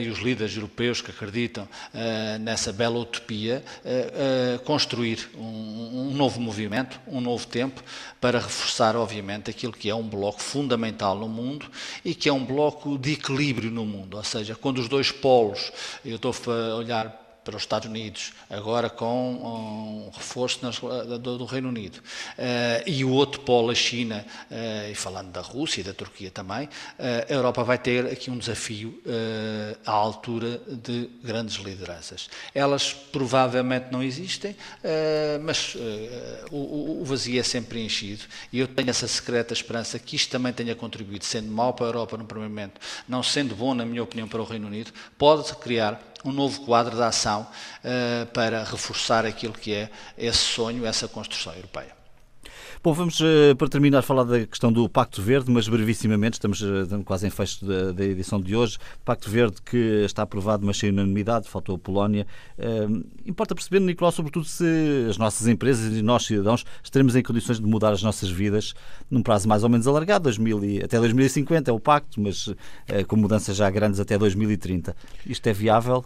e 0.00 0.08
os 0.08 0.18
líderes 0.18 0.54
europeus 0.54 1.00
que 1.00 1.10
acreditam 1.10 1.68
nessa 2.40 2.72
bela 2.72 2.98
utopia 2.98 3.62
construir 4.64 5.30
um, 5.36 6.08
um 6.08 6.14
novo 6.14 6.40
movimento, 6.40 7.00
um 7.06 7.20
novo 7.20 7.46
tempo, 7.46 7.82
para 8.20 8.38
reforçar, 8.38 8.96
obviamente, 8.96 9.50
aquilo 9.50 9.72
que 9.72 9.88
é 9.88 9.94
um 9.94 10.08
bloco 10.08 10.42
fundamental 10.42 11.16
no 11.16 11.28
mundo 11.28 11.70
e 12.04 12.14
que 12.14 12.28
é 12.28 12.32
um 12.32 12.44
bloco 12.44 12.98
de 12.98 13.12
equilíbrio 13.12 13.70
no 13.70 13.84
mundo. 13.84 14.16
Ou 14.16 14.24
seja, 14.24 14.54
quando 14.54 14.78
os 14.78 14.88
dois 14.88 15.12
polos, 15.12 15.72
eu 16.04 16.16
estou 16.16 16.34
a 16.46 16.76
olhar 16.76 17.25
para 17.46 17.56
os 17.56 17.62
Estados 17.62 17.88
Unidos, 17.88 18.32
agora 18.50 18.90
com 18.90 20.08
um 20.08 20.10
reforço 20.12 20.58
nas, 20.62 20.80
do, 20.80 21.38
do, 21.38 21.44
Reino 21.44 21.68
Unido, 21.68 21.98
uh, 21.98 22.82
e 22.84 23.04
o 23.04 23.10
outro 23.10 23.40
polo, 23.42 23.70
a 23.70 23.74
China, 23.74 24.26
uh, 24.50 24.90
e 24.90 24.94
falando 24.96 25.30
da 25.30 25.40
Rússia 25.40 25.80
e 25.80 25.84
da 25.84 25.94
Turquia 25.94 26.28
também, 26.28 26.66
uh, 26.66 26.70
a 27.30 27.32
Europa 27.32 27.62
vai 27.62 27.78
ter 27.78 28.06
aqui 28.06 28.32
um 28.32 28.36
desafio 28.36 29.00
à 29.84 29.92
altura 29.92 30.60
de 30.66 31.08
grandes 31.22 31.56
lideranças. 31.56 32.28
Elas 32.52 32.92
provavelmente 32.92 33.86
não 33.92 34.02
existem, 34.02 34.56
mas 35.42 35.76
o, 36.50 37.00
o 37.00 37.04
vazio 37.04 37.38
é 37.38 37.42
sempre 37.42 37.70
preenchido, 37.70 38.24
e 38.52 38.58
eu 38.58 38.66
tenho 38.66 38.90
essa 38.90 39.06
secreta 39.06 39.52
esperança 39.52 39.98
que 39.98 40.16
isto 40.16 40.30
também 40.30 40.52
tenha 40.52 40.74
contribuído, 40.74 41.24
sendo 41.24 41.50
mau 41.50 41.72
para 41.72 41.86
a 41.86 41.88
Europa 41.90 42.16
no 42.16 42.24
primeiro 42.24 42.50
momento, 42.50 42.80
não 43.08 43.22
sendo 43.22 43.54
bom, 43.54 43.74
na 43.74 43.84
minha 43.84 44.02
opinião, 44.02 44.26
para 44.26 44.40
o 44.40 44.44
Reino 44.44 44.66
Unido, 44.66 44.90
pode 45.16 45.54
criar 45.56 46.02
um 46.28 46.32
novo 46.32 46.60
quadro 46.62 46.96
de 46.96 47.02
ação 47.02 47.42
uh, 47.42 48.26
para 48.32 48.64
reforçar 48.64 49.24
aquilo 49.24 49.52
que 49.52 49.72
é 49.72 49.90
esse 50.16 50.38
sonho, 50.38 50.84
essa 50.84 51.08
construção 51.08 51.54
europeia. 51.54 51.96
Bom, 52.86 52.92
vamos 52.92 53.20
eh, 53.20 53.52
para 53.54 53.68
terminar 53.68 54.02
falar 54.02 54.22
da 54.22 54.46
questão 54.46 54.72
do 54.72 54.88
Pacto 54.88 55.20
Verde, 55.20 55.50
mas 55.50 55.66
brevissimamente, 55.66 56.34
estamos 56.34 56.62
eh, 56.62 57.02
quase 57.04 57.26
em 57.26 57.30
fecho 57.30 57.66
da, 57.66 58.04
edição 58.04 58.40
de 58.40 58.54
hoje. 58.54 58.78
Pacto 59.04 59.28
Verde 59.28 59.56
que 59.60 60.04
está 60.04 60.22
aprovado, 60.22 60.64
mas 60.64 60.76
sem 60.76 60.90
unanimidade, 60.90 61.48
faltou 61.48 61.74
a 61.74 61.78
Polónia. 61.80 62.24
importa 63.24 63.56
perceber, 63.56 63.80
Nicolau, 63.80 64.12
sobretudo 64.12 64.44
se 64.44 64.64
as 65.10 65.18
nossas 65.18 65.48
empresas 65.48 65.96
e 65.96 66.00
nós, 66.00 66.26
cidadãos, 66.26 66.64
estaremos 66.80 67.16
em 67.16 67.24
condições 67.24 67.58
de 67.58 67.66
mudar 67.66 67.92
as 67.92 68.04
nossas 68.04 68.30
vidas 68.30 68.72
num 69.10 69.20
prazo 69.20 69.48
mais 69.48 69.64
ou 69.64 69.68
menos 69.68 69.88
alargado, 69.88 70.22
2000 70.22 70.64
e, 70.64 70.84
até 70.84 70.98
2050 71.00 71.68
é 71.68 71.74
o 71.74 71.80
pacto, 71.80 72.20
mas 72.20 72.54
com 73.08 73.16
mudanças 73.16 73.56
já 73.56 73.68
grandes 73.68 73.98
até 73.98 74.16
2030. 74.16 74.94
Isto 75.26 75.46
é 75.48 75.52
viável? 75.52 76.04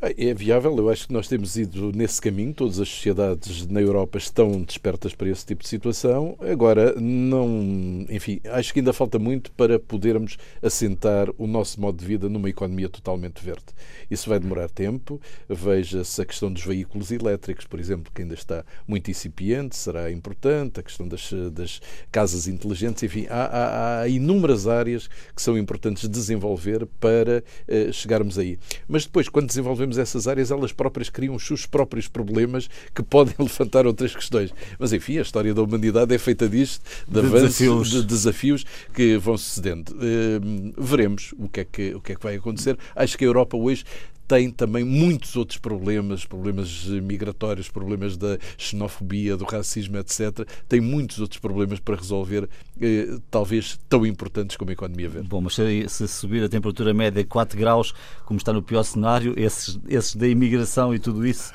É 0.00 0.32
viável, 0.32 0.76
eu 0.78 0.88
acho 0.90 1.08
que 1.08 1.12
nós 1.12 1.26
temos 1.26 1.56
ido 1.56 1.90
nesse 1.90 2.20
caminho, 2.20 2.54
todas 2.54 2.78
as 2.78 2.88
sociedades 2.88 3.66
na 3.66 3.80
Europa 3.80 4.16
estão 4.16 4.62
despertas 4.62 5.12
para 5.12 5.28
esse 5.28 5.44
tipo 5.44 5.64
de 5.64 5.68
situação. 5.68 6.36
Agora, 6.38 6.94
não, 7.00 8.06
enfim, 8.08 8.40
acho 8.44 8.72
que 8.72 8.78
ainda 8.78 8.92
falta 8.92 9.18
muito 9.18 9.50
para 9.50 9.76
podermos 9.76 10.38
assentar 10.62 11.28
o 11.36 11.48
nosso 11.48 11.80
modo 11.80 11.98
de 11.98 12.06
vida 12.06 12.28
numa 12.28 12.48
economia 12.48 12.88
totalmente 12.88 13.44
verde. 13.44 13.64
Isso 14.08 14.28
vai 14.28 14.38
demorar 14.38 14.68
tempo. 14.68 15.20
Veja-se 15.48 16.22
a 16.22 16.24
questão 16.24 16.52
dos 16.52 16.64
veículos 16.64 17.10
elétricos, 17.10 17.66
por 17.66 17.80
exemplo, 17.80 18.12
que 18.14 18.22
ainda 18.22 18.34
está 18.34 18.64
muito 18.86 19.10
incipiente, 19.10 19.74
será 19.74 20.12
importante, 20.12 20.78
a 20.78 20.82
questão 20.84 21.08
das, 21.08 21.28
das 21.52 21.80
casas 22.12 22.46
inteligentes, 22.46 23.02
enfim, 23.02 23.26
há, 23.28 23.44
há, 23.46 24.00
há, 24.02 24.08
inúmeras 24.08 24.68
áreas 24.68 25.08
que 25.34 25.42
são 25.42 25.58
importantes 25.58 26.08
desenvolver 26.08 26.86
para 27.00 27.42
uh, 27.66 27.92
chegarmos 27.92 28.38
aí. 28.38 28.60
Mas 28.86 29.04
depois, 29.04 29.28
quando 29.28 29.48
desenvolvemos 29.48 29.87
essas 29.96 30.28
áreas, 30.28 30.50
elas 30.50 30.72
próprias 30.72 31.08
criam 31.08 31.34
os 31.34 31.46
seus 31.46 31.64
próprios 31.64 32.08
problemas 32.08 32.68
que 32.94 33.02
podem 33.02 33.34
levantar 33.38 33.86
outras 33.86 34.14
questões. 34.14 34.52
Mas 34.78 34.92
enfim, 34.92 35.18
a 35.18 35.22
história 35.22 35.54
da 35.54 35.62
humanidade 35.62 36.14
é 36.14 36.18
feita 36.18 36.48
disto, 36.48 36.82
de, 37.06 37.20
de 37.20 37.26
avanços, 37.26 37.58
desafios. 37.58 37.90
de 37.90 38.02
desafios 38.02 38.66
que 38.92 39.16
vão 39.16 39.38
sucedendo. 39.38 39.90
Uh, 39.90 40.74
veremos 40.76 41.32
o 41.38 41.48
que, 41.48 41.60
é 41.60 41.64
que, 41.64 41.94
o 41.94 42.00
que 42.00 42.12
é 42.12 42.14
que 42.16 42.22
vai 42.22 42.36
acontecer. 42.36 42.76
Acho 42.94 43.16
que 43.16 43.24
a 43.24 43.28
Europa 43.28 43.56
hoje 43.56 43.84
tem 44.28 44.50
também 44.50 44.84
muitos 44.84 45.34
outros 45.36 45.58
problemas, 45.58 46.26
problemas 46.26 46.84
migratórios, 46.84 47.70
problemas 47.70 48.14
da 48.14 48.38
xenofobia, 48.58 49.38
do 49.38 49.44
racismo, 49.44 49.96
etc. 49.96 50.46
Tem 50.68 50.82
muitos 50.82 51.18
outros 51.18 51.40
problemas 51.40 51.80
para 51.80 51.96
resolver, 51.96 52.46
eh, 52.78 53.18
talvez 53.30 53.80
tão 53.88 54.04
importantes 54.04 54.54
como 54.58 54.70
a 54.70 54.74
economia 54.74 55.08
verde. 55.08 55.26
Bom, 55.26 55.40
mas 55.40 55.54
se 55.54 56.06
subir 56.06 56.44
a 56.44 56.48
temperatura 56.48 56.92
média 56.92 57.24
4 57.24 57.58
graus, 57.58 57.94
como 58.26 58.36
está 58.36 58.52
no 58.52 58.62
pior 58.62 58.82
cenário, 58.82 59.32
esses, 59.34 59.78
esses 59.88 60.14
da 60.14 60.28
imigração 60.28 60.94
e 60.94 60.98
tudo 60.98 61.26
isso 61.26 61.50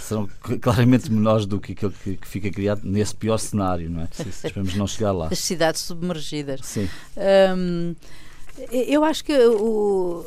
serão 0.00 0.28
claramente 0.60 1.10
menores 1.10 1.46
do 1.46 1.60
que 1.60 1.72
aquilo 1.72 1.92
que, 1.92 2.16
que, 2.16 2.26
fica 2.26 2.50
criado 2.50 2.82
nesse 2.84 3.14
pior 3.14 3.38
cenário, 3.38 3.88
não 3.88 4.02
é? 4.02 4.08
Esperamos 4.44 4.74
não 4.74 4.86
chegar 4.86 5.12
lá. 5.12 5.28
As 5.30 5.38
cidades 5.38 5.80
submergidas. 5.80 6.60
Sim. 6.64 6.88
Hum, 7.56 7.94
eu 8.70 9.04
acho 9.04 9.24
que 9.24 9.36
o 9.36 10.24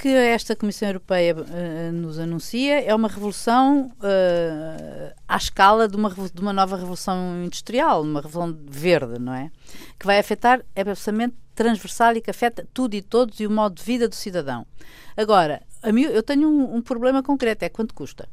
que 0.00 0.08
esta 0.08 0.56
Comissão 0.56 0.88
Europeia 0.88 1.36
uh, 1.36 1.92
nos 1.92 2.18
anuncia 2.18 2.82
é 2.82 2.94
uma 2.94 3.06
revolução 3.06 3.92
uh, 3.98 5.14
à 5.28 5.36
escala 5.36 5.86
de 5.86 5.94
uma, 5.94 6.08
de 6.10 6.40
uma 6.40 6.54
nova 6.54 6.74
revolução 6.76 7.44
industrial, 7.44 8.02
uma 8.02 8.22
revolução 8.22 8.58
verde, 8.66 9.18
não 9.18 9.34
é? 9.34 9.50
Que 9.98 10.06
vai 10.06 10.18
afetar, 10.18 10.64
é 10.74 10.80
absolutamente 10.80 11.36
transversal 11.54 12.16
e 12.16 12.22
que 12.22 12.30
afeta 12.30 12.66
tudo 12.72 12.94
e 12.94 13.02
todos 13.02 13.38
e 13.40 13.46
o 13.46 13.50
modo 13.50 13.74
de 13.74 13.82
vida 13.82 14.08
do 14.08 14.14
cidadão. 14.14 14.66
Agora, 15.14 15.60
mim, 15.92 16.04
eu 16.04 16.22
tenho 16.22 16.48
um, 16.48 16.76
um, 16.76 16.80
problema 16.80 17.22
concreto, 17.22 17.62
é 17.66 17.68
quanto 17.68 17.94
custa. 17.94 18.26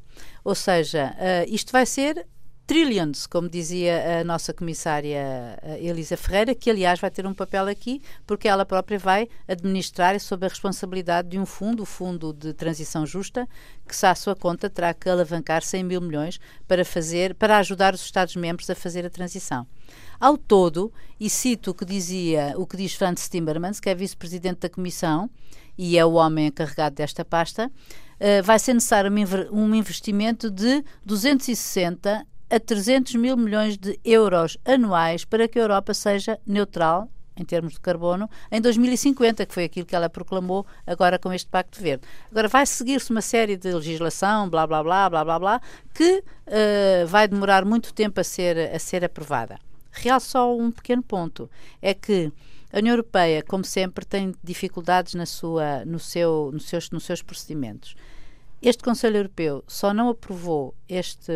Ou 0.46 0.56
seja, 0.56 1.14
uh, 1.18 1.54
isto 1.54 1.74
vai 1.74 1.86
ser 1.86 2.26
trillions, 2.68 3.26
como 3.26 3.48
dizia 3.48 4.20
a 4.20 4.24
nossa 4.26 4.54
comissária 4.54 5.58
Elisa 5.80 6.18
Ferreira, 6.18 6.54
que 6.54 6.70
aliás 6.70 7.00
vai 7.00 7.10
ter 7.10 7.26
um 7.26 7.34
papel 7.34 7.66
aqui, 7.66 8.02
porque 8.28 8.46
ela 8.46 8.66
própria 8.66 9.00
vai 9.00 9.30
administrar 9.48 10.20
sob 10.20 10.46
a 10.46 10.50
responsabilidade 10.50 11.30
de 11.30 11.40
um 11.40 11.46
fundo, 11.46 11.84
o 11.84 11.86
Fundo 11.86 12.34
de 12.34 12.54
Transição 12.54 13.06
Justa, 13.06 13.48
que 13.88 13.96
se 13.96 14.06
à 14.06 14.14
sua 14.14 14.36
conta 14.36 14.70
terá 14.70 14.94
que 14.94 15.10
alavancar 15.10 15.64
100 15.64 15.84
mil 15.86 16.02
milhões 16.02 16.42
para 16.68 16.84
fazer, 16.84 17.34
para 17.36 17.58
ajudar 17.58 17.94
os 17.94 18.02
Estados-membros 18.02 18.70
a 18.70 18.76
fazer 18.76 19.06
a 19.06 19.10
transição. 19.10 19.66
Ao 20.20 20.38
todo, 20.38 20.92
e 21.18 21.30
cito 21.30 21.72
o 21.72 21.74
que 21.74 21.86
dizia, 21.86 22.54
o 22.58 22.68
que 22.68 22.76
diz 22.76 22.94
Franz 22.94 23.30
Timmermans, 23.30 23.80
que 23.80 23.90
é 23.90 23.96
vice-presidente 23.96 24.60
da 24.60 24.70
Comissão, 24.70 25.30
e 25.78 25.98
é 25.98 26.06
o 26.06 26.14
homem 26.14 26.48
encarregado 26.48 26.96
desta 26.96 27.24
pasta, 27.24 27.68
uh, 27.68 28.44
vai 28.44 28.60
ser 28.60 28.74
necessário 28.74 29.10
um 29.54 29.74
investimento 29.74 30.52
de 30.52 30.84
260 31.06 32.28
a 32.50 32.60
300 32.60 33.16
mil 33.16 33.36
milhões 33.36 33.78
de 33.78 34.00
euros 34.04 34.58
anuais 34.66 35.26
para 35.26 35.48
que 35.48 35.60
a 35.60 35.64
Europa 35.64 35.94
seja 35.94 36.40
neutral 36.46 37.10
em 37.40 37.46
termos 37.46 37.74
de 37.74 37.80
carbono, 37.80 38.30
em 38.52 38.60
2050, 38.60 39.46
que 39.46 39.54
foi 39.54 39.66
aquilo 39.66 39.86
que 39.86 39.96
ela 39.96 40.10
proclamou 40.10 40.66
agora 40.86 41.20
com 41.20 41.32
este 41.32 41.48
Pacto 41.48 41.80
Verde. 41.80 42.04
Agora 42.32 42.48
vai 42.48 42.66
seguir-se 42.66 43.12
uma 43.12 43.22
série 43.22 43.56
de 43.56 43.72
legislação, 43.72 44.50
blá 44.50 44.66
blá 44.66 44.84
blá, 44.84 45.10
blá 45.10 45.24
blá 45.24 45.40
blá, 45.40 45.62
que 45.94 46.24
uh, 46.48 47.06
vai 47.08 47.28
demorar 47.28 47.64
muito 47.64 47.94
tempo 47.94 48.20
a 48.20 48.24
ser, 48.24 48.58
a 48.74 48.80
ser 48.80 49.06
aprovada. 49.06 49.60
Real 49.92 50.20
só 50.20 50.56
um 50.56 50.72
pequeno 50.72 51.04
ponto, 51.04 51.50
é 51.82 51.94
que 51.94 52.32
a 52.72 52.80
União 52.80 52.94
Europeia, 52.94 53.44
como 53.44 53.64
sempre, 53.64 54.06
tem 54.06 54.34
dificuldades 54.44 55.14
na 55.14 55.26
sua, 55.26 55.86
no 55.86 56.00
seu, 56.00 56.50
nos, 56.52 56.66
seus, 56.66 56.90
nos 56.90 57.04
seus 57.04 57.22
procedimentos. 57.22 57.96
Este 58.62 58.84
Conselho 58.84 59.18
Europeu 59.18 59.64
só 59.68 59.94
não 59.94 60.10
aprovou 60.10 60.76
este 60.90 61.32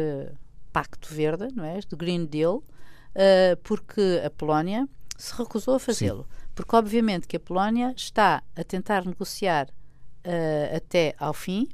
Pacto 0.72 1.14
Verde, 1.14 1.48
não 1.56 1.64
é? 1.64 1.78
Este 1.78 1.96
Green 1.96 2.26
Deal, 2.26 2.58
uh, 2.58 3.58
porque 3.64 4.22
a 4.26 4.30
Polónia 4.30 4.88
se 5.18 5.34
recusou 5.36 5.76
a 5.76 5.80
fazê-lo. 5.80 6.28
Porque, 6.56 6.76
obviamente, 6.76 7.28
que 7.28 7.38
a 7.38 7.40
Polónia 7.40 7.94
está 7.96 8.44
a 8.56 8.64
tentar 8.64 9.06
negociar 9.06 9.68
uh, 9.70 10.76
até 10.76 11.16
ao 11.18 11.34
fim 11.34 11.68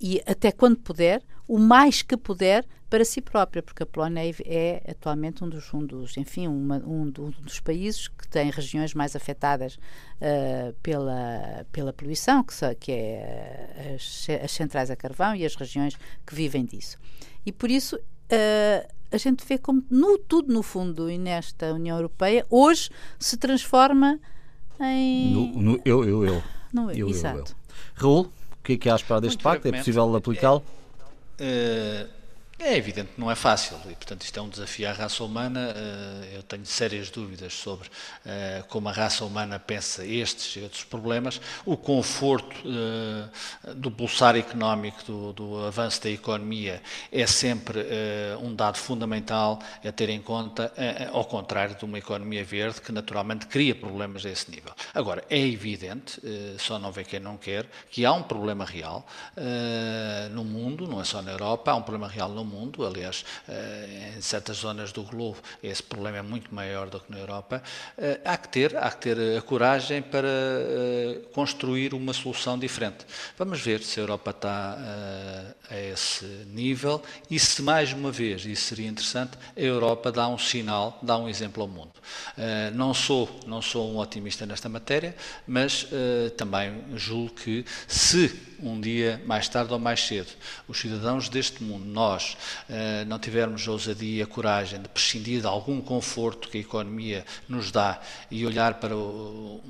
e 0.00 0.22
até 0.26 0.50
quando 0.50 0.78
puder, 0.78 1.22
o 1.46 1.58
mais 1.58 2.00
que 2.02 2.16
puder 2.16 2.66
para 2.90 3.04
si 3.04 3.20
própria, 3.20 3.62
porque 3.62 3.84
a 3.84 3.86
Polónia 3.86 4.20
é, 4.20 4.82
é 4.84 4.90
atualmente 4.90 5.44
um 5.44 5.48
dos, 5.48 5.72
um 5.72 5.86
dos 5.86 6.16
enfim, 6.16 6.48
uma, 6.48 6.78
um, 6.78 7.02
um, 7.02 7.30
dos 7.30 7.60
países 7.60 8.08
que 8.08 8.26
tem 8.26 8.50
regiões 8.50 8.92
mais 8.92 9.14
afetadas 9.14 9.76
uh, 9.76 10.74
pela, 10.82 11.64
pela 11.70 11.92
poluição, 11.92 12.42
que, 12.42 12.54
que 12.80 12.90
é 12.90 13.94
as, 13.94 14.26
as, 14.42 14.50
centrais 14.50 14.90
a 14.90 14.96
carvão 14.96 15.36
e 15.36 15.46
as 15.46 15.54
regiões 15.54 15.96
que 16.26 16.34
vivem 16.34 16.64
disso. 16.64 16.98
E 17.46 17.52
por 17.52 17.70
isso 17.70 17.94
uh, 17.96 18.92
a 19.12 19.16
gente 19.16 19.46
vê 19.46 19.56
como 19.56 19.84
no, 19.88 20.18
tudo 20.18 20.52
no 20.52 20.62
fundo 20.62 21.08
e 21.08 21.16
nesta 21.16 21.72
União 21.72 21.96
Europeia 21.96 22.44
hoje 22.50 22.90
se 23.20 23.36
transforma 23.36 24.18
em. 24.80 25.32
No, 25.32 25.62
no 25.62 25.80
eu, 25.84 26.04
eu, 26.04 26.24
eu. 26.24 26.42
No, 26.72 26.90
eu, 26.90 27.08
exato. 27.08 27.38
Eu, 27.38 27.44
eu. 27.46 28.02
Raul, 28.02 28.22
o 28.24 28.62
que 28.64 28.72
é 28.72 28.76
que 28.76 28.90
há 28.90 28.98
para 28.98 29.20
deste 29.20 29.40
pacto? 29.40 29.68
É 29.68 29.72
possível 29.72 30.16
aplicá-lo? 30.16 30.64
É, 31.38 32.06
é 32.08 32.19
é 32.62 32.76
evidente 32.76 33.12
que 33.14 33.20
não 33.20 33.30
é 33.30 33.34
fácil 33.34 33.76
e, 33.86 33.94
portanto, 33.94 34.22
isto 34.22 34.38
é 34.38 34.42
um 34.42 34.48
desafio 34.48 34.88
à 34.88 34.92
raça 34.92 35.24
humana. 35.24 35.74
Eh, 35.74 36.36
eu 36.36 36.42
tenho 36.42 36.66
sérias 36.66 37.10
dúvidas 37.10 37.54
sobre 37.54 37.88
eh, 38.24 38.62
como 38.68 38.88
a 38.88 38.92
raça 38.92 39.24
humana 39.24 39.58
pensa 39.58 40.04
estes 40.04 40.56
e 40.56 40.60
outros 40.60 40.84
problemas. 40.84 41.40
O 41.64 41.76
conforto 41.76 42.56
eh, 42.66 43.72
do 43.74 43.90
pulsar 43.90 44.36
económico, 44.36 45.02
do, 45.04 45.32
do 45.32 45.66
avanço 45.66 46.02
da 46.02 46.10
economia, 46.10 46.82
é 47.10 47.26
sempre 47.26 47.80
um 48.42 48.54
dado 48.54 48.76
fundamental 48.76 49.58
a 49.84 49.92
ter 49.92 50.08
em 50.08 50.20
conta, 50.20 50.72
ao 51.12 51.24
contrário 51.24 51.74
de 51.74 51.84
uma 51.84 51.98
economia 51.98 52.44
verde, 52.44 52.80
que 52.80 52.92
naturalmente 52.92 53.46
cria 53.46 53.74
problemas 53.74 54.24
a 54.26 54.30
esse 54.30 54.50
nível. 54.50 54.72
Agora, 54.94 55.24
é 55.28 55.38
evidente, 55.38 56.20
só 56.58 56.78
não 56.78 56.92
vê 56.92 57.04
quem 57.04 57.20
não 57.20 57.36
quer, 57.36 57.66
que 57.90 58.04
há 58.04 58.12
um 58.12 58.22
problema 58.22 58.64
real 58.64 59.06
no 60.32 60.44
mundo, 60.44 60.86
não 60.86 61.00
é 61.00 61.04
só 61.04 61.22
na 61.22 61.32
Europa, 61.32 61.70
há 61.70 61.76
um 61.76 61.82
problema 61.82 62.08
real 62.08 62.28
no 62.28 62.44
mundo 62.44 62.49
mundo, 62.50 62.84
aliás, 62.84 63.24
eh, 63.48 64.14
em 64.16 64.20
certas 64.20 64.58
zonas 64.58 64.92
do 64.92 65.02
globo 65.02 65.38
esse 65.62 65.82
problema 65.82 66.18
é 66.18 66.22
muito 66.22 66.52
maior 66.54 66.90
do 66.90 66.98
que 66.98 67.10
na 67.10 67.18
Europa, 67.18 67.62
eh, 67.96 68.20
há 68.24 68.36
que 68.36 68.48
ter, 68.48 68.76
há 68.76 68.90
que 68.90 68.98
ter 68.98 69.38
a 69.38 69.42
coragem 69.42 70.02
para 70.02 70.28
eh, 70.28 71.20
construir 71.32 71.94
uma 71.94 72.12
solução 72.12 72.58
diferente. 72.58 73.06
Vamos 73.38 73.60
ver 73.60 73.82
se 73.82 74.00
a 74.00 74.02
Europa 74.02 74.30
está 74.30 74.78
a 75.70 75.76
esse 75.78 76.24
nível 76.52 77.02
e 77.30 77.38
se 77.38 77.62
mais 77.62 77.92
uma 77.92 78.10
vez, 78.10 78.44
isso 78.44 78.64
seria 78.64 78.88
interessante, 78.88 79.38
a 79.56 79.60
Europa 79.60 80.10
dá 80.10 80.26
um 80.28 80.38
sinal, 80.38 80.98
dá 81.02 81.16
um 81.16 81.28
exemplo 81.28 81.62
ao 81.62 81.68
mundo. 81.68 81.92
Não 82.74 82.92
sou, 82.92 83.28
não 83.46 83.62
sou 83.62 83.90
um 83.92 83.98
otimista 83.98 84.44
nesta 84.46 84.68
matéria, 84.68 85.14
mas 85.46 85.86
também 86.36 86.84
julgo 86.96 87.34
que 87.34 87.64
se 87.86 88.49
um 88.62 88.80
dia, 88.80 89.22
mais 89.26 89.48
tarde 89.48 89.72
ou 89.72 89.78
mais 89.78 90.06
cedo, 90.06 90.28
os 90.68 90.78
cidadãos 90.78 91.28
deste 91.28 91.62
mundo, 91.62 91.84
nós, 91.84 92.36
eh, 92.68 93.04
não 93.06 93.18
tivermos 93.18 93.66
a 93.66 93.72
ousadia 93.72 94.24
a 94.24 94.26
coragem 94.26 94.80
de 94.80 94.88
prescindir 94.88 95.40
de 95.40 95.46
algum 95.46 95.80
conforto 95.80 96.48
que 96.48 96.58
a 96.58 96.60
economia 96.60 97.24
nos 97.48 97.70
dá 97.70 98.00
e 98.30 98.44
olhar 98.44 98.74
para 98.74 98.96
um 98.96 99.60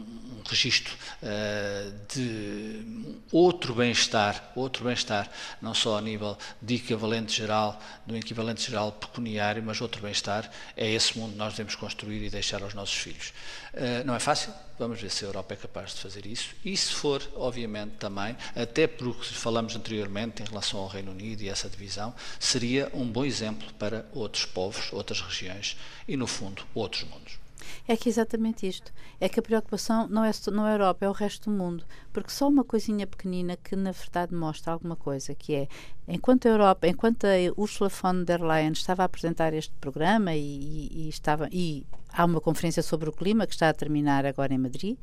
registro 0.49 0.95
uh, 1.23 1.93
de 2.13 3.15
outro 3.31 3.75
bem-estar, 3.75 4.53
outro 4.55 4.85
bem-estar, 4.85 5.31
não 5.61 5.75
só 5.75 5.99
a 5.99 6.01
nível 6.01 6.37
de 6.61 6.77
equivalente 6.77 7.37
geral, 7.37 7.81
do 8.07 8.17
equivalente 8.17 8.69
geral 8.69 8.93
pecuniário, 8.93 9.63
mas 9.63 9.81
outro 9.81 10.03
bem-estar, 10.03 10.51
é 10.77 10.91
esse 10.91 11.19
mundo 11.19 11.33
que 11.33 11.39
nós 11.39 11.53
devemos 11.53 11.75
construir 11.75 12.25
e 12.25 12.31
deixar 12.31 12.63
aos 12.63 12.75
nossos 12.75 12.97
filhos. 12.97 13.33
Uh, 13.73 14.05
não 14.05 14.15
é 14.15 14.19
fácil, 14.19 14.53
vamos 14.79 15.01
ver 15.01 15.11
se 15.11 15.25
a 15.25 15.29
Europa 15.29 15.55
é 15.55 15.57
capaz 15.57 15.95
de 15.95 16.01
fazer 16.01 16.27
isso, 16.27 16.55
e 16.65 16.77
se 16.77 16.93
for, 16.93 17.23
obviamente, 17.37 17.93
também, 17.99 18.37
até 18.57 18.87
porque 18.87 19.25
falamos 19.27 19.77
anteriormente 19.77 20.43
em 20.43 20.47
relação 20.47 20.81
ao 20.81 20.89
Reino 20.89 21.13
Unido 21.13 21.43
e 21.43 21.49
essa 21.49 21.69
divisão, 21.69 22.15
seria 22.39 22.91
um 22.93 23.07
bom 23.07 23.25
exemplo 23.25 23.73
para 23.75 24.07
outros 24.13 24.45
povos, 24.45 24.93
outras 24.93 25.21
regiões 25.21 25.77
e, 26.09 26.17
no 26.17 26.27
fundo, 26.27 26.65
outros 26.75 27.05
mundos. 27.05 27.39
É 27.87 27.97
que 27.97 28.09
é 28.09 28.11
exatamente 28.11 28.67
isto. 28.67 28.93
É 29.21 29.29
que 29.29 29.41
a 29.41 29.43
preocupação 29.43 30.07
não 30.09 30.25
é, 30.25 30.31
não 30.53 30.65
a 30.65 30.73
Europa, 30.73 31.05
é 31.05 31.09
o 31.09 31.13
resto 31.13 31.51
do 31.51 31.57
mundo. 31.57 31.85
Porque 32.13 32.31
só 32.31 32.49
uma 32.49 32.65
coisinha 32.65 33.07
pequenina 33.07 33.57
que, 33.57 33.75
na 33.77 33.93
verdade, 33.93 34.35
mostra 34.35 34.73
alguma 34.73 34.97
coisa, 34.97 35.35
que 35.35 35.55
é, 35.55 35.69
enquanto 36.09 36.47
a 36.47 36.51
Europa, 36.51 36.87
enquanto 36.87 37.25
a 37.25 37.61
Ursula 37.61 37.91
von 37.91 38.25
der 38.25 38.41
Leyen 38.41 38.73
estava 38.73 39.03
a 39.03 39.07
apresentar 39.07 39.55
este 39.55 39.75
programa 39.81 40.35
e, 40.35 40.41
e, 40.41 41.07
e 41.07 41.09
estava, 41.09 41.49
e 41.51 41.87
há 42.13 42.25
uma 42.25 42.41
conferência 42.41 42.83
sobre 42.83 43.09
o 43.09 43.13
clima 43.13 43.47
que 43.47 43.55
está 43.55 43.69
a 43.69 43.75
terminar 43.75 44.27
agora 44.27 44.53
em 44.53 44.59
Madrid, 44.59 44.97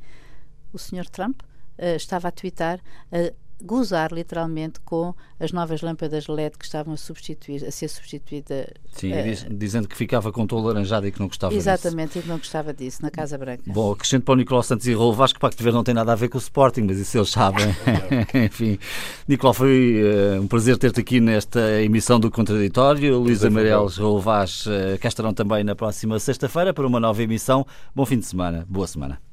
o 0.72 0.78
Sr. 0.78 1.08
Trump 1.08 1.42
uh, 1.42 1.96
estava 1.96 2.28
a 2.28 2.30
twittar 2.30 2.78
uh, 3.12 3.34
gozar 3.62 4.12
literalmente 4.12 4.80
com 4.80 5.14
as 5.40 5.52
novas 5.52 5.82
lâmpadas 5.82 6.26
LED 6.26 6.56
que 6.56 6.64
estavam 6.64 6.94
a, 6.94 6.96
substituir, 6.96 7.64
a 7.64 7.70
ser 7.70 7.88
substituídas. 7.88 8.66
Sim, 8.92 9.12
uh, 9.12 9.54
dizendo 9.54 9.88
que 9.88 9.96
ficava 9.96 10.32
com 10.32 10.46
tom 10.46 10.60
laranjado 10.60 11.06
e 11.06 11.12
que 11.12 11.20
não 11.20 11.28
gostava 11.28 11.54
exatamente, 11.54 12.08
disso. 12.08 12.18
e 12.18 12.22
que 12.22 12.28
não 12.28 12.38
gostava 12.38 12.72
disso, 12.72 13.02
na 13.02 13.10
Casa 13.10 13.36
Branca. 13.36 13.62
Bom, 13.66 13.92
acrescento 13.92 14.24
para 14.24 14.32
o 14.32 14.36
Nicolau 14.36 14.62
Santos 14.62 14.86
e 14.86 14.94
Raul 14.94 15.12
Vasco, 15.12 15.38
Pacto 15.40 15.62
Verde 15.62 15.76
não 15.76 15.84
tem 15.84 15.94
nada 15.94 16.12
a 16.12 16.14
ver 16.14 16.28
com 16.28 16.38
o 16.38 16.40
Sporting, 16.40 16.82
mas 16.82 16.98
isso 16.98 17.18
eles 17.18 17.30
sabem. 17.30 17.66
Enfim, 18.46 18.78
Nicolau, 19.26 19.54
foi 19.54 20.02
uh, 20.02 20.40
um 20.40 20.46
prazer 20.46 20.78
ter-te 20.78 21.00
aqui 21.00 21.20
nesta 21.20 21.82
emissão 21.82 22.18
do 22.18 22.30
Contraditório. 22.30 23.18
Luís 23.18 23.44
Amarelos, 23.44 23.98
Raul 23.98 24.20
Vaz, 24.20 24.66
uh, 24.66 24.98
cá 25.00 25.08
estarão 25.08 25.34
também 25.34 25.64
na 25.64 25.74
próxima 25.74 26.18
sexta-feira 26.18 26.72
para 26.72 26.86
uma 26.86 27.00
nova 27.00 27.22
emissão. 27.22 27.66
Bom 27.94 28.06
fim 28.06 28.18
de 28.18 28.26
semana, 28.26 28.64
boa 28.68 28.86
semana. 28.86 29.27